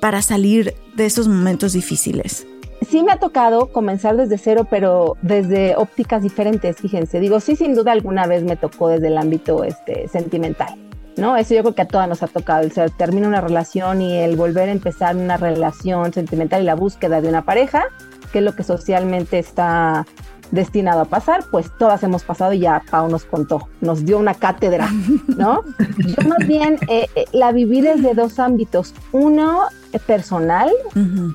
para 0.00 0.20
salir 0.20 0.74
de 0.94 1.06
esos 1.06 1.26
momentos 1.26 1.72
difíciles? 1.72 2.46
sí 2.84 3.02
me 3.02 3.12
ha 3.12 3.18
tocado 3.18 3.72
comenzar 3.72 4.14
desde 4.16 4.36
cero, 4.36 4.66
pero 4.68 5.16
desde 5.22 5.74
ópticas 5.74 6.22
diferentes, 6.22 6.76
fíjense. 6.76 7.18
Digo, 7.18 7.40
sí, 7.40 7.56
sin 7.56 7.74
duda 7.74 7.92
alguna 7.92 8.26
vez 8.26 8.44
me 8.44 8.56
tocó 8.56 8.88
desde 8.88 9.08
el 9.08 9.16
ámbito 9.16 9.64
este, 9.64 10.06
sentimental, 10.08 10.74
¿no? 11.16 11.36
Eso 11.36 11.54
yo 11.54 11.62
creo 11.62 11.74
que 11.74 11.82
a 11.82 11.88
todas 11.88 12.08
nos 12.08 12.22
ha 12.22 12.26
tocado. 12.26 12.66
O 12.66 12.70
sea, 12.70 12.88
termina 12.88 13.26
una 13.26 13.40
relación 13.40 14.02
y 14.02 14.18
el 14.18 14.36
volver 14.36 14.68
a 14.68 14.72
empezar 14.72 15.16
una 15.16 15.38
relación 15.38 16.12
sentimental 16.12 16.62
y 16.62 16.66
la 16.66 16.74
búsqueda 16.74 17.20
de 17.20 17.28
una 17.28 17.42
pareja, 17.42 17.84
que 18.32 18.38
es 18.38 18.44
lo 18.44 18.54
que 18.54 18.62
socialmente 18.62 19.38
está 19.38 20.06
destinado 20.54 21.00
a 21.00 21.04
pasar, 21.04 21.44
pues 21.50 21.70
todas 21.78 22.02
hemos 22.02 22.22
pasado 22.24 22.52
y 22.52 22.60
ya 22.60 22.82
Pau 22.90 23.08
nos 23.08 23.24
contó, 23.24 23.68
nos 23.80 24.04
dio 24.04 24.18
una 24.18 24.34
cátedra, 24.34 24.88
¿no? 25.36 25.62
Yo 25.98 26.28
más 26.28 26.46
bien 26.46 26.78
eh, 26.88 27.06
eh, 27.14 27.24
la 27.32 27.52
viví 27.52 27.80
desde 27.80 28.14
dos 28.14 28.38
ámbitos. 28.38 28.94
Uno, 29.12 29.62
eh, 29.92 29.98
personal 29.98 30.70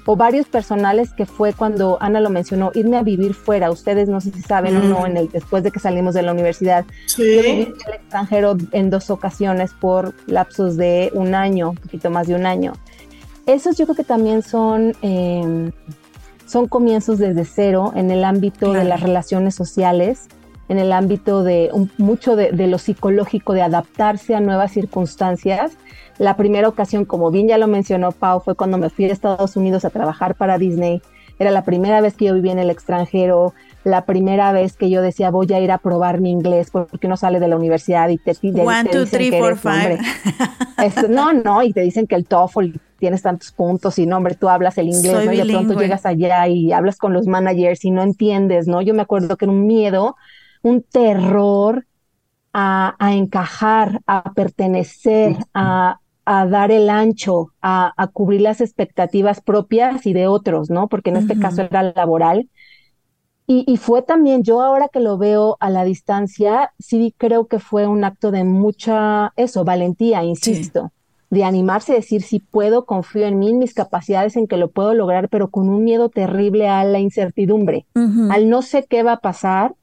o 0.06 0.16
varios 0.18 0.48
personales 0.48 1.14
que 1.14 1.26
fue 1.26 1.54
cuando 1.54 1.98
Ana 2.02 2.20
lo 2.20 2.30
mencionó, 2.30 2.72
irme 2.74 2.98
a 2.98 3.04
vivir 3.04 3.34
fuera. 3.34 3.72
Ustedes 3.72 4.10
no 4.10 4.20
sé 4.20 4.32
si 4.32 4.42
saben 4.42 4.76
o 4.76 4.84
no, 4.84 5.06
en 5.06 5.16
el, 5.16 5.30
después 5.30 5.64
de 5.64 5.72
que 5.72 5.80
salimos 5.80 6.14
de 6.14 6.24
la 6.24 6.34
universidad, 6.34 6.86
yo 7.18 7.24
viví 7.24 7.50
en 7.50 7.74
el 7.88 7.94
extranjero 7.94 8.58
en 8.72 8.90
dos 8.90 9.10
ocasiones 9.10 9.72
por 9.80 10.14
lapsos 10.28 10.76
de 10.76 11.10
un 11.14 11.36
año, 11.36 11.70
un 11.72 11.78
poquito 11.78 12.10
más 12.10 12.28
de 12.28 12.36
un 12.36 12.46
año. 12.46 12.74
Esos 13.46 13.78
yo 13.78 13.86
creo 13.86 13.96
que 13.96 14.04
también 14.04 14.44
son 14.44 14.94
em, 15.02 15.72
son 16.50 16.68
comienzos 16.68 17.20
desde 17.20 17.46
cero 17.46 17.94
en 17.96 18.10
el 18.10 18.24
ámbito 18.24 18.74
de 18.74 18.84
las 18.84 19.02
relaciones 19.02 19.54
sociales, 19.54 20.28
en 20.68 20.80
el 20.80 20.92
ámbito 20.92 21.44
de 21.44 21.70
mucho 21.98 22.36
de, 22.36 22.52
lo 22.68 22.80
psicológico, 22.80 23.54
de 23.54 23.62
adaptarse 23.62 24.34
a 24.34 24.40
nuevas 24.40 24.72
circunstancias. 24.72 25.74
La 26.18 26.36
primera 26.38 26.68
ocasión, 26.68 27.06
como 27.06 27.30
bien 27.30 27.48
ya 27.48 27.60
lo 27.60 27.68
mencionó 27.68 28.12
Pau, 28.12 28.42
fue 28.42 28.56
cuando 28.56 28.80
me 28.80 28.90
fui 28.90 29.06
a 29.06 29.14
Estados 29.14 29.56
Unidos 29.56 29.86
a 29.86 29.92
trabajar 29.92 30.34
para 30.36 30.58
Disney. 30.58 31.04
Era 31.38 31.52
la 31.52 31.64
primera 31.64 32.02
vez 32.02 32.16
que 32.16 32.26
yo 32.26 32.34
vivía 32.34 32.52
en 32.52 32.60
el 32.60 32.72
extranjero, 32.72 33.54
la 33.84 34.06
primera 34.06 34.52
vez 34.52 34.76
que 34.76 34.90
yo 34.90 35.02
decía 35.02 35.32
voy 35.32 35.52
a 35.54 35.60
ir 35.60 35.72
a 35.72 35.78
probar 35.78 36.20
mi 36.20 36.32
inglés 36.32 36.70
porque 36.72 37.08
uno 37.08 37.18
sale 37.18 37.40
de 37.40 37.48
la 37.48 37.56
universidad 37.56 38.10
y 38.10 38.18
te, 38.18 38.36
pide 38.36 38.62
One, 38.62 38.90
two, 38.90 39.06
three, 39.06 39.32
four, 39.32 39.58
five. 39.58 40.00
no, 41.10 41.34
no, 41.34 41.64
y 41.64 41.74
te 41.74 41.82
dicen 41.82 42.08
que 42.08 42.16
el 42.16 42.26
TOEFL 42.26 42.72
tienes 43.00 43.22
tantos 43.22 43.52
puntos 43.52 43.98
y 43.98 44.06
no, 44.06 44.18
hombre, 44.18 44.36
tú 44.36 44.50
hablas 44.50 44.78
el 44.78 44.90
inglés, 44.90 45.26
¿no? 45.26 45.34
Y 45.34 45.38
de 45.38 45.46
pronto 45.46 45.80
llegas 45.80 46.06
allá 46.06 46.48
y 46.48 46.72
hablas 46.72 46.98
con 46.98 47.14
los 47.14 47.28
managers 47.28 47.86
y 47.86 47.92
no 47.92 48.04
entiendes, 48.04 48.68
¿no? 48.68 48.82
Yo 48.82 48.94
me 48.94 49.02
acuerdo 49.02 49.38
que 49.38 49.46
era 49.46 49.52
un 49.52 49.66
miedo, 49.66 50.18
un 50.62 50.84
terror 50.84 51.86
a, 52.54 52.96
encajar, 53.14 54.02
a 54.06 54.34
pertenecer, 54.34 55.38
a, 55.54 56.00
dar 56.26 56.72
el 56.72 56.90
ancho, 56.90 57.54
a, 57.62 58.10
cubrir 58.14 58.42
las 58.42 58.62
expectativas 58.62 59.42
propias 59.42 60.06
y 60.06 60.14
de 60.14 60.28
otros, 60.28 60.70
¿no? 60.70 60.88
Porque 60.88 61.10
en 61.10 61.18
este 61.18 61.40
caso 61.40 61.62
era 61.62 61.84
laboral. 61.84 62.50
Y, 63.52 63.64
y, 63.66 63.78
fue 63.78 64.04
también, 64.04 64.44
yo 64.44 64.62
ahora 64.62 64.90
que 64.90 65.00
lo 65.00 65.18
veo 65.18 65.58
a 65.60 65.72
la 65.72 65.84
distancia, 65.84 66.72
sí 66.78 67.16
creo 67.18 67.48
que 67.48 67.58
fue 67.58 67.88
un 67.88 68.04
acto 68.04 68.30
de 68.30 68.44
mucha, 68.44 69.34
eso, 69.38 69.64
valentía, 69.64 70.24
insisto 70.24 70.92
de 71.30 71.44
animarse 71.44 71.92
a 71.92 71.96
decir 71.96 72.24
si 72.24 72.40
puedo, 72.40 72.86
confío 72.86 73.26
en 73.26 73.38
mí, 73.38 73.50
en 73.50 73.60
mis 73.60 73.74
capacidades, 73.74 74.36
en 74.36 74.48
que 74.48 74.58
lo 74.58 74.72
puedo 74.72 74.94
lograr, 74.94 75.30
pero 75.30 75.50
con 75.50 75.70
un 75.70 75.84
miedo 75.84 76.10
terrible 76.10 76.68
a 76.68 76.84
la 76.84 77.00
incertidumbre, 77.00 77.86
al 78.32 78.50
no 78.50 78.62
sé 78.62 78.86
qué 78.90 79.04
va 79.04 79.14
a 79.14 79.20
pasar, 79.20 79.76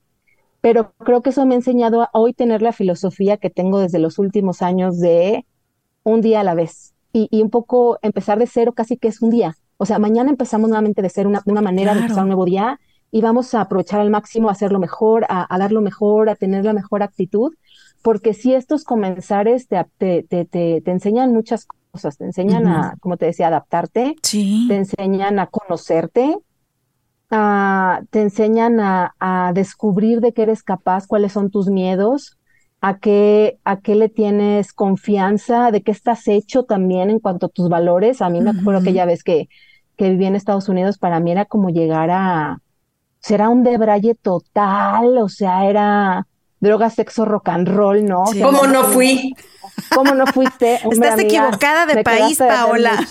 pero 0.60 0.92
creo 0.98 1.22
que 1.22 1.30
eso 1.30 1.46
me 1.46 1.54
ha 1.54 1.58
enseñado 1.58 2.02
a 2.02 2.10
hoy 2.12 2.32
tener 2.32 2.62
la 2.62 2.72
filosofía 2.72 3.36
que 3.36 3.50
tengo 3.50 3.78
desde 3.78 4.00
los 4.00 4.18
últimos 4.18 4.62
años 4.62 4.98
de 4.98 5.46
un 6.02 6.20
día 6.20 6.40
a 6.40 6.44
la 6.44 6.54
vez. 6.54 6.94
Y, 7.12 7.40
un 7.40 7.48
poco 7.48 7.98
empezar 8.02 8.38
de 8.38 8.46
cero 8.46 8.72
casi 8.74 8.98
que 8.98 9.08
es 9.08 9.22
un 9.22 9.30
día. 9.30 9.56
O 9.78 9.86
sea, 9.86 9.98
mañana 9.98 10.28
empezamos 10.28 10.68
nuevamente 10.68 11.00
de 11.00 11.08
ser 11.08 11.26
una, 11.26 11.40
una 11.46 11.62
manera 11.62 11.94
de 11.94 12.00
empezar 12.00 12.24
un 12.24 12.28
nuevo 12.28 12.44
día 12.44 12.78
y 13.10 13.20
vamos 13.20 13.54
a 13.54 13.62
aprovechar 13.62 14.00
al 14.00 14.10
máximo, 14.10 14.48
a 14.48 14.52
hacerlo 14.52 14.78
mejor, 14.78 15.26
a, 15.28 15.52
a 15.52 15.58
dar 15.58 15.72
lo 15.72 15.80
mejor, 15.80 16.28
a 16.28 16.34
tener 16.34 16.64
la 16.64 16.72
mejor 16.72 17.02
actitud 17.02 17.52
porque 18.06 18.34
si 18.34 18.54
estos 18.54 18.84
comenzares 18.84 19.66
te, 19.66 19.84
te, 19.98 20.44
te, 20.44 20.80
enseñan 20.88 21.32
muchas 21.32 21.66
cosas, 21.90 22.16
te 22.16 22.24
enseñan 22.24 22.68
a, 22.68 22.94
como 23.00 23.16
te 23.16 23.26
decía, 23.26 23.48
adaptarte, 23.48 24.14
te 24.68 24.76
enseñan 24.76 25.40
a 25.40 25.48
conocerte, 25.48 26.36
te 27.28 28.22
enseñan 28.22 28.78
a, 28.78 29.50
descubrir 29.54 30.20
de 30.20 30.32
qué 30.32 30.42
eres 30.42 30.62
capaz, 30.62 31.08
cuáles 31.08 31.32
son 31.32 31.50
tus 31.50 31.66
miedos, 31.66 32.38
a 32.80 32.98
qué, 32.98 33.58
a 33.64 33.80
qué 33.80 33.96
le 33.96 34.08
tienes 34.08 34.72
confianza, 34.72 35.72
de 35.72 35.82
qué 35.82 35.90
estás 35.90 36.28
hecho 36.28 36.62
también 36.62 37.10
en 37.10 37.18
cuanto 37.18 37.46
a 37.46 37.48
tus 37.48 37.68
valores. 37.68 38.22
A 38.22 38.28
mí 38.28 38.40
me 38.40 38.50
acuerdo 38.50 38.84
que 38.84 38.92
ya 38.92 39.04
ves 39.04 39.24
que, 39.24 39.48
que 39.96 40.10
viví 40.10 40.26
en 40.26 40.36
Estados 40.36 40.68
Unidos, 40.68 40.98
para 40.98 41.18
mí 41.18 41.32
era 41.32 41.44
como 41.44 41.70
llegar 41.70 42.10
a, 42.12 42.60
será 43.26 43.48
un 43.48 43.64
debraye 43.64 44.14
total, 44.14 45.18
o 45.18 45.28
sea, 45.28 45.68
era 45.68 46.28
droga, 46.60 46.90
sexo, 46.90 47.24
rock 47.24 47.48
and 47.48 47.68
roll, 47.68 48.04
¿no? 48.04 48.22
¿Cómo 48.40 48.68
no 48.68 48.84
fui? 48.84 49.34
¿Cómo 49.92 50.14
no 50.14 50.26
fuiste? 50.28 50.74
Estás 50.90 51.18
equivocada 51.18 51.86
de 51.86 52.04
país, 52.04 52.38
Paola. 52.38 53.04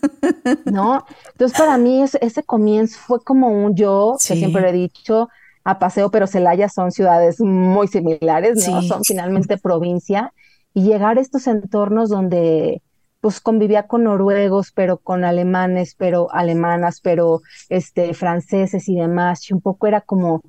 ¿No? 0.64 1.04
Entonces, 1.32 1.58
para 1.58 1.76
mí 1.76 2.02
ese, 2.02 2.42
comienzo 2.42 2.98
fue 3.06 3.22
como 3.22 3.48
un 3.48 3.74
yo, 3.74 4.16
que 4.26 4.34
siempre 4.34 4.70
he 4.70 4.72
dicho, 4.72 5.28
a 5.62 5.78
paseo, 5.78 6.10
pero 6.10 6.26
Celaya 6.26 6.70
son 6.70 6.90
ciudades 6.90 7.38
muy 7.38 7.86
similares, 7.86 8.66
¿no? 8.66 8.80
Son 8.80 9.04
finalmente 9.04 9.58
provincia. 9.58 10.32
Y 10.72 10.84
llegar 10.84 11.18
a 11.18 11.20
estos 11.20 11.46
entornos 11.46 12.08
donde 12.08 12.80
pues 13.20 13.40
convivía 13.40 13.86
con 13.86 14.04
noruegos, 14.04 14.72
pero 14.72 14.98
con 14.98 15.24
alemanes, 15.24 15.94
pero 15.96 16.32
alemanas, 16.32 17.00
pero 17.02 17.42
este 17.68 18.14
franceses 18.14 18.88
y 18.88 18.96
demás, 18.96 19.48
y 19.50 19.54
un 19.54 19.60
poco 19.60 19.86
era 19.86 20.00
como 20.00 20.42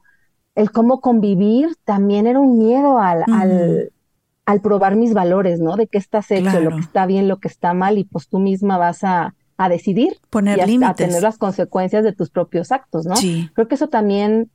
el 0.56 0.72
cómo 0.72 1.02
convivir 1.02 1.76
también 1.86 2.28
era 2.28 2.40
un 2.40 2.58
miedo 2.58 2.98
al, 3.00 3.24
al, 4.46 4.62
probar 4.62 4.96
mis 4.96 5.14
valores, 5.14 5.60
¿no? 5.60 5.76
De 5.78 5.88
qué 5.88 5.98
estás 5.98 6.30
hecho, 6.32 6.60
lo 6.60 6.72
que 6.72 6.82
está 6.82 7.06
bien, 7.06 7.28
lo 7.28 7.40
que 7.40 7.48
está 7.48 7.74
mal, 7.74 7.98
y 7.98 8.04
pues 8.04 8.28
tú 8.28 8.40
misma 8.40 8.78
vas 8.78 9.04
a, 9.04 9.34
a 9.58 9.70
decidir 9.70 10.18
poner 10.30 10.60
y 10.60 10.66
límites. 10.66 10.90
a 10.90 10.94
tener 10.96 11.22
las 11.22 11.38
consecuencias 11.38 12.04
de 12.04 12.14
tus 12.14 12.30
propios 12.30 12.72
actos, 12.72 13.06
¿no? 13.06 13.16
Creo 13.54 13.68
que 13.68 13.76
eso 13.76 13.88
también 13.88 14.50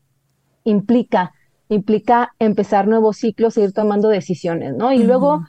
implica, 0.64 1.32
implica 1.68 2.34
empezar 2.38 2.88
nuevos 2.88 3.18
ciclos 3.18 3.56
e 3.56 3.62
ir 3.62 3.72
tomando 3.72 4.08
decisiones, 4.08 4.74
¿no? 4.74 4.92
Y 4.92 5.02
luego 5.02 5.44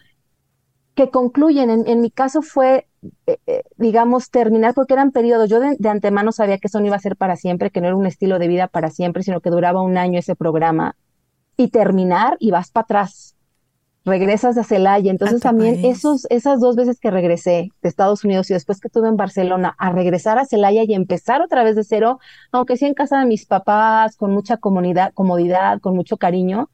que 0.97 1.09
concluyen, 1.09 1.69
en, 1.69 1.87
en 1.87 2.01
mi 2.01 2.11
caso 2.11 2.41
fue 2.41 2.87
eh, 3.27 3.37
eh, 3.45 3.63
digamos, 3.77 4.31
terminar, 4.31 4.73
porque 4.73 4.93
eran 4.93 5.11
periodos, 5.11 5.49
yo 5.49 5.59
de, 5.59 5.77
antemano 5.87 6.31
sabía 6.31 6.57
que 6.57 6.67
eso 6.67 6.79
no 6.79 6.87
iba 6.87 6.95
a 6.95 6.99
ser 6.99 7.15
para 7.15 7.35
siempre, 7.35 7.69
que 7.69 7.79
no 7.79 7.87
era 7.87 7.95
un 7.95 8.07
estilo 8.07 8.39
de 8.39 8.47
vida 8.47 8.67
para 8.67 8.89
siempre, 8.89 9.21
sino 9.23 9.39
que 9.39 9.51
duraba 9.51 9.81
un 9.81 9.97
año 9.97 10.19
ese 10.19 10.35
programa, 10.35 10.95
y 11.55 11.69
terminar 11.69 12.37
y 12.39 12.51
vas 12.51 12.71
para 12.71 12.83
atrás, 12.83 13.35
regresas 14.03 14.57
a 14.57 14.63
Celaya, 14.63 15.11
entonces 15.11 15.41
también 15.41 15.85
esos, 15.85 16.25
esas 16.29 16.59
dos 16.59 16.75
veces 16.75 16.99
que 16.99 17.11
regresé 17.11 17.69
de 17.81 17.89
Estados 17.89 18.23
Unidos 18.23 18.49
y 18.49 18.53
después 18.53 18.79
que 18.79 18.87
estuve 18.87 19.07
en 19.07 19.17
Barcelona, 19.17 19.75
a 19.77 19.91
regresar 19.91 20.39
a 20.39 20.45
Celaya 20.45 20.83
y 20.83 20.93
empezar 20.93 21.41
otra 21.41 21.63
vez 21.63 21.75
de 21.75 21.83
cero, 21.83 22.19
aunque 22.51 22.77
sí 22.77 22.85
en 22.85 22.93
casa 22.93 23.19
de 23.19 23.25
mis 23.25 23.45
papás, 23.45 24.15
con 24.15 24.31
mucha 24.31 24.57
comunidad, 24.57 25.13
comodidad, 25.13 25.79
con 25.81 25.95
mucho 25.95 26.17
cariño, 26.17 26.69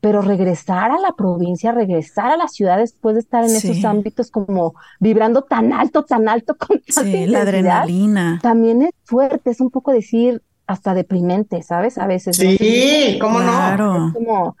pero 0.00 0.22
regresar 0.22 0.92
a 0.92 0.98
la 0.98 1.12
provincia, 1.12 1.72
regresar 1.72 2.30
a 2.30 2.36
la 2.36 2.48
ciudad 2.48 2.78
después 2.78 3.14
de 3.14 3.20
estar 3.20 3.44
en 3.44 3.50
esos 3.50 3.84
ámbitos 3.84 4.30
como 4.30 4.74
vibrando 5.00 5.42
tan 5.42 5.72
alto, 5.72 6.04
tan 6.04 6.28
alto 6.28 6.56
con 6.56 6.80
sí, 6.86 7.26
la 7.26 7.40
adrenalina. 7.40 8.38
También 8.42 8.82
es 8.82 8.92
fuerte, 9.04 9.50
es 9.50 9.60
un 9.60 9.70
poco 9.70 9.92
decir 9.92 10.42
hasta 10.66 10.94
deprimente, 10.94 11.62
¿sabes? 11.62 11.98
A 11.98 12.06
veces. 12.06 12.36
Sí, 12.36 13.18
¿cómo 13.20 13.40
no? 13.40 14.08
Es 14.08 14.14
como, 14.14 14.56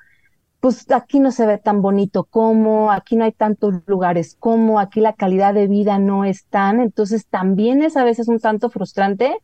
pues 0.58 0.90
aquí 0.90 1.20
no 1.20 1.30
se 1.30 1.46
ve 1.46 1.58
tan 1.58 1.82
bonito 1.82 2.24
como, 2.24 2.90
aquí 2.90 3.14
no 3.14 3.24
hay 3.24 3.32
tantos 3.32 3.74
lugares 3.86 4.36
como, 4.40 4.80
aquí 4.80 5.00
la 5.00 5.12
calidad 5.12 5.54
de 5.54 5.68
vida 5.68 6.00
no 6.00 6.24
es 6.24 6.46
tan, 6.46 6.80
entonces 6.80 7.26
también 7.26 7.82
es 7.82 7.96
a 7.96 8.02
veces 8.02 8.26
un 8.26 8.40
tanto 8.40 8.70
frustrante 8.70 9.36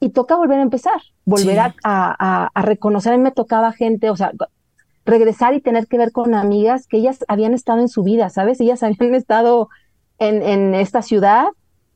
y 0.00 0.10
toca 0.10 0.36
volver 0.36 0.60
a 0.60 0.62
empezar, 0.62 1.02
volver 1.26 1.58
a, 1.58 1.74
a, 1.82 2.48
a, 2.54 2.62
reconocer, 2.62 3.12
a 3.12 3.16
mí 3.16 3.22
me 3.22 3.32
tocaba 3.32 3.72
gente, 3.72 4.08
o 4.08 4.16
sea, 4.16 4.32
regresar 5.08 5.54
y 5.54 5.60
tener 5.60 5.86
que 5.86 5.98
ver 5.98 6.12
con 6.12 6.34
amigas 6.34 6.86
que 6.86 6.98
ellas 6.98 7.24
habían 7.28 7.54
estado 7.54 7.80
en 7.80 7.88
su 7.88 8.02
vida, 8.02 8.28
¿sabes? 8.30 8.60
Ellas 8.60 8.82
habían 8.82 9.14
estado 9.14 9.68
en, 10.18 10.42
en 10.42 10.74
esta 10.74 11.02
ciudad 11.02 11.48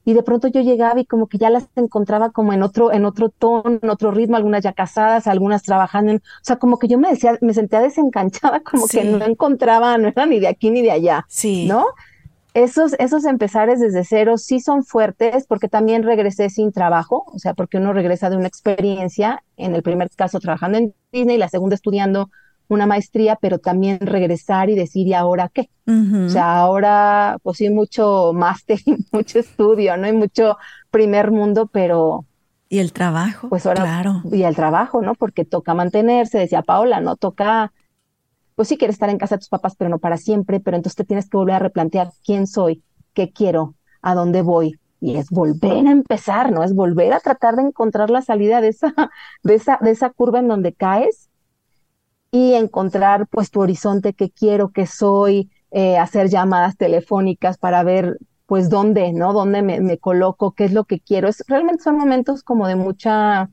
y 0.04 0.14
de 0.14 0.22
pronto 0.22 0.48
yo 0.48 0.60
llegaba 0.60 0.98
y 0.98 1.06
como 1.06 1.28
que 1.28 1.38
ya 1.38 1.50
las 1.50 1.68
encontraba 1.76 2.30
como 2.30 2.52
en 2.52 2.62
otro, 2.62 2.92
en 2.92 3.04
otro 3.04 3.28
tono, 3.28 3.78
en 3.82 3.88
otro 3.88 4.10
ritmo, 4.10 4.36
algunas 4.36 4.64
ya 4.64 4.72
casadas, 4.72 5.26
algunas 5.26 5.62
trabajando, 5.62 6.14
o 6.14 6.18
sea, 6.42 6.56
como 6.56 6.78
que 6.78 6.88
yo 6.88 6.98
me 6.98 7.10
decía, 7.10 7.38
me 7.40 7.54
sentía 7.54 7.80
desencanchada, 7.80 8.60
como 8.64 8.86
que 8.88 9.04
no 9.04 9.24
encontraba, 9.24 9.96
no 9.98 10.08
era 10.08 10.26
ni 10.26 10.40
de 10.40 10.48
aquí 10.48 10.70
ni 10.70 10.82
de 10.82 10.90
allá, 10.90 11.24
sí. 11.28 11.66
¿no? 11.66 11.86
Esos, 12.54 12.94
esos 12.98 13.24
empezares 13.24 13.80
desde 13.80 14.04
cero 14.04 14.36
sí 14.36 14.60
son 14.60 14.84
fuertes 14.84 15.46
porque 15.46 15.68
también 15.68 16.02
regresé 16.02 16.50
sin 16.50 16.70
trabajo, 16.70 17.24
o 17.32 17.38
sea, 17.38 17.54
porque 17.54 17.78
uno 17.78 17.94
regresa 17.94 18.28
de 18.28 18.36
una 18.36 18.48
experiencia, 18.48 19.42
en 19.56 19.74
el 19.74 19.82
primer 19.82 20.10
caso 20.10 20.38
trabajando 20.38 20.76
en 20.78 20.94
Disney, 21.12 21.38
la 21.38 21.48
segunda 21.48 21.76
estudiando 21.76 22.30
una 22.68 22.86
maestría, 22.86 23.36
pero 23.40 23.58
también 23.58 23.98
regresar 24.00 24.70
y 24.70 24.74
decir, 24.74 25.06
¿y 25.06 25.14
ahora 25.14 25.50
qué? 25.52 25.68
O 25.86 26.28
sea, 26.28 26.58
ahora 26.58 27.38
pues 27.42 27.58
sí, 27.58 27.68
mucho 27.70 28.32
máster, 28.32 28.78
mucho 29.12 29.38
estudio, 29.38 29.96
¿no? 29.96 30.06
hay 30.06 30.12
mucho 30.12 30.56
primer 30.90 31.30
mundo, 31.30 31.66
pero... 31.66 32.24
Y 32.68 32.78
el 32.78 32.92
trabajo, 32.92 33.50
pues 33.50 33.66
ahora, 33.66 33.82
claro. 33.82 34.22
Y 34.30 34.44
el 34.44 34.56
trabajo, 34.56 35.02
¿no? 35.02 35.14
Porque 35.14 35.44
toca 35.44 35.74
mantenerse, 35.74 36.38
decía 36.38 36.62
Paola, 36.62 37.00
¿no? 37.00 37.16
Toca, 37.16 37.70
pues 38.54 38.68
sí 38.68 38.78
quieres 38.78 38.94
estar 38.94 39.10
en 39.10 39.18
casa 39.18 39.34
de 39.34 39.40
tus 39.40 39.50
papás, 39.50 39.74
pero 39.76 39.90
no 39.90 39.98
para 39.98 40.16
siempre, 40.16 40.58
pero 40.58 40.78
entonces 40.78 40.96
te 40.96 41.04
tienes 41.04 41.28
que 41.28 41.36
volver 41.36 41.56
a 41.56 41.58
replantear 41.58 42.12
quién 42.24 42.46
soy, 42.46 42.82
qué 43.12 43.30
quiero, 43.30 43.74
a 44.00 44.14
dónde 44.14 44.40
voy, 44.40 44.80
y 45.02 45.16
es 45.16 45.28
volver 45.30 45.86
a 45.86 45.90
empezar, 45.90 46.52
¿no? 46.52 46.62
Es 46.62 46.74
volver 46.74 47.12
a 47.12 47.20
tratar 47.20 47.56
de 47.56 47.62
encontrar 47.62 48.08
la 48.08 48.22
salida 48.22 48.60
de 48.62 48.68
esa, 48.68 48.94
de 49.42 49.54
esa, 49.56 49.78
de 49.82 49.90
esa 49.90 50.08
curva 50.10 50.38
en 50.38 50.48
donde 50.48 50.72
caes 50.72 51.28
y 52.32 52.54
encontrar 52.54 53.28
pues 53.28 53.50
tu 53.50 53.60
horizonte, 53.60 54.14
qué 54.14 54.30
quiero, 54.30 54.70
qué 54.70 54.86
soy, 54.86 55.50
eh, 55.70 55.98
hacer 55.98 56.30
llamadas 56.30 56.76
telefónicas 56.76 57.58
para 57.58 57.84
ver 57.84 58.18
pues 58.46 58.70
dónde, 58.70 59.12
¿no? 59.12 59.34
Dónde 59.34 59.62
me, 59.62 59.80
me, 59.80 59.98
coloco, 59.98 60.52
qué 60.52 60.64
es 60.64 60.72
lo 60.72 60.84
que 60.84 60.98
quiero. 60.98 61.28
Es, 61.28 61.44
realmente 61.46 61.84
son 61.84 61.96
momentos 61.96 62.42
como 62.42 62.66
de 62.66 62.74
mucha, 62.74 63.50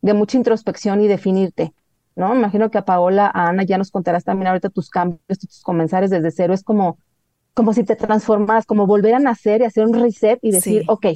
de 0.00 0.14
mucha 0.14 0.38
introspección 0.38 1.02
y 1.02 1.08
definirte, 1.08 1.74
¿no? 2.16 2.34
Imagino 2.34 2.70
que 2.70 2.78
a 2.78 2.84
Paola, 2.86 3.30
a 3.32 3.48
Ana 3.48 3.64
ya 3.64 3.76
nos 3.78 3.90
contarás 3.90 4.24
también 4.24 4.48
ahorita 4.48 4.70
tus 4.70 4.88
cambios, 4.88 5.38
tus 5.38 5.60
comenzares 5.62 6.10
desde 6.10 6.30
cero. 6.30 6.54
Es 6.54 6.64
como, 6.64 6.98
como 7.52 7.74
si 7.74 7.84
te 7.84 7.96
transformas, 7.96 8.64
como 8.64 8.86
volver 8.86 9.14
a 9.14 9.18
nacer 9.18 9.60
y 9.60 9.64
hacer 9.64 9.86
un 9.86 9.94
reset 9.94 10.38
y 10.42 10.52
decir, 10.52 10.84
ok, 10.88 11.06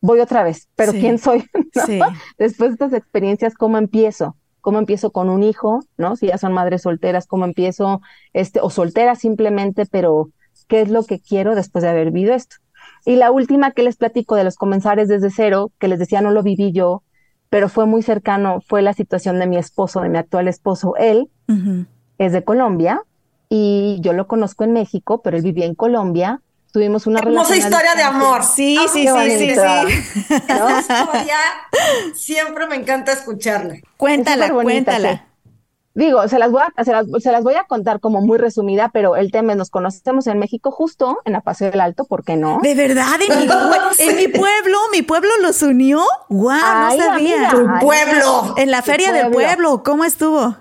voy 0.00 0.20
otra 0.20 0.42
vez, 0.44 0.68
pero 0.76 0.92
¿quién 0.92 1.18
soy? 1.18 1.44
Después 2.38 2.70
de 2.70 2.74
estas 2.74 2.92
experiencias, 2.94 3.54
¿cómo 3.54 3.76
empiezo? 3.76 4.36
Cómo 4.60 4.78
empiezo 4.78 5.10
con 5.10 5.28
un 5.28 5.42
hijo, 5.42 5.80
¿no? 5.96 6.16
Si 6.16 6.26
ya 6.26 6.38
son 6.38 6.52
madres 6.52 6.82
solteras, 6.82 7.26
cómo 7.26 7.44
empiezo, 7.44 8.00
este, 8.32 8.60
o 8.60 8.70
solteras 8.70 9.18
simplemente, 9.18 9.86
pero 9.86 10.30
qué 10.66 10.80
es 10.80 10.90
lo 10.90 11.04
que 11.04 11.20
quiero 11.20 11.54
después 11.54 11.82
de 11.82 11.90
haber 11.90 12.10
vivido 12.10 12.34
esto. 12.34 12.56
Y 13.04 13.16
la 13.16 13.30
última 13.30 13.72
que 13.72 13.82
les 13.82 13.96
platico 13.96 14.34
de 14.34 14.44
los 14.44 14.56
comenzares 14.56 15.08
desde 15.08 15.30
cero, 15.30 15.72
que 15.78 15.88
les 15.88 15.98
decía 15.98 16.20
no 16.20 16.30
lo 16.30 16.42
viví 16.42 16.72
yo, 16.72 17.02
pero 17.50 17.68
fue 17.68 17.86
muy 17.86 18.02
cercano, 18.02 18.60
fue 18.60 18.82
la 18.82 18.92
situación 18.92 19.38
de 19.38 19.46
mi 19.46 19.56
esposo, 19.56 20.00
de 20.00 20.08
mi 20.08 20.18
actual 20.18 20.48
esposo. 20.48 20.94
Él 20.96 21.30
es 22.18 22.32
de 22.32 22.44
Colombia 22.44 23.02
y 23.48 23.98
yo 24.02 24.12
lo 24.12 24.26
conozco 24.26 24.64
en 24.64 24.72
México, 24.72 25.22
pero 25.22 25.36
él 25.36 25.42
vivía 25.42 25.64
en 25.64 25.74
Colombia 25.74 26.42
tuvimos 26.72 27.06
una 27.06 27.20
Hermosa 27.20 27.56
historia 27.56 27.94
de 27.94 28.02
amor. 28.02 28.42
Sí, 28.44 28.78
sí, 28.92 29.06
sí, 29.06 29.30
sí, 29.30 29.54
sí. 29.54 30.34
Esa 30.48 30.80
historia 30.80 31.36
siempre 32.14 32.66
me 32.66 32.76
encanta 32.76 33.12
escucharla. 33.12 33.76
Cuéntala, 33.96 34.50
cuéntala. 34.50 35.24
Digo, 35.98 36.28
se 36.28 36.38
las, 36.38 36.52
voy 36.52 36.62
a, 36.62 36.84
se, 36.84 36.92
las, 36.92 37.42
voy 37.42 37.54
a 37.54 37.64
contar 37.64 37.98
como 37.98 38.20
muy 38.20 38.38
resumida, 38.38 38.90
pero 38.92 39.16
el 39.16 39.32
tema 39.32 39.52
es, 39.52 39.58
nos 39.58 39.68
conocemos 39.68 40.28
en 40.28 40.38
México 40.38 40.70
justo 40.70 41.18
en 41.24 41.32
la 41.32 41.40
Paseo 41.40 41.72
del 41.72 41.80
Alto, 41.80 42.04
¿por 42.04 42.22
qué 42.22 42.36
no? 42.36 42.60
¿De 42.62 42.76
verdad? 42.76 43.04
¿En, 43.28 43.36
mi, 43.40 43.46
¿en 43.98 44.16
mi 44.16 44.28
pueblo? 44.28 44.78
¿Mi 44.92 45.02
pueblo 45.02 45.30
los 45.42 45.60
unió? 45.62 46.04
¡Guau! 46.28 46.96
no 46.96 47.02
sabía. 47.02 47.50
¡Tu 47.50 47.66
pueblo! 47.84 48.54
En 48.58 48.70
la 48.70 48.82
feria 48.82 49.12
del 49.12 49.32
pueblo, 49.32 49.82
¿cómo 49.82 50.04
estuvo? 50.04 50.56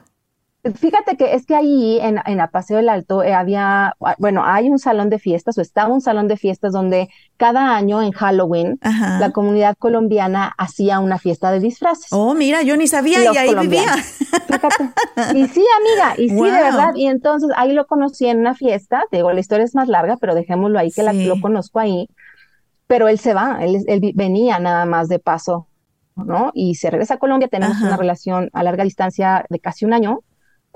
Fíjate 0.75 1.17
que 1.17 1.33
es 1.33 1.45
que 1.45 1.55
ahí 1.55 1.99
en, 2.01 2.19
en 2.25 2.37
la 2.37 2.49
Paseo 2.49 2.77
del 2.77 2.89
Alto 2.89 3.23
eh, 3.23 3.33
había, 3.33 3.95
ah, 3.99 4.15
bueno, 4.17 4.43
hay 4.45 4.69
un 4.69 4.79
salón 4.79 5.09
de 5.09 5.19
fiestas 5.19 5.57
o 5.57 5.61
estaba 5.61 5.93
un 5.93 6.01
salón 6.01 6.27
de 6.27 6.37
fiestas 6.37 6.73
donde 6.73 7.09
cada 7.37 7.75
año 7.75 8.01
en 8.01 8.11
Halloween 8.11 8.79
la 8.81 9.31
comunidad 9.31 9.75
colombiana 9.77 10.53
hacía 10.57 10.99
una 10.99 11.19
fiesta 11.19 11.51
de 11.51 11.59
disfraces. 11.59 12.07
Oh, 12.11 12.33
mira, 12.33 12.61
yo 12.63 12.77
ni 12.77 12.87
sabía 12.87 13.23
y 13.23 13.37
ahí 13.37 13.55
vivía. 13.55 13.93
Fíjate. 13.93 14.91
Y 15.35 15.47
sí, 15.47 15.63
amiga, 15.79 16.13
y 16.17 16.29
sí, 16.29 16.35
de 16.35 16.51
verdad. 16.51 16.93
Y 16.95 17.07
entonces 17.07 17.49
ahí 17.55 17.73
lo 17.73 17.85
conocí 17.85 18.27
en 18.27 18.39
una 18.39 18.55
fiesta. 18.55 19.03
Te 19.11 19.17
digo, 19.17 19.31
la 19.31 19.39
historia 19.39 19.65
es 19.65 19.75
más 19.75 19.87
larga, 19.87 20.17
pero 20.17 20.35
dejémoslo 20.35 20.79
ahí 20.79 20.91
que 20.91 21.03
la, 21.03 21.13
lo 21.13 21.39
conozco 21.41 21.79
ahí. 21.79 22.09
Pero 22.87 23.07
él 23.07 23.19
se 23.19 23.33
va, 23.33 23.59
él, 23.61 23.83
él 23.87 24.11
venía 24.15 24.59
nada 24.59 24.85
más 24.85 25.09
de 25.09 25.19
paso, 25.19 25.67
¿no? 26.15 26.51
Y 26.53 26.75
se 26.75 26.89
regresa 26.89 27.15
a 27.15 27.17
Colombia, 27.17 27.49
tenemos 27.49 27.81
una 27.81 27.97
relación 27.97 28.49
a 28.53 28.63
larga 28.63 28.83
distancia 28.83 29.45
de 29.49 29.59
casi 29.59 29.83
un 29.83 29.93
año 29.93 30.21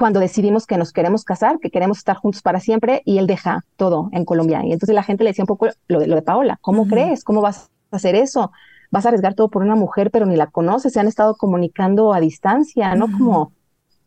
cuando 0.01 0.19
decidimos 0.19 0.65
que 0.65 0.79
nos 0.79 0.93
queremos 0.93 1.23
casar, 1.23 1.59
que 1.59 1.69
queremos 1.69 1.99
estar 1.99 2.17
juntos 2.17 2.41
para 2.41 2.59
siempre, 2.59 3.03
y 3.05 3.19
él 3.19 3.27
deja 3.27 3.65
todo 3.75 4.09
en 4.13 4.25
Colombia. 4.25 4.65
Y 4.65 4.73
entonces 4.73 4.95
la 4.95 5.03
gente 5.03 5.23
le 5.23 5.29
decía 5.29 5.43
un 5.43 5.47
poco 5.47 5.67
lo 5.87 5.99
de, 5.99 6.07
lo 6.07 6.15
de 6.15 6.23
Paola, 6.23 6.57
¿cómo 6.59 6.87
crees? 6.87 7.23
¿Cómo 7.23 7.39
vas 7.39 7.69
a 7.91 7.97
hacer 7.97 8.15
eso? 8.15 8.51
Vas 8.89 9.05
a 9.05 9.09
arriesgar 9.09 9.35
todo 9.35 9.49
por 9.49 9.61
una 9.61 9.75
mujer, 9.75 10.09
pero 10.09 10.25
ni 10.25 10.35
la 10.35 10.47
conoces, 10.47 10.93
se 10.93 10.99
han 10.99 11.07
estado 11.07 11.35
comunicando 11.35 12.15
a 12.15 12.19
distancia, 12.19 12.95
¿no? 12.95 13.11
Como, 13.15 13.53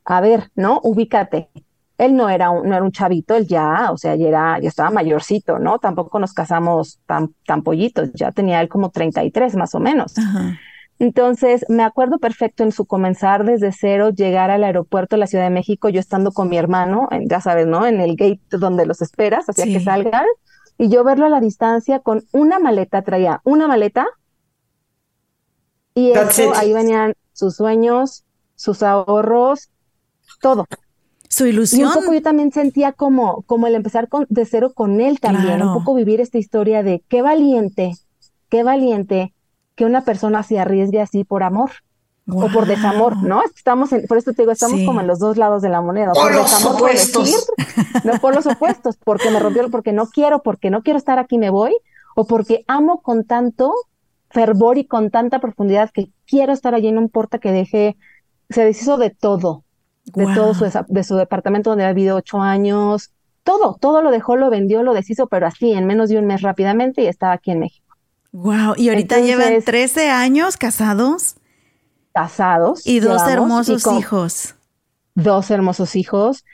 a 0.04 0.20
ver, 0.20 0.50
¿no? 0.56 0.80
Ubícate. 0.82 1.48
Él 1.96 2.16
no 2.16 2.28
era 2.28 2.50
un, 2.50 2.68
no 2.68 2.74
era 2.74 2.82
un 2.82 2.90
chavito, 2.90 3.36
él 3.36 3.46
ya, 3.46 3.92
o 3.92 3.96
sea, 3.96 4.16
ya 4.16 4.26
era, 4.26 4.58
ya 4.58 4.68
estaba 4.70 4.90
mayorcito, 4.90 5.60
¿no? 5.60 5.78
Tampoco 5.78 6.18
nos 6.18 6.32
casamos 6.32 6.98
tan, 7.06 7.36
tan 7.46 7.62
pollitos, 7.62 8.10
ya 8.14 8.32
tenía 8.32 8.60
él 8.60 8.68
como 8.68 8.90
33 8.90 9.54
más 9.54 9.76
o 9.76 9.78
menos. 9.78 10.14
Entonces, 10.98 11.64
me 11.68 11.82
acuerdo 11.82 12.18
perfecto 12.18 12.62
en 12.62 12.70
su 12.70 12.84
comenzar 12.84 13.44
desde 13.44 13.72
cero, 13.72 14.10
llegar 14.10 14.50
al 14.50 14.62
aeropuerto 14.62 15.16
de 15.16 15.20
la 15.20 15.26
Ciudad 15.26 15.44
de 15.44 15.50
México, 15.50 15.88
yo 15.88 15.98
estando 15.98 16.30
con 16.30 16.48
mi 16.48 16.56
hermano, 16.56 17.08
ya 17.26 17.40
sabes, 17.40 17.66
¿no? 17.66 17.84
En 17.84 18.00
el 18.00 18.16
gate 18.16 18.40
donde 18.50 18.86
los 18.86 19.02
esperas, 19.02 19.48
hacia 19.48 19.64
que 19.64 19.80
salgan, 19.80 20.24
y 20.78 20.88
yo 20.88 21.02
verlo 21.02 21.26
a 21.26 21.30
la 21.30 21.40
distancia 21.40 21.98
con 21.98 22.24
una 22.32 22.58
maleta, 22.60 23.02
traía 23.02 23.40
una 23.44 23.66
maleta, 23.66 24.06
y 25.94 26.12
eso, 26.12 26.52
ahí 26.54 26.72
venían 26.72 27.14
sus 27.32 27.56
sueños, 27.56 28.24
sus 28.54 28.82
ahorros, 28.82 29.70
todo. 30.40 30.66
Su 31.28 31.46
ilusión. 31.46 31.80
Y 31.80 31.84
un 31.84 31.92
poco 31.92 32.14
yo 32.14 32.22
también 32.22 32.52
sentía 32.52 32.92
como, 32.92 33.42
como 33.42 33.66
el 33.66 33.74
empezar 33.74 34.08
con, 34.08 34.26
de 34.28 34.44
cero 34.44 34.72
con 34.74 35.00
él 35.00 35.18
también, 35.18 35.62
un 35.62 35.74
poco 35.74 35.94
vivir 35.94 36.20
esta 36.20 36.38
historia 36.38 36.84
de 36.84 37.02
qué 37.08 37.22
valiente, 37.22 37.92
qué 38.48 38.62
valiente 38.62 39.33
que 39.74 39.84
una 39.84 40.04
persona 40.04 40.42
se 40.42 40.58
arriesgue 40.58 41.00
así 41.00 41.24
por 41.24 41.42
amor. 41.42 41.70
o 42.26 42.48
por 42.48 42.66
desamor, 42.66 43.18
¿no? 43.22 43.42
Estamos 43.42 43.92
en, 43.92 44.06
por 44.06 44.16
esto 44.16 44.32
te 44.32 44.42
digo, 44.42 44.52
estamos 44.52 44.80
como 44.86 45.00
en 45.02 45.06
los 45.06 45.18
dos 45.18 45.36
lados 45.36 45.60
de 45.60 45.68
la 45.68 45.82
moneda. 45.82 46.12
Por, 46.14 46.34
los 46.34 46.64
opuestos. 46.64 47.48
no 48.04 48.14
por 48.18 48.34
los 48.34 48.46
opuestos, 48.46 48.96
porque 48.96 49.30
me 49.30 49.40
rompió, 49.40 49.70
porque 49.70 49.92
no 49.92 50.06
quiero, 50.06 50.42
porque 50.42 50.70
no 50.70 50.82
quiero 50.82 50.98
estar 50.98 51.18
aquí, 51.18 51.36
me 51.36 51.50
voy, 51.50 51.76
o 52.14 52.26
porque 52.26 52.64
amo 52.66 53.02
con 53.02 53.24
tanto 53.24 53.74
fervor 54.30 54.78
y 54.78 54.86
con 54.86 55.10
tanta 55.10 55.38
profundidad 55.38 55.90
que 55.90 56.10
quiero 56.26 56.52
estar 56.52 56.74
allí, 56.74 56.90
no 56.92 57.02
importa 57.02 57.38
que 57.38 57.52
deje, 57.52 57.96
se 58.48 58.64
deshizo 58.64 58.96
de 58.96 59.10
todo, 59.10 59.64
de 60.06 60.26
todo 60.34 60.54
su, 60.54 60.64
de 60.88 61.04
su 61.04 61.16
departamento 61.16 61.70
donde 61.70 61.84
había 61.84 61.94
vivido 61.94 62.16
ocho 62.16 62.40
años, 62.40 63.12
todo, 63.44 63.76
todo 63.80 64.02
lo 64.02 64.10
dejó, 64.10 64.36
lo 64.36 64.50
vendió, 64.50 64.82
lo 64.82 64.94
deshizo, 64.94 65.28
pero 65.28 65.46
así, 65.46 65.72
en 65.72 65.86
menos 65.86 66.08
de 66.08 66.18
un 66.18 66.26
mes 66.26 66.42
rápidamente 66.42 67.02
y 67.02 67.06
estaba 67.06 67.34
aquí 67.34 67.50
en 67.52 67.60
México. 67.60 67.83
Wow, 68.34 68.74
y 68.76 68.88
ahorita 68.88 69.20
llevan 69.20 69.62
13 69.62 70.10
años 70.10 70.56
casados. 70.56 71.36
Casados. 72.12 72.84
Y 72.84 72.98
dos 72.98 73.22
hermosos 73.28 73.86
hijos. 73.86 74.56
Dos 75.14 75.52
hermosos 75.52 75.94
hijos. 75.94 76.44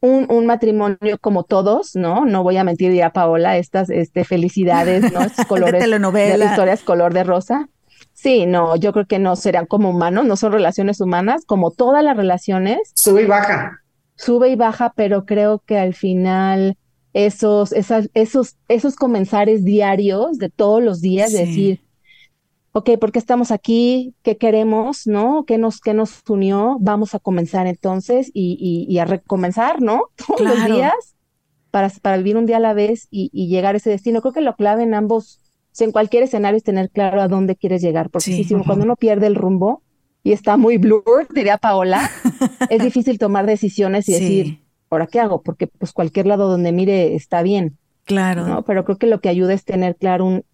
Un, 0.00 0.26
un, 0.28 0.44
matrimonio 0.44 1.16
como 1.18 1.44
todos, 1.44 1.96
¿no? 1.96 2.26
No 2.26 2.42
voy 2.42 2.58
a 2.58 2.64
mentir 2.64 2.92
ya, 2.92 3.14
Paola, 3.14 3.56
estas 3.56 3.88
este, 3.88 4.24
felicidades, 4.24 5.10
¿no? 5.14 5.22
Estos 5.22 5.46
colores. 5.48 5.72
de 5.72 5.78
telenovela. 5.78 6.44
De 6.44 6.50
historias 6.50 6.82
color 6.82 7.14
de 7.14 7.24
rosa. 7.24 7.70
Sí, 8.12 8.44
no, 8.44 8.76
yo 8.76 8.92
creo 8.92 9.06
que 9.06 9.18
no 9.18 9.34
serán 9.34 9.64
como 9.64 9.88
humanos, 9.88 10.26
no 10.26 10.36
son 10.36 10.52
relaciones 10.52 11.00
humanas, 11.00 11.46
como 11.46 11.70
todas 11.70 12.04
las 12.04 12.18
relaciones. 12.18 12.92
Sube 12.94 13.22
y 13.22 13.26
baja. 13.26 13.80
Sube 14.14 14.50
y 14.50 14.56
baja, 14.56 14.92
pero 14.94 15.24
creo 15.24 15.62
que 15.64 15.78
al 15.78 15.94
final 15.94 16.76
esos, 17.12 17.72
esas, 17.72 18.10
esos, 18.14 18.56
esos 18.68 18.96
comenzares 18.96 19.64
diarios 19.64 20.38
de 20.38 20.48
todos 20.48 20.82
los 20.82 21.00
días, 21.00 21.32
de 21.32 21.46
decir, 21.46 21.80
ok, 22.72 22.98
¿por 22.98 23.12
qué 23.12 23.18
estamos 23.18 23.50
aquí? 23.50 24.14
¿Qué 24.22 24.36
queremos? 24.36 25.06
¿No? 25.06 25.44
¿Qué 25.46 25.58
nos, 25.58 25.80
qué 25.80 25.94
nos 25.94 26.22
unió? 26.28 26.76
Vamos 26.80 27.14
a 27.14 27.18
comenzar 27.18 27.66
entonces 27.66 28.30
y, 28.32 28.86
y, 28.88 28.98
a 28.98 29.04
recomenzar, 29.04 29.82
¿no? 29.82 30.04
Todos 30.26 30.40
los 30.40 30.64
días 30.66 30.94
para, 31.70 31.90
para 32.02 32.16
vivir 32.16 32.36
un 32.36 32.46
día 32.46 32.58
a 32.58 32.60
la 32.60 32.74
vez 32.74 33.08
y, 33.10 33.30
y, 33.32 33.48
llegar 33.48 33.74
a 33.74 33.78
ese 33.78 33.90
destino. 33.90 34.20
Creo 34.20 34.32
que 34.32 34.40
lo 34.40 34.54
clave 34.54 34.82
en 34.82 34.94
ambos, 34.94 35.40
en 35.78 35.92
cualquier 35.92 36.22
escenario 36.22 36.56
es 36.56 36.64
tener 36.64 36.90
claro 36.90 37.20
a 37.20 37.28
dónde 37.28 37.56
quieres 37.56 37.82
llegar, 37.82 38.10
porque 38.10 38.44
si, 38.44 38.54
cuando 38.54 38.84
uno 38.84 38.96
pierde 38.96 39.26
el 39.26 39.34
rumbo 39.34 39.82
y 40.22 40.32
está 40.32 40.56
muy 40.56 40.76
blur, 40.78 41.26
diría 41.34 41.58
Paola, 41.58 42.10
es 42.68 42.82
difícil 42.82 43.18
tomar 43.18 43.46
decisiones 43.46 44.08
y 44.08 44.12
decir, 44.12 44.60
¿ahora 44.90 45.06
qué 45.06 45.20
hago? 45.20 45.42
Porque 45.42 45.66
pues 45.66 45.92
cualquier 45.92 46.26
lado 46.26 46.48
donde 46.48 46.72
mire 46.72 47.14
está 47.14 47.42
bien. 47.42 47.78
Claro. 48.04 48.46
¿no? 48.46 48.64
Pero 48.64 48.84
creo 48.84 48.98
que 48.98 49.06
lo 49.06 49.20
que 49.20 49.28
ayuda 49.28 49.54
es 49.54 49.64
tener 49.64 49.96
claro 49.96 50.26
un, 50.26 50.44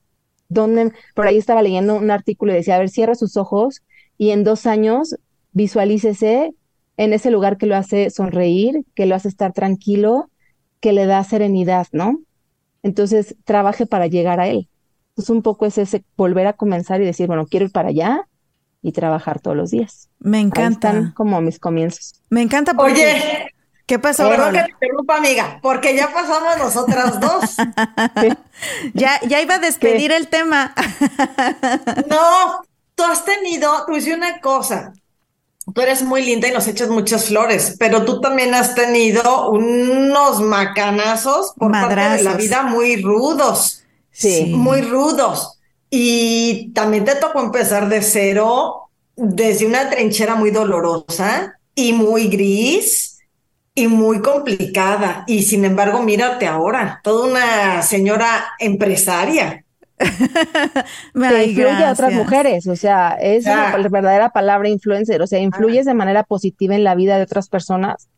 ¿dónde? 0.49 0.93
Por 1.14 1.26
ahí 1.26 1.39
estaba 1.39 1.62
leyendo 1.62 1.97
un 1.97 2.11
artículo 2.11 2.53
y 2.53 2.57
decía, 2.57 2.76
a 2.76 2.78
ver, 2.78 2.91
cierra 2.91 3.14
sus 3.14 3.37
ojos 3.37 3.82
y 4.18 4.30
en 4.30 4.45
dos 4.45 4.66
años 4.66 5.16
visualícese 5.53 6.55
en 6.97 7.12
ese 7.12 7.30
lugar 7.30 7.57
que 7.57 7.66
lo 7.66 7.76
hace 7.76 8.11
sonreír, 8.11 8.84
que 8.95 9.07
lo 9.07 9.14
hace 9.14 9.28
estar 9.28 9.53
tranquilo, 9.53 10.30
que 10.80 10.93
le 10.93 11.07
da 11.07 11.22
serenidad, 11.24 11.87
¿no? 11.93 12.20
Entonces, 12.82 13.37
trabaje 13.45 13.87
para 13.87 14.07
llegar 14.07 14.41
a 14.41 14.49
él. 14.49 14.68
Entonces, 15.11 15.30
un 15.30 15.43
poco 15.43 15.66
es 15.66 15.78
ese 15.78 16.05
volver 16.16 16.47
a 16.47 16.53
comenzar 16.55 17.01
y 17.01 17.05
decir, 17.05 17.26
bueno, 17.26 17.47
quiero 17.47 17.66
ir 17.66 17.72
para 17.72 17.89
allá 17.89 18.28
y 18.82 18.93
trabajar 18.93 19.41
todos 19.41 19.57
los 19.57 19.70
días. 19.70 20.09
Me 20.18 20.41
encanta. 20.41 20.91
están 20.91 21.12
como 21.12 21.41
mis 21.41 21.59
comienzos. 21.59 22.22
Me 22.30 22.43
encanta 22.43 22.74
porque... 22.74 22.93
Oye, 22.93 23.51
¿Qué 23.87 24.01
pasó? 24.01 24.28
Perdón 24.28 24.53
que 24.53 24.62
te 24.64 24.70
interrumpa, 24.72 25.16
amiga, 25.16 25.61
porque 25.62 25.95
ya 25.95 26.12
pasamos 26.12 26.59
nosotras 26.59 27.20
dos. 27.20 27.57
ya, 28.95 29.20
ya 29.28 29.41
iba 29.41 29.55
a 29.55 29.59
despedir 29.61 30.11
el 30.11 30.26
tema. 30.26 30.74
no, 32.09 32.62
tú 32.97 33.05
has 33.05 33.24
tenido, 33.24 33.84
tú 33.87 33.97
hice 33.97 34.12
una 34.12 34.41
cosa. 34.41 34.93
Tú 35.72 35.80
eres 35.80 36.03
muy 36.03 36.24
linda 36.24 36.49
y 36.49 36.53
nos 36.53 36.66
echas 36.66 36.89
muchas 36.89 37.26
flores, 37.26 37.76
pero 37.78 38.05
tú 38.05 38.20
también 38.20 38.55
has 38.55 38.74
tenido 38.74 39.51
unos 39.51 40.41
macanazos 40.41 41.53
por 41.57 41.70
parte 41.70 42.01
de 42.01 42.22
la 42.22 42.34
vida 42.34 42.62
muy 42.62 43.03
rudos. 43.03 43.84
Sí. 44.11 44.47
Muy 44.47 44.82
rudos. 44.82 45.59
Y 45.91 46.72
también 46.72 47.05
te 47.05 47.14
tocó 47.16 47.41
empezar 47.41 47.89
de 47.89 48.03
cero, 48.03 48.89
desde 49.14 49.66
una 49.66 49.91
trinchera 49.91 50.34
muy 50.34 50.51
dolorosa 50.51 51.59
y 51.74 51.93
muy 51.93 52.28
gris 52.28 53.15
y 53.76 53.86
muy 53.86 54.20
complicada. 54.20 55.22
Y 55.28 55.42
sin 55.42 55.64
embargo, 55.64 56.02
mírate 56.02 56.46
ahora, 56.46 57.00
toda 57.04 57.28
una 57.28 57.82
señora 57.82 58.46
empresaria. 58.58 59.62
que 59.98 61.44
influye 61.46 61.84
a 61.84 61.92
otras 61.92 62.12
mujeres, 62.12 62.66
o 62.66 62.76
sea, 62.76 63.16
es 63.18 63.44
la 63.44 63.76
verdadera 63.88 64.28
palabra 64.28 64.68
influencer, 64.68 65.22
o 65.22 65.26
sea, 65.26 65.38
influyes 65.38 65.86
de 65.86 65.94
manera 65.94 66.22
positiva 66.22 66.74
en 66.74 66.84
la 66.84 66.94
vida 66.94 67.16
de 67.16 67.22
otras 67.22 67.48
personas 67.48 68.08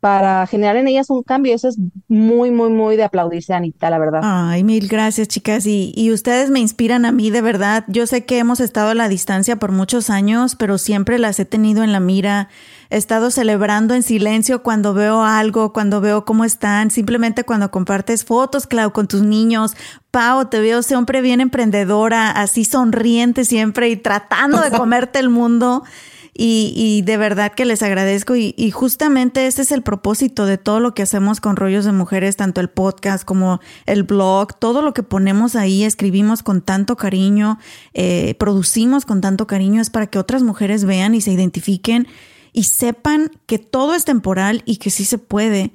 para 0.00 0.46
generar 0.46 0.76
en 0.76 0.88
ellas 0.88 1.10
un 1.10 1.22
cambio. 1.22 1.54
Eso 1.54 1.68
es 1.68 1.78
muy, 2.08 2.50
muy, 2.50 2.70
muy 2.70 2.96
de 2.96 3.04
aplaudirse, 3.04 3.54
Anita, 3.54 3.90
la 3.90 3.98
verdad. 3.98 4.20
Ay, 4.24 4.64
mil 4.64 4.88
gracias, 4.88 5.28
chicas. 5.28 5.66
Y, 5.66 5.92
y 5.94 6.10
ustedes 6.12 6.50
me 6.50 6.60
inspiran 6.60 7.04
a 7.04 7.12
mí, 7.12 7.30
de 7.30 7.42
verdad. 7.42 7.84
Yo 7.88 8.06
sé 8.06 8.24
que 8.24 8.38
hemos 8.38 8.60
estado 8.60 8.90
a 8.90 8.94
la 8.94 9.08
distancia 9.08 9.56
por 9.56 9.72
muchos 9.72 10.10
años, 10.10 10.56
pero 10.56 10.78
siempre 10.78 11.18
las 11.18 11.38
he 11.38 11.44
tenido 11.44 11.84
en 11.84 11.92
la 11.92 12.00
mira 12.00 12.48
he 12.90 12.96
estado 12.96 13.30
celebrando 13.30 13.94
en 13.94 14.02
silencio 14.02 14.64
cuando 14.64 14.92
veo 14.92 15.22
algo, 15.22 15.72
cuando 15.72 16.00
veo 16.00 16.24
cómo 16.24 16.44
están, 16.44 16.90
simplemente 16.90 17.44
cuando 17.44 17.70
compartes 17.70 18.24
fotos, 18.24 18.66
Clau, 18.66 18.92
con 18.92 19.06
tus 19.06 19.22
niños. 19.22 19.76
Pau, 20.10 20.46
te 20.46 20.60
veo 20.60 20.82
siempre 20.82 21.20
bien 21.20 21.40
emprendedora, 21.40 22.32
así 22.32 22.64
sonriente 22.64 23.44
siempre 23.44 23.88
y 23.90 23.96
tratando 23.96 24.60
de 24.60 24.70
comerte 24.76 25.20
el 25.20 25.28
mundo. 25.30 25.84
Y, 26.32 27.02
de 27.04 27.16
verdad 27.16 27.52
que 27.52 27.64
les 27.64 27.82
agradezco 27.82 28.36
y, 28.36 28.54
y, 28.56 28.70
justamente 28.70 29.46
ese 29.46 29.62
es 29.62 29.72
el 29.72 29.82
propósito 29.82 30.46
de 30.46 30.58
todo 30.58 30.80
lo 30.80 30.94
que 30.94 31.02
hacemos 31.02 31.40
con 31.40 31.56
Rollos 31.56 31.84
de 31.84 31.92
Mujeres, 31.92 32.36
tanto 32.36 32.60
el 32.60 32.70
podcast 32.70 33.24
como 33.24 33.60
el 33.86 34.04
blog, 34.04 34.58
todo 34.58 34.80
lo 34.80 34.94
que 34.94 35.02
ponemos 35.02 35.56
ahí, 35.56 35.84
escribimos 35.84 36.42
con 36.42 36.62
tanto 36.62 36.96
cariño, 36.96 37.58
eh, 37.94 38.34
producimos 38.38 39.04
con 39.04 39.20
tanto 39.20 39.46
cariño, 39.46 39.82
es 39.82 39.90
para 39.90 40.06
que 40.06 40.18
otras 40.18 40.42
mujeres 40.42 40.84
vean 40.84 41.14
y 41.14 41.20
se 41.20 41.32
identifiquen 41.32 42.06
y 42.52 42.64
sepan 42.64 43.30
que 43.46 43.58
todo 43.58 43.94
es 43.94 44.04
temporal 44.04 44.62
y 44.66 44.76
que 44.76 44.90
sí 44.90 45.04
se 45.04 45.18
puede. 45.18 45.72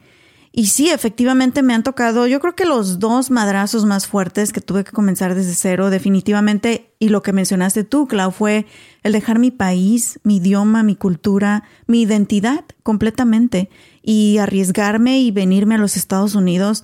Y 0.58 0.68
sí, 0.68 0.90
efectivamente 0.90 1.64
me 1.64 1.74
han 1.74 1.84
tocado, 1.84 2.28
yo 2.28 2.40
creo 2.40 2.56
que 2.56 2.64
los 2.64 3.00
dos 3.00 3.30
madrazos 3.30 3.84
más 3.84 4.08
fuertes 4.08 4.54
que 4.54 4.62
tuve 4.62 4.86
que 4.86 4.94
comenzar 4.94 5.36
desde 5.36 5.54
cero, 5.54 5.90
definitivamente, 5.90 6.94
y 6.98 7.10
lo 7.10 7.22
que 7.22 7.34
mencionaste 7.34 7.84
tú, 7.84 8.08
Clau, 8.08 8.32
fue 8.32 8.66
el 9.04 9.12
dejar 9.12 9.38
mi 9.38 9.52
país, 9.52 10.18
mi 10.24 10.38
idioma, 10.38 10.82
mi 10.82 10.96
cultura, 10.96 11.66
mi 11.88 12.04
identidad 12.04 12.64
completamente 12.84 13.70
y 14.02 14.38
arriesgarme 14.38 15.20
y 15.20 15.32
venirme 15.32 15.76
a 15.76 15.78
los 15.78 15.98
Estados 15.98 16.36
Unidos 16.36 16.84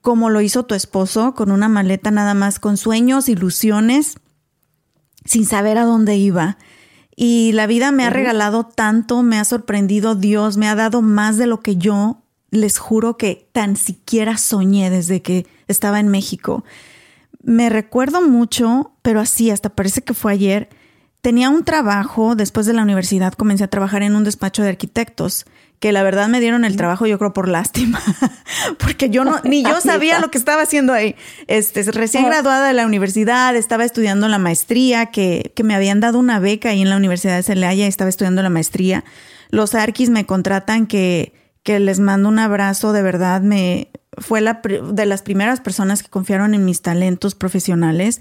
como 0.00 0.28
lo 0.28 0.40
hizo 0.40 0.64
tu 0.64 0.74
esposo, 0.74 1.34
con 1.34 1.52
una 1.52 1.68
maleta 1.68 2.10
nada 2.10 2.34
más, 2.34 2.58
con 2.58 2.76
sueños, 2.76 3.28
ilusiones, 3.28 4.16
sin 5.24 5.46
saber 5.46 5.78
a 5.78 5.84
dónde 5.84 6.16
iba. 6.16 6.58
Y 7.14 7.52
la 7.52 7.68
vida 7.68 7.92
me 7.92 8.04
ha 8.04 8.10
regalado 8.10 8.64
tanto, 8.66 9.22
me 9.22 9.38
ha 9.38 9.44
sorprendido 9.44 10.16
Dios, 10.16 10.56
me 10.56 10.66
ha 10.66 10.74
dado 10.74 11.00
más 11.00 11.36
de 11.36 11.46
lo 11.46 11.60
que 11.60 11.76
yo 11.76 12.21
les 12.52 12.78
juro 12.78 13.16
que 13.16 13.48
tan 13.52 13.76
siquiera 13.76 14.36
soñé 14.36 14.90
desde 14.90 15.22
que 15.22 15.46
estaba 15.68 15.98
en 15.98 16.08
México. 16.08 16.64
Me 17.42 17.70
recuerdo 17.70 18.20
mucho, 18.20 18.92
pero 19.00 19.20
así, 19.20 19.50
hasta 19.50 19.70
parece 19.70 20.02
que 20.02 20.14
fue 20.14 20.32
ayer. 20.32 20.68
Tenía 21.22 21.48
un 21.48 21.64
trabajo, 21.64 22.36
después 22.36 22.66
de 22.66 22.74
la 22.74 22.82
universidad 22.82 23.32
comencé 23.32 23.64
a 23.64 23.68
trabajar 23.68 24.02
en 24.02 24.14
un 24.14 24.22
despacho 24.22 24.62
de 24.62 24.68
arquitectos 24.68 25.46
que 25.80 25.92
la 25.92 26.02
verdad 26.02 26.28
me 26.28 26.40
dieron 26.40 26.64
el 26.64 26.76
trabajo, 26.76 27.06
yo 27.06 27.18
creo, 27.18 27.32
por 27.32 27.48
lástima, 27.48 28.00
porque 28.78 29.08
yo 29.08 29.24
no, 29.24 29.40
ni 29.42 29.64
yo 29.64 29.80
sabía 29.80 30.20
lo 30.20 30.30
que 30.30 30.38
estaba 30.38 30.62
haciendo 30.62 30.92
ahí. 30.92 31.16
Este, 31.48 31.82
recién 31.90 32.26
graduada 32.26 32.68
de 32.68 32.74
la 32.74 32.86
universidad, 32.86 33.56
estaba 33.56 33.84
estudiando 33.84 34.28
la 34.28 34.38
maestría, 34.38 35.06
que, 35.06 35.52
que 35.56 35.64
me 35.64 35.74
habían 35.74 36.00
dado 36.00 36.18
una 36.18 36.38
beca 36.38 36.68
ahí 36.68 36.82
en 36.82 36.90
la 36.90 36.96
Universidad 36.96 37.34
de 37.34 37.42
Celaya, 37.42 37.86
estaba 37.86 38.10
estudiando 38.10 38.42
la 38.42 38.50
maestría. 38.50 39.04
Los 39.50 39.74
arquis 39.74 40.10
me 40.10 40.24
contratan 40.24 40.86
que, 40.86 41.32
que 41.62 41.78
les 41.80 42.00
mando 42.00 42.28
un 42.28 42.38
abrazo, 42.38 42.92
de 42.92 43.02
verdad, 43.02 43.40
me, 43.40 43.88
fue 44.18 44.40
la 44.40 44.60
de 44.92 45.06
las 45.06 45.22
primeras 45.22 45.60
personas 45.60 46.02
que 46.02 46.10
confiaron 46.10 46.54
en 46.54 46.64
mis 46.64 46.82
talentos 46.82 47.34
profesionales. 47.34 48.20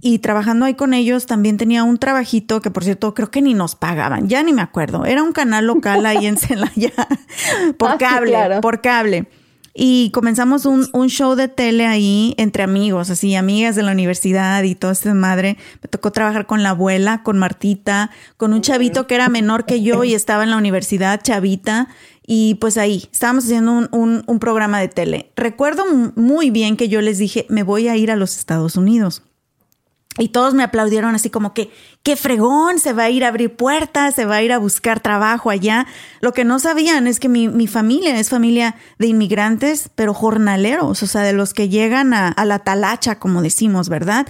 Y 0.00 0.18
trabajando 0.18 0.66
ahí 0.66 0.74
con 0.74 0.92
ellos 0.94 1.26
también 1.26 1.56
tenía 1.56 1.84
un 1.84 1.98
trabajito 1.98 2.60
que 2.60 2.70
por 2.70 2.84
cierto 2.84 3.14
creo 3.14 3.30
que 3.30 3.42
ni 3.42 3.54
nos 3.54 3.74
pagaban, 3.74 4.28
ya 4.28 4.42
ni 4.42 4.52
me 4.52 4.62
acuerdo, 4.62 5.04
era 5.04 5.22
un 5.22 5.32
canal 5.32 5.66
local 5.66 6.04
ahí 6.06 6.26
en 6.26 6.36
Celaya 6.36 6.92
por 7.78 7.92
ah, 7.92 7.98
cable, 7.98 8.60
por 8.60 8.80
cable. 8.80 9.26
Y 9.78 10.10
comenzamos 10.10 10.64
un, 10.64 10.88
un, 10.94 11.08
show 11.08 11.34
de 11.34 11.48
tele 11.48 11.86
ahí 11.86 12.34
entre 12.38 12.62
amigos, 12.62 13.10
así, 13.10 13.34
amigas 13.34 13.76
de 13.76 13.82
la 13.82 13.92
universidad 13.92 14.62
y 14.62 14.74
toda 14.74 14.94
esta 14.94 15.12
madre. 15.12 15.58
Me 15.82 15.88
tocó 15.88 16.12
trabajar 16.12 16.46
con 16.46 16.62
la 16.62 16.70
abuela, 16.70 17.22
con 17.22 17.36
Martita, 17.36 18.10
con 18.38 18.54
un 18.54 18.62
chavito 18.62 19.06
que 19.06 19.16
era 19.16 19.28
menor 19.28 19.66
que 19.66 19.82
yo 19.82 20.02
y 20.02 20.14
estaba 20.14 20.44
en 20.44 20.50
la 20.50 20.56
universidad, 20.56 21.20
chavita. 21.22 21.88
Y 22.26 22.54
pues 22.54 22.78
ahí, 22.78 23.06
estábamos 23.12 23.44
haciendo 23.44 23.88
un, 23.92 24.24
un, 24.26 24.38
programa 24.38 24.80
de 24.80 24.88
tele. 24.88 25.30
Recuerdo 25.36 25.84
muy 26.16 26.48
bien 26.50 26.78
que 26.78 26.88
yo 26.88 27.02
les 27.02 27.18
dije, 27.18 27.44
me 27.50 27.62
voy 27.62 27.88
a 27.88 27.96
ir 27.96 28.10
a 28.10 28.16
los 28.16 28.38
Estados 28.38 28.76
Unidos. 28.76 29.22
Y 30.18 30.28
todos 30.28 30.54
me 30.54 30.62
aplaudieron 30.62 31.14
así 31.14 31.30
como 31.30 31.52
que, 31.52 31.70
qué 32.02 32.16
fregón, 32.16 32.78
se 32.78 32.92
va 32.92 33.04
a 33.04 33.10
ir 33.10 33.24
a 33.24 33.28
abrir 33.28 33.54
puertas, 33.54 34.14
se 34.14 34.24
va 34.24 34.36
a 34.36 34.42
ir 34.42 34.52
a 34.52 34.58
buscar 34.58 35.00
trabajo 35.00 35.50
allá. 35.50 35.86
Lo 36.20 36.32
que 36.32 36.44
no 36.44 36.58
sabían 36.58 37.06
es 37.06 37.20
que 37.20 37.28
mi, 37.28 37.48
mi 37.48 37.66
familia 37.66 38.18
es 38.18 38.30
familia 38.30 38.76
de 38.98 39.08
inmigrantes, 39.08 39.90
pero 39.94 40.14
jornaleros, 40.14 41.02
o 41.02 41.06
sea, 41.06 41.22
de 41.22 41.32
los 41.32 41.52
que 41.52 41.68
llegan 41.68 42.14
a, 42.14 42.28
a 42.28 42.44
la 42.44 42.60
talacha, 42.60 43.18
como 43.18 43.42
decimos, 43.42 43.88
¿verdad? 43.88 44.26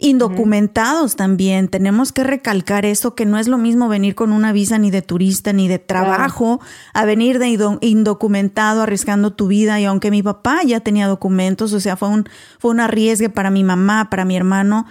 indocumentados 0.00 1.16
también. 1.16 1.68
Tenemos 1.68 2.12
que 2.12 2.24
recalcar 2.24 2.84
eso, 2.84 3.14
que 3.14 3.26
no 3.26 3.38
es 3.38 3.48
lo 3.48 3.58
mismo 3.58 3.88
venir 3.88 4.14
con 4.14 4.32
una 4.32 4.52
visa 4.52 4.78
ni 4.78 4.90
de 4.90 5.02
turista 5.02 5.52
ni 5.52 5.68
de 5.68 5.78
trabajo 5.78 6.60
a 6.94 7.04
venir 7.04 7.38
de 7.38 7.48
indocumentado 7.80 8.82
arriesgando 8.82 9.32
tu 9.32 9.46
vida. 9.46 9.78
Y 9.80 9.84
aunque 9.84 10.10
mi 10.10 10.22
papá 10.22 10.60
ya 10.64 10.80
tenía 10.80 11.06
documentos, 11.06 11.72
o 11.72 11.80
sea, 11.80 11.96
fue 11.96 12.08
un, 12.08 12.28
fue 12.58 12.70
un 12.70 12.80
arriesgue 12.80 13.28
para 13.28 13.50
mi 13.50 13.62
mamá, 13.62 14.08
para 14.10 14.24
mi 14.24 14.36
hermano. 14.36 14.86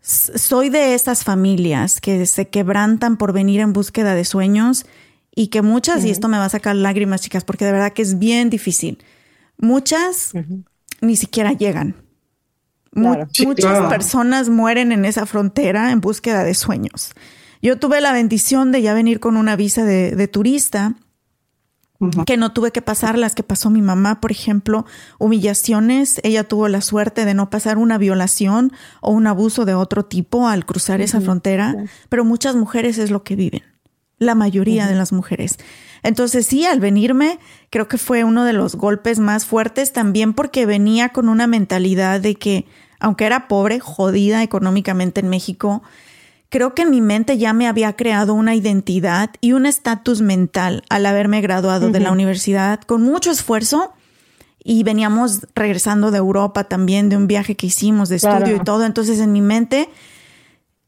Soy 0.00 0.68
de 0.70 0.94
esas 0.94 1.24
familias 1.24 2.00
que 2.00 2.24
se 2.26 2.48
quebrantan 2.48 3.16
por 3.16 3.32
venir 3.32 3.60
en 3.60 3.72
búsqueda 3.72 4.14
de 4.14 4.24
sueños 4.24 4.86
y 5.34 5.48
que 5.48 5.62
muchas, 5.62 6.04
y 6.04 6.10
esto 6.10 6.28
me 6.28 6.38
va 6.38 6.46
a 6.46 6.50
sacar 6.50 6.76
lágrimas, 6.76 7.20
chicas, 7.20 7.44
porque 7.44 7.64
de 7.64 7.72
verdad 7.72 7.92
que 7.92 8.02
es 8.02 8.18
bien 8.18 8.50
difícil. 8.50 8.98
Muchas 9.58 10.32
ni 11.00 11.16
siquiera 11.16 11.52
llegan. 11.52 11.94
Muchas 12.92 13.88
personas 13.88 14.48
mueren 14.48 14.92
en 14.92 15.04
esa 15.04 15.26
frontera 15.26 15.90
en 15.92 16.00
búsqueda 16.00 16.44
de 16.44 16.54
sueños. 16.54 17.12
Yo 17.60 17.78
tuve 17.78 18.00
la 18.00 18.12
bendición 18.12 18.72
de 18.72 18.82
ya 18.82 18.94
venir 18.94 19.20
con 19.20 19.36
una 19.36 19.56
visa 19.56 19.84
de, 19.84 20.28
turista, 20.28 20.94
que 22.26 22.36
no 22.36 22.52
tuve 22.52 22.70
que 22.70 22.82
pasar 22.82 23.18
las 23.18 23.34
que 23.34 23.42
pasó 23.42 23.70
mi 23.70 23.82
mamá, 23.82 24.20
por 24.20 24.30
ejemplo, 24.30 24.86
humillaciones. 25.18 26.20
Ella 26.22 26.44
tuvo 26.44 26.68
la 26.68 26.80
suerte 26.80 27.24
de 27.24 27.34
no 27.34 27.50
pasar 27.50 27.76
una 27.78 27.98
violación 27.98 28.72
o 29.00 29.10
un 29.10 29.26
abuso 29.26 29.64
de 29.64 29.74
otro 29.74 30.04
tipo 30.04 30.46
al 30.48 30.64
cruzar 30.64 31.00
esa 31.00 31.20
frontera, 31.20 31.74
pero 32.08 32.24
muchas 32.24 32.54
mujeres 32.54 32.98
es 32.98 33.10
lo 33.10 33.24
que 33.24 33.34
viven, 33.34 33.62
la 34.18 34.36
mayoría 34.36 34.86
de 34.86 34.94
las 34.94 35.12
mujeres. 35.12 35.58
Entonces 36.04 36.46
sí, 36.46 36.64
al 36.64 36.78
venirme, 36.78 37.40
creo 37.70 37.88
que 37.88 37.98
fue 37.98 38.22
uno 38.22 38.44
de 38.44 38.52
los 38.52 38.76
golpes 38.76 39.18
más 39.18 39.44
fuertes 39.44 39.92
también 39.92 40.34
porque 40.34 40.66
venía 40.66 41.08
con 41.08 41.28
una 41.28 41.48
mentalidad 41.48 42.20
de 42.20 42.36
que, 42.36 42.66
aunque 43.00 43.26
era 43.26 43.48
pobre, 43.48 43.80
jodida 43.80 44.44
económicamente 44.44 45.20
en 45.20 45.28
México, 45.28 45.82
creo 46.48 46.74
que 46.74 46.82
en 46.82 46.90
mi 46.90 47.00
mente 47.00 47.38
ya 47.38 47.52
me 47.52 47.66
había 47.66 47.94
creado 47.94 48.34
una 48.34 48.54
identidad 48.54 49.30
y 49.40 49.52
un 49.52 49.66
estatus 49.66 50.20
mental 50.20 50.82
al 50.88 51.06
haberme 51.06 51.40
graduado 51.40 51.90
de 51.90 52.00
la 52.00 52.12
universidad 52.12 52.80
con 52.80 53.02
mucho 53.02 53.30
esfuerzo 53.30 53.92
y 54.62 54.82
veníamos 54.82 55.46
regresando 55.54 56.10
de 56.10 56.18
Europa 56.18 56.64
también, 56.64 57.08
de 57.08 57.16
un 57.16 57.26
viaje 57.26 57.54
que 57.54 57.68
hicimos 57.68 58.08
de 58.08 58.16
estudio 58.16 58.56
y 58.56 58.60
todo. 58.60 58.84
Entonces 58.84 59.18
en 59.20 59.32
mi 59.32 59.40
mente 59.40 59.88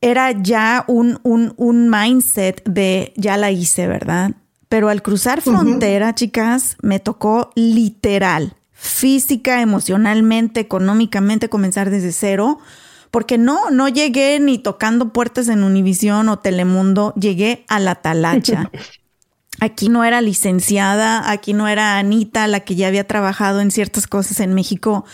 era 0.00 0.32
ya 0.32 0.84
un, 0.88 1.18
un, 1.22 1.54
un, 1.56 1.90
mindset 1.90 2.62
de 2.68 3.12
ya 3.16 3.36
la 3.36 3.50
hice, 3.50 3.86
¿verdad? 3.86 4.32
Pero 4.68 4.88
al 4.88 5.02
cruzar 5.02 5.42
frontera, 5.42 6.14
chicas, 6.14 6.76
me 6.80 7.00
tocó 7.00 7.52
literal, 7.54 8.54
física, 8.72 9.60
emocionalmente, 9.60 10.60
económicamente, 10.60 11.48
comenzar 11.48 11.90
desde 11.90 12.12
cero. 12.12 12.58
Porque 13.10 13.38
no, 13.38 13.70
no 13.70 13.88
llegué 13.88 14.38
ni 14.40 14.58
tocando 14.58 15.12
puertas 15.12 15.48
en 15.48 15.64
Univisión 15.64 16.28
o 16.28 16.38
Telemundo, 16.38 17.12
llegué 17.14 17.64
a 17.68 17.80
la 17.80 17.96
talacha. 17.96 18.70
Aquí 19.60 19.90
no 19.90 20.04
era 20.04 20.22
licenciada, 20.22 21.30
aquí 21.30 21.52
no 21.52 21.68
era 21.68 21.98
Anita 21.98 22.46
la 22.46 22.60
que 22.60 22.76
ya 22.76 22.88
había 22.88 23.06
trabajado 23.06 23.60
en 23.60 23.70
ciertas 23.70 24.06
cosas 24.06 24.40
en 24.40 24.54
México. 24.54 25.04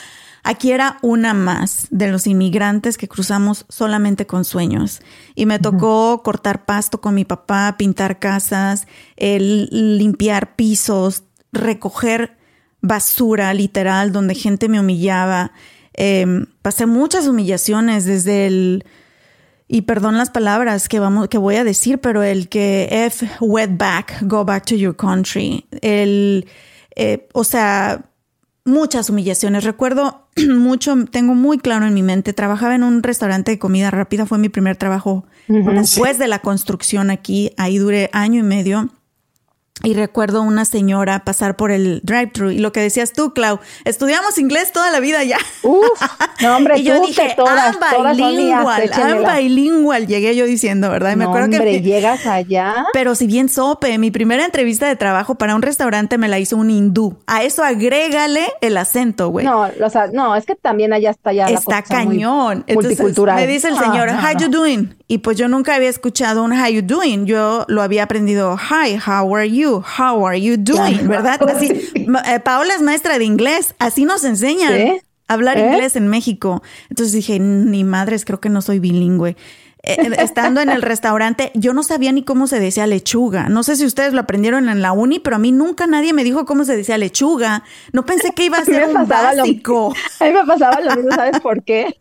Aquí 0.45 0.71
era 0.71 0.99
una 1.03 1.35
más 1.35 1.89
de 1.91 2.07
los 2.07 2.29
inmigrantes 2.29 2.97
que 2.97 3.09
cruzamos 3.09 3.67
solamente 3.69 4.29
con 4.29 4.45
sueños. 4.45 5.01
Y 5.35 5.45
me 5.45 5.59
tocó 5.59 6.23
cortar 6.23 6.65
pasto 6.65 7.01
con 7.01 7.17
mi 7.17 7.25
papá, 7.25 7.75
pintar 7.77 8.21
casas, 8.21 8.87
el 9.17 9.69
limpiar 9.99 10.55
pisos, 10.55 11.25
recoger 11.51 12.37
basura 12.81 13.53
literal 13.53 14.13
donde 14.13 14.37
gente 14.37 14.69
me 14.69 14.79
humillaba. 14.79 15.51
Em, 15.97 16.47
pasé 16.63 16.87
muchas 16.87 17.27
humillaciones 17.27 18.05
desde 18.05 18.47
el 18.47 18.85
y 19.69 19.83
perdón 19.83 20.17
las 20.17 20.31
palabras 20.31 20.89
que 20.89 21.01
vamos 21.01 21.29
que 21.29 21.39
voy 21.39 21.57
a 21.57 21.65
decir, 21.65 21.99
pero 21.99 22.23
el 22.23 22.49
que 22.49 22.89
F 22.91 23.29
wet 23.41 23.71
back, 23.77 24.23
go 24.23 24.45
back 24.45 24.65
to 24.67 24.75
your 24.75 24.95
country, 24.95 25.67
el 25.81 26.47
eh, 26.95 27.29
o 27.33 27.45
sea, 27.45 28.07
muchas 28.65 29.11
humillaciones. 29.11 29.65
Recuerdo 29.65 30.29
mucho, 30.49 30.95
tengo 31.11 31.35
muy 31.35 31.59
claro 31.59 31.87
en 31.87 31.95
mi 31.95 32.03
mente, 32.03 32.33
trabajaba 32.33 32.75
en 32.75 32.83
un 32.83 33.03
restaurante 33.03 33.53
de 33.53 33.59
comida 33.59 33.91
rápida, 33.91 34.27
fue 34.27 34.39
mi 34.39 34.49
primer 34.49 34.77
trabajo 34.77 35.27
después 35.49 36.19
de 36.19 36.29
la 36.29 36.41
construcción 36.41 37.11
aquí, 37.11 37.53
ahí 37.57 37.79
duré 37.79 38.11
año 38.13 38.41
y 38.41 38.43
medio 38.43 38.91
y 39.83 39.95
recuerdo 39.95 40.43
una 40.43 40.65
señora 40.65 41.25
pasar 41.25 41.55
por 41.57 41.71
el 41.71 42.01
drive-thru 42.03 42.51
y 42.51 42.59
lo 42.59 42.73
que 42.73 42.81
decías 42.81 43.13
tú, 43.13 43.35
Clau, 43.35 43.61
estudiamos 43.85 44.39
inglés 44.39 44.73
toda 44.73 44.91
la 44.91 45.01
vida 45.01 45.23
ya. 45.23 45.39
Uf, 45.63 45.87
no, 46.41 46.57
hombre, 46.57 46.79
y 46.79 46.83
yo 46.83 47.01
dije, 47.05 47.35
todas, 47.37 47.77
I'm 47.93 48.17
bilingual, 48.17 48.91
I'm 48.97 49.37
bilingual, 49.37 50.07
llegué 50.07 50.35
yo 50.35 50.47
diciendo, 50.47 50.91
¿verdad? 50.91 51.13
Y 51.13 51.17
me 51.17 51.25
acuerdo 51.25 51.45
hombre, 51.47 51.83
llegas 51.83 52.27
allá. 52.27 52.87
Pero 52.95 53.15
si 53.15 53.27
bien 53.27 53.49
sope, 53.49 53.97
mi 53.99 54.11
primera 54.11 54.45
entrevista 54.45 54.89
de 54.89 54.97
trabajo 54.97 55.35
para 55.35 55.55
un 55.55 55.63
restaurante 55.63 56.17
me 56.17 56.29
la 56.29 56.39
hizo 56.39 56.57
un 56.57 56.71
hindú. 56.71 57.19
A 57.27 57.43
eso 57.43 57.63
agrégale 57.63 58.47
el 58.63 58.79
acento, 58.79 59.29
güey. 59.29 59.45
No, 59.45 59.69
o 59.85 59.91
sea, 59.91 60.07
no, 60.09 60.35
es 60.37 60.47
que 60.47 60.55
también 60.55 60.95
allá 60.95 61.11
está 61.11 61.33
ya 61.33 61.47
Está 61.47 61.83
cañón. 61.83 62.65
multicultural. 62.73 63.37
Me 63.37 63.47
dice 63.47 63.69
el 63.69 63.77
señor, 63.77 64.09
how 64.09 64.39
you 64.39 64.49
doing? 64.49 64.97
Y 65.07 65.19
pues 65.19 65.37
yo 65.37 65.49
nunca 65.49 65.75
había 65.75 65.91
escuchado 65.91 66.43
un 66.43 66.53
how 66.53 66.67
you 66.67 66.83
doing. 66.83 67.27
Yo 67.27 67.65
lo 67.69 67.83
había 67.83 68.05
aprendido, 68.05 68.57
hi, 68.57 68.99
how 69.07 69.35
are 69.37 69.49
you? 69.49 69.66
How 69.75 70.27
are 70.27 70.41
you 70.41 70.57
doing? 70.57 71.09
¿Verdad? 71.09 71.41
Así, 71.49 71.71
eh, 71.95 72.41
Paola 72.41 72.75
es 72.75 72.83
maestra 72.83 73.19
de 73.19 73.25
inglés. 73.25 73.75
Así 73.79 74.05
nos 74.05 74.25
enseñan 74.25 75.01
a 75.29 75.35
hablar 75.35 75.59
¿Eh? 75.59 75.67
inglés 75.67 75.97
en 75.97 76.09
México. 76.09 76.63
Entonces 76.89 77.13
dije, 77.13 77.39
ni 77.39 77.85
madres, 77.85 78.25
creo 78.25 78.41
que 78.41 78.49
no 78.49 78.63
soy 78.63 78.79
bilingüe. 78.79 79.37
Eh, 79.87 79.97
eh, 80.01 80.17
estando 80.19 80.61
en 80.61 80.69
el 80.69 80.83
restaurante, 80.83 81.53
yo 81.55 81.73
no 81.73 81.85
sabía 81.85 82.11
ni 82.11 82.25
cómo 82.25 82.49
se 82.49 82.59
decía 82.59 82.89
lechuga. 82.89 83.49
No 83.49 83.63
sé 83.63 83.77
si 83.77 83.87
ustedes 83.87 84.13
lo 84.13 84.21
aprendieron 84.21 84.69
en 84.69 84.83
la 84.83 84.91
uni, 84.91 85.21
pero 85.21 85.37
a 85.37 85.39
mí 85.39 85.53
nunca 85.53 85.87
nadie 85.87 86.13
me 86.13 86.25
dijo 86.25 86.45
cómo 86.45 86.65
se 86.65 86.77
decía 86.77 86.99
lechuga. 86.99 87.63
No 87.93 88.05
pensé 88.05 88.33
que 88.33 88.47
iba 88.47 88.59
a 88.59 88.65
ser 88.65 88.89
un 88.89 89.07
básico. 89.07 89.95
a 90.19 90.25
mí 90.25 90.33
me 90.33 90.45
pasaba 90.45 90.81
lo 90.81 90.97
mismo, 90.97 91.13
¿sabes 91.13 91.39
por 91.39 91.63
qué? 91.63 92.01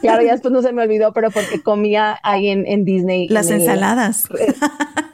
Claro, 0.00 0.22
ya 0.22 0.32
después 0.32 0.52
no 0.52 0.62
se 0.62 0.72
me 0.72 0.82
olvidó, 0.84 1.12
pero 1.12 1.30
porque 1.30 1.62
comía 1.62 2.18
ahí 2.22 2.48
en, 2.48 2.84
Disney. 2.86 3.28
Las 3.28 3.50
ensaladas. 3.50 4.28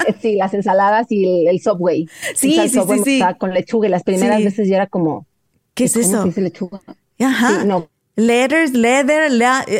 Eh, 0.07 0.15
sí, 0.23 0.37
las 0.37 0.55
ensaladas 0.55 1.09
y 1.11 1.49
el, 1.49 1.61
Subway. 1.61 2.09
Sí, 2.37 2.61
sí, 2.69 2.69
sí, 2.69 2.99
sí. 3.05 3.23
Con 3.39 3.53
lechuga 3.53 3.89
y 3.89 3.91
las 3.91 4.05
primeras 4.05 4.43
veces 4.45 4.69
ya 4.69 4.77
era 4.77 4.87
como... 4.87 5.27
¿Qué 5.75 5.85
es 5.85 5.97
eso? 5.97 6.23
Dice 6.23 6.43
lechuga? 6.43 6.81
Ajá. 7.19 7.65
no. 7.65 7.89
Letters, 8.15 8.73
leather, 8.73 9.31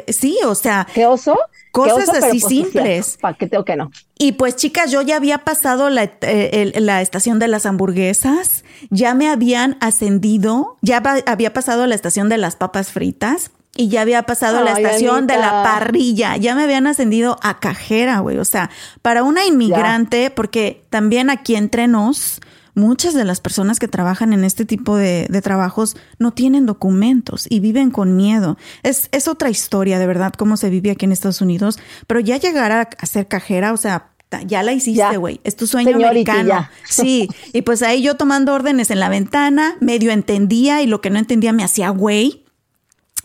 sí, 0.09 0.39
o 0.45 0.55
sea. 0.55 0.87
¿Qué 0.95 1.07
oso? 1.07 1.37
Cosas 1.73 2.09
así 2.09 2.41
pues 2.41 2.45
simples. 2.45 3.19
¿Para 3.21 3.37
qué 3.37 3.47
tengo 3.47 3.65
que 3.65 3.77
no? 3.77 3.91
Y 4.19 4.33
pues 4.33 4.57
chicas, 4.57 4.91
yo 4.91 5.03
ya 5.03 5.17
había 5.17 5.39
pasado 5.39 5.91
la, 5.91 6.11
eh, 6.23 6.73
la, 6.77 7.03
estación 7.03 7.39
de 7.39 7.49
las 7.49 7.67
hamburguesas, 7.67 8.65
ya 8.91 9.15
me 9.15 9.29
habían 9.29 9.77
ascendido, 9.81 10.77
ya 10.83 11.03
había 11.27 11.53
pasado 11.53 11.87
la 11.87 11.95
estación 11.95 12.29
de 12.29 12.39
las 12.39 12.57
papas 12.57 12.91
fritas 12.91 13.53
y 13.77 13.89
ya 13.89 14.01
había 14.01 14.25
pasado 14.25 14.63
la 14.65 14.73
estación 14.73 15.29
de 15.29 15.37
la 15.37 15.63
parrilla, 15.63 16.37
ya 16.37 16.57
me 16.57 16.65
habían 16.65 16.89
ascendido 16.89 17.39
a 17.43 17.61
cajera, 17.61 18.19
güey. 18.19 18.39
O 18.39 18.45
sea, 18.45 18.71
para 19.03 19.23
una 19.23 19.45
inmigrante, 19.45 20.31
porque 20.31 20.85
también 20.91 21.31
aquí 21.31 21.55
entre 21.55 21.87
nos, 21.87 22.41
muchas 22.79 23.15
de 23.15 23.25
las 23.25 23.41
personas 23.41 23.79
que 23.79 23.89
trabajan 23.89 24.33
en 24.33 24.45
este 24.45 24.65
tipo 24.65 24.97
de, 24.97 25.29
trabajos 25.43 25.97
no 26.19 26.33
tienen 26.33 26.67
documentos 26.67 27.47
y 27.49 27.61
viven 27.61 27.91
con 27.91 28.17
miedo. 28.17 28.57
Es, 28.83 29.09
es, 29.13 29.29
otra 29.29 29.51
historia, 29.51 29.99
de 29.99 30.07
verdad, 30.07 30.33
cómo 30.37 30.57
se 30.57 30.71
vive 30.71 30.91
aquí 30.91 31.05
en 31.05 31.13
Estados 31.13 31.41
Unidos, 31.41 31.79
pero 32.07 32.21
ya 32.21 32.39
llegar 32.39 32.73
a, 32.73 33.07
ser 33.07 33.29
cajera, 33.29 33.73
o 33.73 33.77
sea, 33.77 34.11
ya 34.47 34.63
la 34.63 34.73
hiciste, 34.73 35.17
güey. 35.17 35.41
Es 35.45 35.57
tu 35.57 35.67
sueño 35.67 35.97
americano. 35.97 36.69
Sí. 36.89 37.29
Y 37.53 37.63
pues 37.63 37.83
ahí 37.83 38.03
yo 38.03 38.17
tomando 38.17 38.53
órdenes 38.53 38.91
en 38.91 39.01
la 39.01 39.09
ventana, 39.09 39.77
medio 39.81 40.11
entendía 40.11 40.83
y 40.83 40.87
lo 40.87 41.01
que 41.01 41.11
no 41.11 41.19
entendía 41.19 41.53
me 41.53 41.65
hacía 41.65 41.91
güey. 41.91 42.45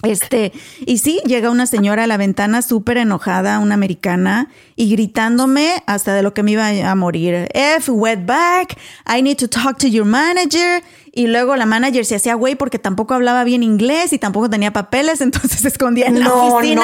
Este, 0.03 0.51
y 0.85 0.97
sí, 0.97 1.21
llega 1.25 1.49
una 1.49 1.65
señora 1.65 2.03
a 2.03 2.07
la 2.07 2.17
ventana 2.17 2.61
súper 2.61 2.97
enojada, 2.97 3.59
una 3.59 3.73
americana, 3.73 4.49
y 4.75 4.89
gritándome 4.89 5.83
hasta 5.85 6.13
de 6.13 6.23
lo 6.23 6.33
que 6.33 6.43
me 6.43 6.51
iba 6.51 6.67
a 6.67 6.95
morir. 6.95 7.49
F, 7.53 7.91
wet 7.91 8.25
back, 8.25 8.77
I 9.07 9.21
need 9.21 9.37
to 9.37 9.47
talk 9.47 9.77
to 9.79 9.87
your 9.87 10.05
manager. 10.05 10.83
Y 11.15 11.27
luego 11.27 11.55
la 11.55 11.67
manager 11.67 12.05
se 12.05 12.15
hacía 12.15 12.33
güey 12.33 12.55
porque 12.55 12.79
tampoco 12.79 13.13
hablaba 13.13 13.43
bien 13.43 13.61
inglés 13.61 14.13
y 14.13 14.17
tampoco 14.17 14.49
tenía 14.49 14.73
papeles, 14.73 15.21
entonces 15.21 15.61
se 15.61 15.67
escondía 15.67 16.07
en 16.07 16.19
la 16.19 16.33
oficina. 16.33 16.81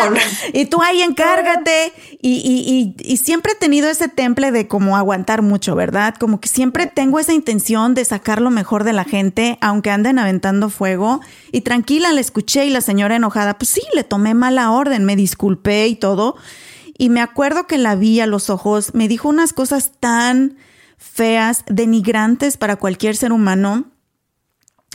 Y 0.53 0.65
tú 0.65 0.83
ahí 0.83 1.01
encárgate. 1.01 1.91
Y, 2.21 2.93
y, 2.99 3.11
y, 3.11 3.17
siempre 3.17 3.53
he 3.53 3.55
tenido 3.55 3.89
ese 3.89 4.07
temple 4.07 4.51
de 4.51 4.67
como 4.67 4.97
aguantar 4.97 5.41
mucho, 5.41 5.73
¿verdad? 5.75 6.13
Como 6.19 6.39
que 6.39 6.47
siempre 6.47 6.85
tengo 6.85 7.19
esa 7.19 7.33
intención 7.33 7.95
de 7.95 8.05
sacar 8.05 8.39
lo 8.39 8.51
mejor 8.51 8.83
de 8.83 8.93
la 8.93 9.03
gente, 9.03 9.57
aunque 9.61 9.89
anden 9.89 10.19
aventando 10.19 10.69
fuego. 10.69 11.21
Y 11.51 11.61
tranquila, 11.61 12.11
la 12.11 12.21
escuché 12.21 12.65
y 12.65 12.69
la 12.69 12.81
señora 12.81 13.15
enojada, 13.15 13.57
pues 13.57 13.69
sí, 13.69 13.81
le 13.95 14.03
tomé 14.03 14.35
mala 14.35 14.69
orden, 14.71 15.05
me 15.05 15.15
disculpé 15.15 15.87
y 15.87 15.95
todo. 15.95 16.35
Y 16.99 17.09
me 17.09 17.21
acuerdo 17.21 17.65
que 17.65 17.77
la 17.77 17.95
vi 17.95 18.19
a 18.19 18.27
los 18.27 18.49
ojos, 18.49 18.93
me 18.93 19.07
dijo 19.07 19.29
unas 19.29 19.53
cosas 19.53 19.93
tan 20.01 20.57
feas, 20.97 21.63
denigrantes 21.67 22.57
para 22.57 22.75
cualquier 22.75 23.15
ser 23.15 23.31
humano 23.31 23.85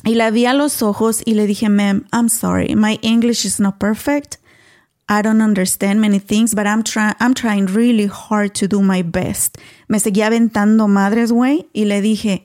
y 0.05 0.14
la 0.14 0.30
vi 0.30 0.44
a 0.44 0.52
los 0.52 0.82
ojos 0.82 1.22
y 1.24 1.32
le 1.32 1.46
dije, 1.46 1.70
ma'am, 1.70 2.05
I'm 2.12 2.28
sorry, 2.28 2.74
my 2.76 2.98
English 3.00 3.46
is 3.46 3.59
not 3.59 3.78
perfect. 3.78 4.36
I 5.09 5.22
don't 5.22 5.40
understand 5.40 5.98
many 6.00 6.18
things, 6.18 6.55
but 6.55 6.66
I'm, 6.66 6.82
trying 6.82 7.14
I'm 7.20 7.32
trying 7.32 7.66
really 7.66 8.07
hard 8.07 8.55
to 8.57 8.68
do 8.68 8.82
my 8.82 9.02
best. 9.02 9.57
Me 9.88 9.98
seguía 9.98 10.26
aventando 10.26 10.88
madres, 10.88 11.32
güey, 11.32 11.66
y 11.72 11.84
le 11.86 12.02
dije, 12.02 12.44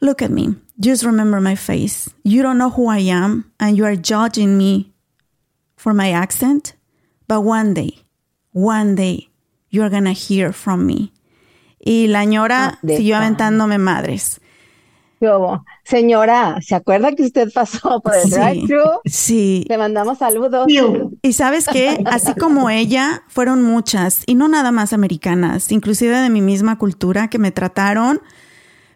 look 0.00 0.20
at 0.20 0.30
me, 0.30 0.56
just 0.80 1.04
remember 1.04 1.40
my 1.40 1.54
face. 1.54 2.10
You 2.24 2.42
don't 2.42 2.58
know 2.58 2.70
who 2.70 2.88
I 2.88 3.08
am, 3.08 3.52
and 3.60 3.76
you 3.76 3.84
are 3.84 3.96
judging 3.96 4.58
me 4.58 4.92
for 5.76 5.94
my 5.94 6.10
accent, 6.10 6.74
but 7.28 7.42
one 7.42 7.72
day, 7.72 8.03
one 8.54 8.94
day, 8.94 9.28
you're 9.70 9.90
gonna 9.90 10.14
hear 10.14 10.54
from 10.54 10.86
me. 10.86 11.12
Y 11.78 12.06
la 12.06 12.24
ñora 12.24 12.78
ah, 12.82 12.86
siguió 12.86 13.18
aventándome 13.18 13.76
madres. 13.76 14.40
Señora, 15.84 16.58
¿se 16.60 16.74
acuerda 16.74 17.12
que 17.12 17.24
usted 17.24 17.52
pasó 17.52 18.00
por 18.00 18.14
el 18.14 18.30
drive-thru? 18.30 19.00
Sí. 19.04 19.64
Le 19.68 19.78
mandamos 19.78 20.18
saludos. 20.18 20.66
Y 21.22 21.32
sabes 21.32 21.66
qué, 21.70 22.02
así 22.06 22.34
como 22.34 22.70
ella, 22.70 23.22
fueron 23.28 23.62
muchas, 23.62 24.22
y 24.26 24.34
no 24.34 24.48
nada 24.48 24.72
más 24.72 24.92
americanas, 24.92 25.70
inclusive 25.72 26.16
de 26.18 26.30
mi 26.30 26.40
misma 26.40 26.78
cultura, 26.78 27.28
que 27.28 27.38
me 27.38 27.50
trataron 27.50 28.20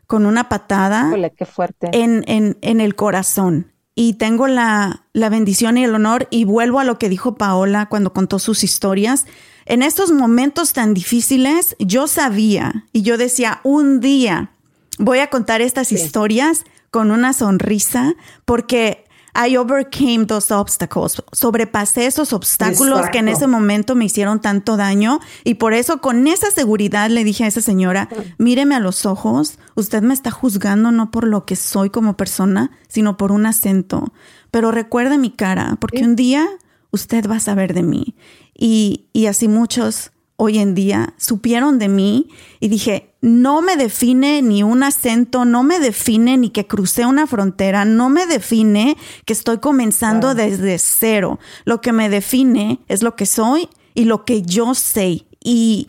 con 0.07 0.25
una 0.25 0.49
patada 0.49 1.13
qué 1.37 1.45
fuerte. 1.45 1.89
En, 1.93 2.25
en, 2.27 2.57
en, 2.63 2.81
el 2.81 2.95
corazón. 2.95 3.73
Y 3.95 4.15
tengo 4.15 4.47
la, 4.47 5.05
la 5.13 5.29
bendición 5.29 5.77
y 5.77 5.85
el 5.85 5.95
honor, 5.95 6.29
y 6.31 6.45
vuelvo 6.45 6.81
a 6.81 6.85
lo 6.85 6.99
que 6.99 7.09
dijo 7.09 7.35
Paola 7.35 7.87
cuando 7.87 8.13
contó 8.13 8.39
sus 8.39 8.65
historias. 8.65 9.27
En 9.69 9.83
estos 9.83 10.11
momentos 10.13 10.73
tan 10.73 10.95
difíciles, 10.95 11.77
yo 11.79 12.07
sabía 12.07 12.87
y 12.95 13.03
yo 13.03 13.19
decía, 13.19 13.61
un 13.65 14.01
día 14.01 14.51
voy 14.99 15.19
a 15.19 15.29
contar 15.29 15.61
estas 15.61 15.93
historias 15.93 16.65
con 16.91 17.11
una 17.11 17.35
sonrisa 17.35 18.15
porque 18.47 19.05
I 19.35 19.59
overcame 19.59 20.25
those 20.25 20.55
obstacles. 20.55 21.23
Sobrepasé 21.33 22.07
esos 22.07 22.33
obstáculos 22.33 23.11
que 23.13 23.19
en 23.19 23.29
ese 23.29 23.47
momento 23.47 23.95
me 23.95 24.07
hicieron 24.07 24.41
tanto 24.41 24.79
daño 24.79 25.21
y 25.45 25.55
por 25.55 25.75
eso 25.75 26.01
con 26.01 26.27
esa 26.29 26.51
seguridad 26.51 27.11
le 27.11 27.23
dije 27.23 27.45
a 27.45 27.49
esa 27.49 27.61
señora, 27.61 28.09
míreme 28.39 28.75
a 28.75 28.81
los 28.81 29.05
ojos, 29.05 29.59
usted 29.75 30.01
me 30.01 30.15
está 30.15 30.31
juzgando 30.31 30.93
no 30.93 31.11
por 31.11 31.29
lo 31.29 31.45
que 31.45 31.57
soy 31.57 31.91
como 31.91 32.17
persona, 32.17 32.71
sino 32.89 33.19
por 33.19 33.33
un 33.33 33.45
acento. 33.45 34.15
Pero 34.51 34.73
recuerde 34.73 35.19
mi 35.19 35.31
cara, 35.31 35.77
porque 35.79 36.05
un 36.05 36.17
día 36.17 36.49
usted 36.91 37.29
va 37.29 37.37
a 37.37 37.41
saber 37.41 37.75
de 37.75 37.83
mí. 37.83 38.15
Y, 38.55 39.07
y 39.13 39.27
así 39.27 39.49
muchos 39.49 40.11
hoy 40.41 40.59
en 40.59 40.75
día 40.75 41.15
supieron 41.17 41.81
de 41.81 41.89
mí 41.89 42.29
y 42.61 42.69
dije, 42.69 43.13
no 43.21 43.61
me 43.61 43.77
define 43.77 44.41
ni 44.41 44.63
un 44.63 44.85
acento, 44.85 45.45
no 45.45 45.65
me 45.65 45.81
define 45.81 46.37
ni 46.37 46.51
que 46.51 46.67
crucé 46.67 47.07
una 47.07 47.27
frontera, 47.27 47.85
no 47.85 48.09
me 48.09 48.25
define 48.25 48.97
que 49.25 49.33
estoy 49.33 49.59
comenzando 49.59 50.37
desde 50.37 50.79
cero. 50.79 51.41
Lo 51.65 51.81
que 51.81 51.93
me 51.93 52.09
define 52.09 52.79
es 52.87 53.03
lo 53.03 53.17
que 53.17 53.27
soy 53.27 53.69
y 53.95 54.05
lo 54.05 54.25
que 54.25 54.43
yo 54.43 54.75
sé. 54.75 55.27
Y, 55.43 55.89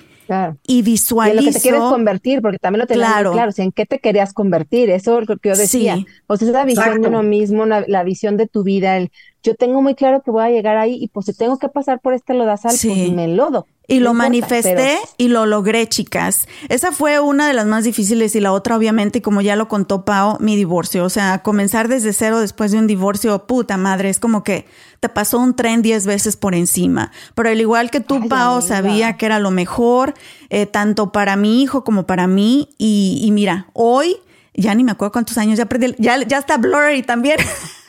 y 0.65 0.81
visualizo. 0.81 1.35
Y 1.35 1.39
en 1.39 1.45
lo 1.45 1.51
que 1.51 1.57
te 1.57 1.61
quieres 1.61 1.81
convertir, 1.81 2.41
porque 2.41 2.57
también 2.57 2.79
lo 2.81 2.87
tenés 2.87 3.05
claro. 3.05 3.31
claro, 3.31 3.51
o 3.57 3.61
en 3.61 3.71
qué 3.71 3.85
te 3.85 3.99
querías 3.99 4.33
convertir, 4.33 4.89
eso 4.89 5.19
es 5.19 5.27
lo 5.27 5.37
que 5.37 5.49
yo 5.49 5.55
decía. 5.55 5.97
O 6.27 6.37
sea, 6.37 6.47
esa 6.47 6.65
visión 6.65 7.01
de 7.01 7.07
uno 7.07 7.23
mismo, 7.23 7.65
la, 7.65 8.03
visión 8.03 8.37
de 8.37 8.47
tu 8.47 8.63
vida, 8.63 8.97
el 8.97 9.11
yo 9.43 9.55
tengo 9.55 9.81
muy 9.81 9.95
claro 9.95 10.21
que 10.21 10.31
voy 10.31 10.43
a 10.43 10.49
llegar 10.49 10.77
ahí 10.77 10.97
y 10.99 11.07
pues 11.07 11.27
si 11.27 11.33
tengo 11.33 11.57
que 11.57 11.69
pasar 11.69 11.99
por 12.01 12.13
este 12.13 12.33
lodazal, 12.33 12.71
pues 12.71 13.11
me 13.11 13.27
lodo. 13.27 13.65
Y 13.89 13.99
lo 13.99 14.13
manifesté 14.13 14.99
y 15.17 15.29
lo 15.29 15.47
logré, 15.47 15.87
chicas. 15.89 16.47
Esa 16.69 16.91
fue 16.91 17.19
una 17.19 17.47
de 17.47 17.53
las 17.53 17.65
más 17.65 17.83
difíciles 17.83 18.35
y 18.35 18.39
la 18.39 18.53
otra, 18.53 18.77
obviamente, 18.77 19.21
como 19.21 19.41
ya 19.41 19.55
lo 19.55 19.67
contó 19.67 20.05
Pau, 20.05 20.37
mi 20.39 20.55
divorcio. 20.55 21.03
O 21.03 21.09
sea, 21.09 21.41
comenzar 21.41 21.87
desde 21.87 22.13
cero 22.13 22.39
después 22.39 22.71
de 22.71 22.77
un 22.77 22.85
divorcio, 22.85 23.47
puta 23.47 23.77
madre, 23.77 24.09
es 24.09 24.19
como 24.19 24.43
que 24.43 24.67
te 24.99 25.09
pasó 25.09 25.39
un 25.39 25.55
tren 25.55 25.81
diez 25.81 26.05
veces 26.05 26.37
por 26.37 26.53
encima. 26.53 27.11
Pero 27.33 27.49
al 27.49 27.59
igual 27.59 27.89
que 27.89 27.99
tú, 27.99 28.27
Pau, 28.29 28.61
sabía 28.61 29.17
que 29.17 29.25
era 29.25 29.39
lo 29.39 29.49
mejor, 29.49 30.13
eh, 30.51 30.67
tanto 30.67 31.11
para 31.11 31.35
mi 31.35 31.63
hijo 31.63 31.83
como 31.83 32.05
para 32.05 32.27
mí. 32.27 32.69
Y, 32.77 33.19
y 33.23 33.31
mira, 33.31 33.67
hoy 33.73 34.17
ya 34.53 34.75
ni 34.75 34.83
me 34.83 34.91
acuerdo 34.91 35.13
cuántos 35.13 35.37
años, 35.39 35.57
ya 35.57 35.65
perdí, 35.65 35.95
ya, 35.97 36.21
ya 36.23 36.37
está 36.37 36.57
blurry 36.57 37.01
también. 37.01 37.37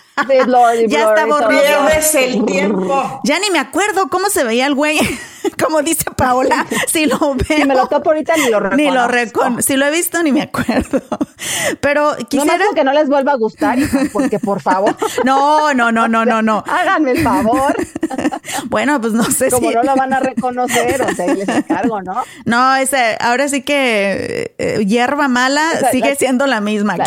ya 0.88 1.08
está 1.08 1.26
borroso. 1.26 2.18
el 2.18 2.44
tiempo. 2.44 3.20
Ya 3.24 3.38
ni 3.38 3.50
me 3.50 3.58
acuerdo 3.58 4.08
cómo 4.08 4.28
se 4.28 4.44
veía 4.44 4.66
el 4.66 4.74
güey. 4.74 4.98
como 5.62 5.82
dice 5.82 6.04
Paola, 6.16 6.66
si 6.88 7.06
lo 7.06 7.18
veo. 7.18 7.58
Si 7.58 7.64
me 7.64 7.74
lo 7.74 7.86
topo 7.86 8.10
ahorita 8.10 8.36
ni 8.36 8.50
lo 8.50 8.60
reconozco. 8.60 8.76
Ni 8.76 8.90
lo 8.90 9.08
reconozco. 9.08 9.62
Si 9.62 9.76
lo 9.76 9.86
he 9.86 9.90
visto 9.90 10.22
ni 10.22 10.32
me 10.32 10.42
acuerdo. 10.42 11.02
Pero 11.80 12.16
quisiera 12.28 12.58
no 12.58 12.74
que 12.74 12.84
no 12.84 12.92
les 12.92 13.08
vuelva 13.08 13.32
a 13.32 13.36
gustar, 13.36 13.78
porque 14.12 14.38
por 14.38 14.60
favor. 14.60 14.94
No, 15.24 15.72
no, 15.74 15.90
no, 15.92 16.08
no, 16.08 16.24
no, 16.24 16.42
no. 16.42 16.62
Háganme 16.66 17.12
el 17.12 17.22
favor. 17.22 17.74
bueno, 18.66 19.00
pues 19.00 19.12
no 19.12 19.24
sé 19.24 19.50
como 19.50 19.68
si 19.68 19.74
no 19.74 19.82
lo 19.82 19.96
van 19.96 20.12
a 20.12 20.20
reconocer, 20.20 21.00
o 21.02 21.14
sea, 21.14 21.34
les 21.34 21.48
encargo, 21.48 22.02
¿no? 22.02 22.22
No, 22.44 22.76
ese, 22.76 23.16
ahora 23.20 23.48
sí 23.48 23.62
que 23.62 24.54
eh, 24.58 24.84
hierba 24.84 25.28
mala 25.28 25.62
sigue 25.90 26.14
siendo 26.16 26.46
la 26.46 26.60
misma. 26.60 26.96
La, 26.96 27.06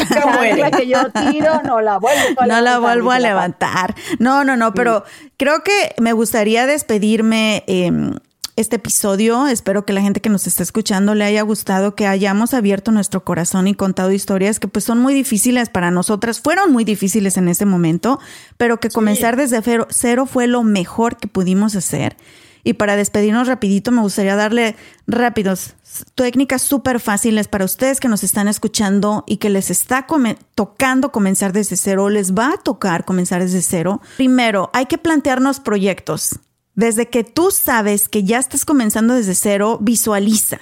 la 0.55 0.71
que 0.71 0.88
yo 0.88 0.99
tiro 1.11 1.61
no 1.63 1.81
la 1.81 1.97
vuelvo 1.97 2.41
a 2.41 2.47
No 2.47 2.61
la 2.61 2.79
vuelvo 2.79 3.11
a 3.11 3.19
levantar. 3.19 3.95
No, 4.19 4.43
no, 4.43 4.55
no, 4.55 4.73
pero 4.73 5.03
creo 5.38 5.63
que 5.63 5.93
me 5.99 6.13
gustaría 6.13 6.65
despedirme 6.65 7.63
eh, 7.67 7.91
este 8.55 8.75
episodio. 8.75 9.47
Espero 9.47 9.85
que 9.85 9.93
la 9.93 10.01
gente 10.01 10.21
que 10.21 10.29
nos 10.29 10.47
está 10.47 10.63
escuchando 10.63 11.15
le 11.15 11.23
haya 11.23 11.41
gustado, 11.41 11.95
que 11.95 12.07
hayamos 12.07 12.53
abierto 12.53 12.91
nuestro 12.91 13.23
corazón 13.23 13.67
y 13.67 13.73
contado 13.73 14.11
historias 14.11 14.59
que 14.59 14.67
pues 14.67 14.85
son 14.85 14.99
muy 14.99 15.13
difíciles 15.13 15.69
para 15.69 15.91
nosotras, 15.91 16.39
fueron 16.39 16.71
muy 16.71 16.83
difíciles 16.83 17.37
en 17.37 17.47
ese 17.47 17.65
momento, 17.65 18.19
pero 18.57 18.79
que 18.79 18.89
comenzar 18.89 19.35
desde 19.37 19.61
cero 19.89 20.25
fue 20.25 20.47
lo 20.47 20.63
mejor 20.63 21.17
que 21.17 21.27
pudimos 21.27 21.75
hacer. 21.75 22.17
Y 22.63 22.73
para 22.73 22.95
despedirnos 22.95 23.47
rapidito, 23.47 23.91
me 23.91 24.01
gustaría 24.01 24.35
darle 24.35 24.75
rápidos 25.05 25.75
técnicas 26.15 26.61
súper 26.61 26.99
fáciles 27.01 27.49
para 27.49 27.65
ustedes 27.65 27.99
que 27.99 28.07
nos 28.07 28.23
están 28.23 28.47
escuchando 28.47 29.25
y 29.27 29.37
que 29.37 29.49
les 29.49 29.69
está 29.69 30.07
tocando 30.55 31.11
comenzar 31.11 31.51
desde 31.51 31.75
cero, 31.75 32.09
les 32.09 32.33
va 32.33 32.53
a 32.53 32.57
tocar 32.57 33.03
comenzar 33.03 33.41
desde 33.41 33.61
cero. 33.61 34.01
Primero, 34.15 34.69
hay 34.73 34.85
que 34.85 34.97
plantearnos 34.97 35.59
proyectos. 35.59 36.39
Desde 36.76 37.09
que 37.09 37.24
tú 37.24 37.51
sabes 37.51 38.09
que 38.09 38.24
ya 38.24 38.39
estás 38.39 38.65
comenzando 38.65 39.13
desde 39.13 39.36
cero, 39.36 39.78
visualiza 39.82 40.59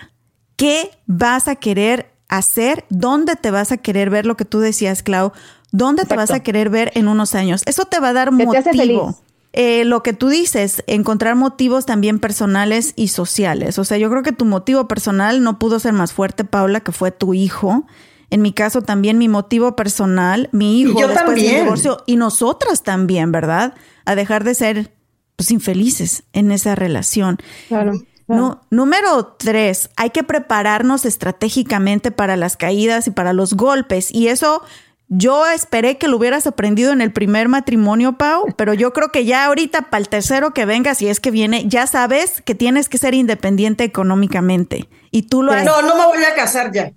qué 0.58 0.92
vas 1.08 1.48
a 1.48 1.56
querer 1.56 2.12
hacer, 2.28 2.86
dónde 2.90 3.36
te 3.36 3.52
vas 3.52 3.72
a 3.72 3.78
querer 3.78 4.10
ver 4.10 4.26
lo 4.26 4.38
que 4.38 4.46
tú 4.46 4.60
decías, 4.60 5.04
Clau, 5.04 5.32
dónde 5.72 6.06
te 6.06 6.16
vas 6.16 6.32
a 6.32 6.42
querer 6.42 6.70
ver 6.70 6.92
en 6.96 7.08
unos 7.08 7.36
años. 7.36 7.64
Eso 7.66 7.86
te 7.86 8.00
va 8.00 8.10
a 8.10 8.14
dar 8.14 8.32
motivo. 8.32 9.18
Eh, 9.54 9.84
lo 9.84 10.02
que 10.02 10.14
tú 10.14 10.30
dices, 10.30 10.82
encontrar 10.88 11.36
motivos 11.36 11.86
también 11.86 12.20
personales 12.20 12.94
y 12.96 13.10
sociales. 13.10 13.80
O 13.80 13.84
sea, 13.84 13.98
yo 13.98 14.10
creo 14.10 14.24
que 14.24 14.32
tu 14.32 14.46
motivo 14.46 14.88
personal 14.88 15.44
no 15.44 15.60
pudo 15.60 15.80
ser 15.80 15.92
más 15.92 16.14
fuerte, 16.14 16.46
Paula, 16.46 16.80
que 16.80 16.94
fue 16.94 17.12
tu 17.12 17.34
hijo. 17.34 17.86
En 18.30 18.42
mi 18.42 18.54
caso 18.54 18.82
también 18.82 19.18
mi 19.18 19.28
motivo 19.28 19.76
personal, 19.76 20.48
mi 20.54 20.80
hijo 20.80 21.06
después 21.06 21.36
del 21.36 21.64
divorcio 21.64 22.04
y 22.06 22.16
nosotras 22.16 22.84
también, 22.84 23.34
¿verdad? 23.34 23.74
A 24.06 24.16
dejar 24.16 24.46
de 24.46 24.56
ser 24.56 24.94
pues, 25.42 25.52
infelices 25.52 26.24
en 26.34 26.52
esa 26.52 26.76
relación. 26.76 27.38
Claro. 27.68 27.94
No, 28.28 28.62
número 28.70 29.36
tres, 29.38 29.90
hay 29.98 30.12
que 30.12 30.24
prepararnos 30.24 31.04
estratégicamente 31.04 32.12
para 32.12 32.38
las 32.38 32.56
caídas 32.56 33.08
y 33.08 33.12
para 33.12 33.34
los 33.34 33.56
golpes. 33.56 34.14
Y 34.14 34.28
eso 34.28 34.62
yo 35.10 35.46
esperé 35.48 35.98
que 35.98 36.08
lo 36.08 36.18
hubieras 36.18 36.46
aprendido 36.48 36.94
en 36.94 37.02
el 37.02 37.12
primer 37.12 37.50
matrimonio, 37.50 38.18
Pau, 38.18 38.46
pero 38.56 38.74
yo 38.74 38.94
creo 38.94 39.12
que 39.12 39.26
ya 39.26 39.46
ahorita 39.46 39.90
para 39.90 40.00
el 40.00 40.08
tercero 40.08 40.54
que 40.54 40.66
venga, 40.66 40.94
si 40.94 41.08
es 41.08 41.20
que 41.20 41.32
viene, 41.32 41.68
ya 41.68 41.88
sabes 41.88 42.42
que 42.42 42.56
tienes 42.56 42.88
que 42.88 43.00
ser 43.00 43.16
independiente 43.16 43.84
económicamente. 43.84 44.88
Y 45.10 45.24
tú 45.24 45.42
lo 45.44 45.52
has... 45.52 45.66
No, 45.66 45.82
no 45.82 45.96
me 45.98 46.06
voy 46.06 46.24
a 46.24 46.36
casar 46.36 46.72
ya. 46.72 46.94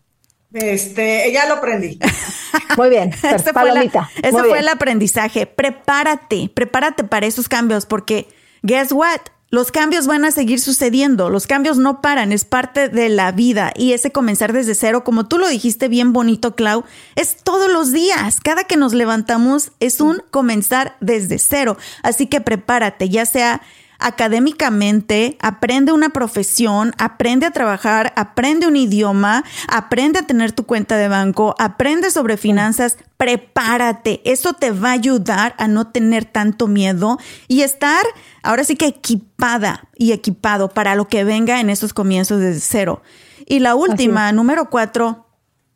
Este, 0.55 1.33
ya 1.33 1.47
lo 1.47 1.55
aprendí. 1.55 1.99
Muy 2.77 2.89
bien, 2.89 3.11
ese 3.11 3.53
fue, 3.53 4.59
el 4.59 4.69
aprendizaje. 4.69 5.47
Prepárate, 5.47 6.49
prepárate 6.55 7.03
para 7.03 7.27
esos 7.27 7.49
cambios, 7.49 7.87
porque 7.87 8.29
guess 8.63 8.93
what? 8.93 9.21
Los 9.51 9.71
cambios 9.71 10.07
van 10.07 10.25
a 10.25 10.31
seguir 10.31 10.61
sucediendo, 10.61 11.29
los 11.29 11.47
cambios 11.47 11.79
no 11.79 12.01
paran, 12.01 12.33
es 12.33 12.45
parte 12.45 12.89
de 12.89 13.09
la 13.09 13.31
vida 13.31 13.73
y 13.77 13.93
ese 13.93 14.11
comenzar 14.11 14.53
desde 14.53 14.75
cero, 14.75 15.05
como 15.05 15.27
tú 15.27 15.39
lo 15.39 15.49
dijiste 15.49 15.89
bien 15.89 16.13
bonito, 16.13 16.57
Clau, 16.57 16.85
es 17.15 17.37
todos 17.37 17.71
los 17.71 17.93
días. 17.93 18.41
Cada 18.41 18.65
que 18.65 18.77
nos 18.77 18.95
levantamos 18.95 19.73
es 19.81 20.01
un 20.01 20.23
comenzar 20.31 20.97
desde 21.01 21.39
cero. 21.39 21.77
Así 22.03 22.27
que 22.27 22.41
prepárate, 22.41 23.09
ya 23.09 23.27
sea 23.27 23.61
académicamente, 24.05 25.39
aprende 25.41 25.93
una 25.93 26.11
profesión, 26.11 26.93
aprende 26.99 27.47
a 27.47 27.51
trabajar, 27.51 28.13
aprende 28.17 28.67
un 28.67 28.77
idioma, 28.77 29.45
aprende 29.67 30.19
a 30.19 30.27
tener 30.27 30.53
tu 30.53 30.67
cuenta 30.67 30.99
de 30.99 31.09
banco, 31.09 31.55
aprende 31.59 32.11
sobre 32.11 32.37
finanzas, 32.37 32.99
prepárate. 33.17 34.21
Eso 34.27 34.53
te 34.53 34.73
va 34.73 34.91
a 34.91 34.93
ayudar 34.93 35.55
a 35.57 35.69
no 35.69 35.87
tener 35.87 36.27
tanto 36.27 36.69
miedo 36.69 37.19
y 37.49 37.63
estar 37.63 38.05
ahora 38.43 38.65
sí 38.65 38.77
que 38.77 38.89
equipada 38.89 39.89
y 39.97 40.13
equipado 40.13 40.69
para 40.69 40.95
lo 40.97 41.09
que 41.09 41.25
venga 41.25 41.59
en 41.61 41.71
esos 41.71 41.95
comienzos 41.95 42.41
desde 42.41 42.61
cero. 42.61 43.03
Y 43.47 43.61
la 43.61 43.75
última, 43.75 44.31
número 44.33 44.69
cuatro, 44.69 45.27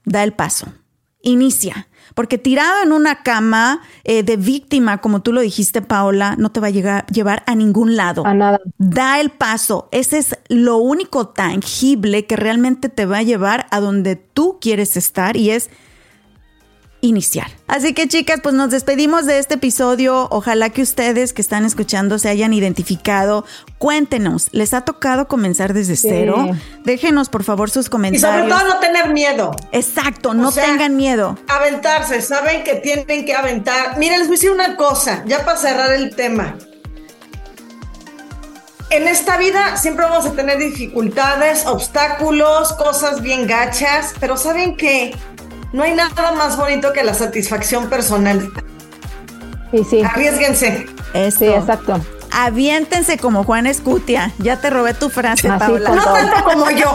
da 0.05 0.23
el 0.23 0.35
paso. 0.35 0.67
Inicia. 1.23 1.88
Porque 2.19 2.37
tirado 2.37 2.83
en 2.83 2.91
una 2.91 3.23
cama 3.23 3.81
eh, 4.03 4.25
de 4.25 4.37
víctima, 4.37 4.99
como 4.99 5.23
tú 5.23 5.33
lo 5.33 5.41
dijiste, 5.41 5.83
Paola, 5.83 6.35
no 6.37 6.51
te 6.51 6.59
va 6.59 6.67
a 6.67 6.71
llegar, 6.71 7.07
llevar 7.07 7.45
a 7.47 7.55
ningún 7.55 7.95
lado. 7.95 8.27
A 8.27 8.35
nada. 8.35 8.59
Da 8.77 9.21
el 9.21 9.31
paso. 9.31 9.89
Ese 9.93 10.19
es 10.19 10.37
lo 10.49 10.79
único 10.79 11.29
tangible 11.29 12.27
que 12.27 12.35
realmente 12.35 12.89
te 12.89 13.07
va 13.07 13.19
a 13.19 13.23
llevar 13.23 13.69
a 13.71 13.79
donde 13.79 14.17
tú 14.17 14.59
quieres 14.61 14.97
estar 14.97 15.37
y 15.37 15.51
es 15.51 15.71
iniciar. 17.01 17.51
Así 17.67 17.95
que 17.95 18.09
chicas, 18.09 18.41
pues 18.43 18.55
nos 18.55 18.71
despedimos 18.71 19.27
de 19.27 19.39
este 19.39 19.55
episodio. 19.55 20.29
Ojalá 20.31 20.71
que 20.71 20.83
ustedes 20.83 21.33
que 21.33 21.43
están 21.43 21.65
escuchando 21.65 22.19
se 22.19 22.29
hayan 22.29 22.53
identificado. 22.53 23.45
Cuéntenos, 23.79 24.49
¿les 24.53 24.75
ha 24.75 24.83
tocado 24.83 25.29
comenzar 25.29 25.75
desde 25.75 25.97
cero? 25.97 26.51
Déjenos 26.85 27.29
por 27.29 27.45
favor 27.45 27.71
sus 27.71 27.89
comentarios. 27.89 28.23
Y 28.23 28.49
sobre 28.49 28.49
todo 28.49 28.75
no 28.75 28.81
tener 28.81 29.11
miedo. 29.11 29.55
Exacto, 29.73 30.35
no 30.35 30.51
tengan 30.51 30.97
miedo. 30.97 31.39
Aventarse, 31.49 32.21
saben 32.23 32.65
que 32.65 32.77
tienen 32.77 33.25
que 33.25 33.35
aventar. 33.35 33.99
Miren, 33.99 34.19
les 34.19 34.29
voy 34.29 34.35
a 34.35 34.39
decir 34.39 34.51
una 34.51 34.77
cosa, 34.77 35.23
ya 35.27 35.45
para 35.45 35.57
cerrar 35.57 35.93
el 35.93 36.15
tema. 36.15 36.57
En 38.91 39.07
esta 39.07 39.37
vida 39.37 39.77
siempre 39.77 40.07
vamos 40.07 40.25
a 40.25 40.33
tener 40.33 40.59
dificultades, 40.59 41.67
obstáculos, 41.67 42.73
cosas 42.73 43.21
bien 43.21 43.47
gachas, 43.47 44.15
pero 44.19 44.39
saben 44.39 44.79
que 44.79 45.15
no 45.73 45.83
hay 45.83 45.95
nada 45.95 46.33
más 46.33 46.57
bonito 46.57 46.93
que 46.93 47.05
la 47.05 47.15
satisfacción 47.15 47.89
personal. 47.89 48.51
Sí, 49.71 49.85
sí. 49.89 50.03
Arriesguense. 50.03 50.87
Sí, 51.31 51.47
exacto. 51.47 52.01
Aviéntense 52.31 53.19
como 53.19 53.45
Juan 53.45 53.67
Escutia. 53.67 54.33
Ya 54.39 54.61
te 54.61 54.71
robé 54.71 54.95
tu 54.95 55.09
frase, 55.09 55.49
Paula. 55.59 55.91
No 55.91 56.05
tanto 56.05 56.45
como 56.45 56.71
yo, 56.71 56.93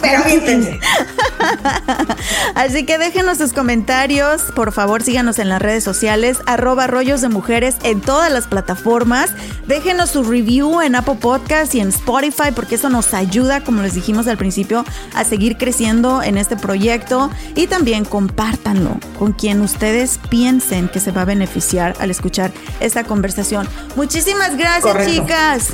pero 0.00 0.22
aviéntense. 0.22 0.78
Así 2.54 2.84
que 2.84 2.98
déjenos 2.98 3.38
sus 3.38 3.52
comentarios. 3.52 4.42
Por 4.54 4.72
favor, 4.72 5.02
síganos 5.02 5.38
en 5.38 5.48
las 5.48 5.60
redes 5.60 5.84
sociales, 5.84 6.38
arroba 6.46 6.86
rollos 6.86 7.20
de 7.20 7.28
mujeres 7.28 7.76
en 7.82 8.00
todas 8.00 8.30
las 8.32 8.46
plataformas. 8.46 9.30
Déjenos 9.66 10.10
su 10.10 10.22
review 10.22 10.80
en 10.80 10.94
Apple 10.94 11.16
Podcast 11.20 11.74
y 11.74 11.80
en 11.80 11.88
Spotify, 11.88 12.50
porque 12.54 12.76
eso 12.76 12.88
nos 12.88 13.14
ayuda, 13.14 13.62
como 13.62 13.82
les 13.82 13.94
dijimos 13.94 14.26
al 14.26 14.36
principio, 14.36 14.84
a 15.14 15.24
seguir 15.24 15.56
creciendo 15.56 16.22
en 16.22 16.38
este 16.38 16.56
proyecto. 16.56 17.30
Y 17.54 17.66
también 17.66 18.04
compártanlo 18.04 18.98
con 19.18 19.32
quien 19.32 19.60
ustedes 19.60 20.18
piensen 20.28 20.88
que 20.88 21.00
se 21.00 21.12
va 21.12 21.22
a 21.22 21.26
beneficiar 21.26 21.94
al 22.00 22.10
escuchar 22.10 22.52
esta 22.80 23.04
conversación. 23.04 23.68
Muchísimas 23.96 24.56
gracias, 24.56 24.59
chicas. 25.06 25.68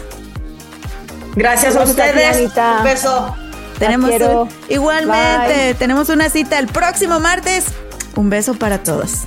Gracias 1.34 1.76
a 1.76 1.82
ustedes. 1.82 2.50
Un 2.56 2.84
beso. 2.84 3.36
Tenemos 3.78 4.10
igualmente, 4.68 5.74
tenemos 5.74 6.08
una 6.08 6.30
cita 6.30 6.58
el 6.58 6.66
próximo 6.66 7.20
martes. 7.20 7.66
Un 8.14 8.30
beso 8.30 8.54
para 8.54 8.78
todos. 8.82 9.26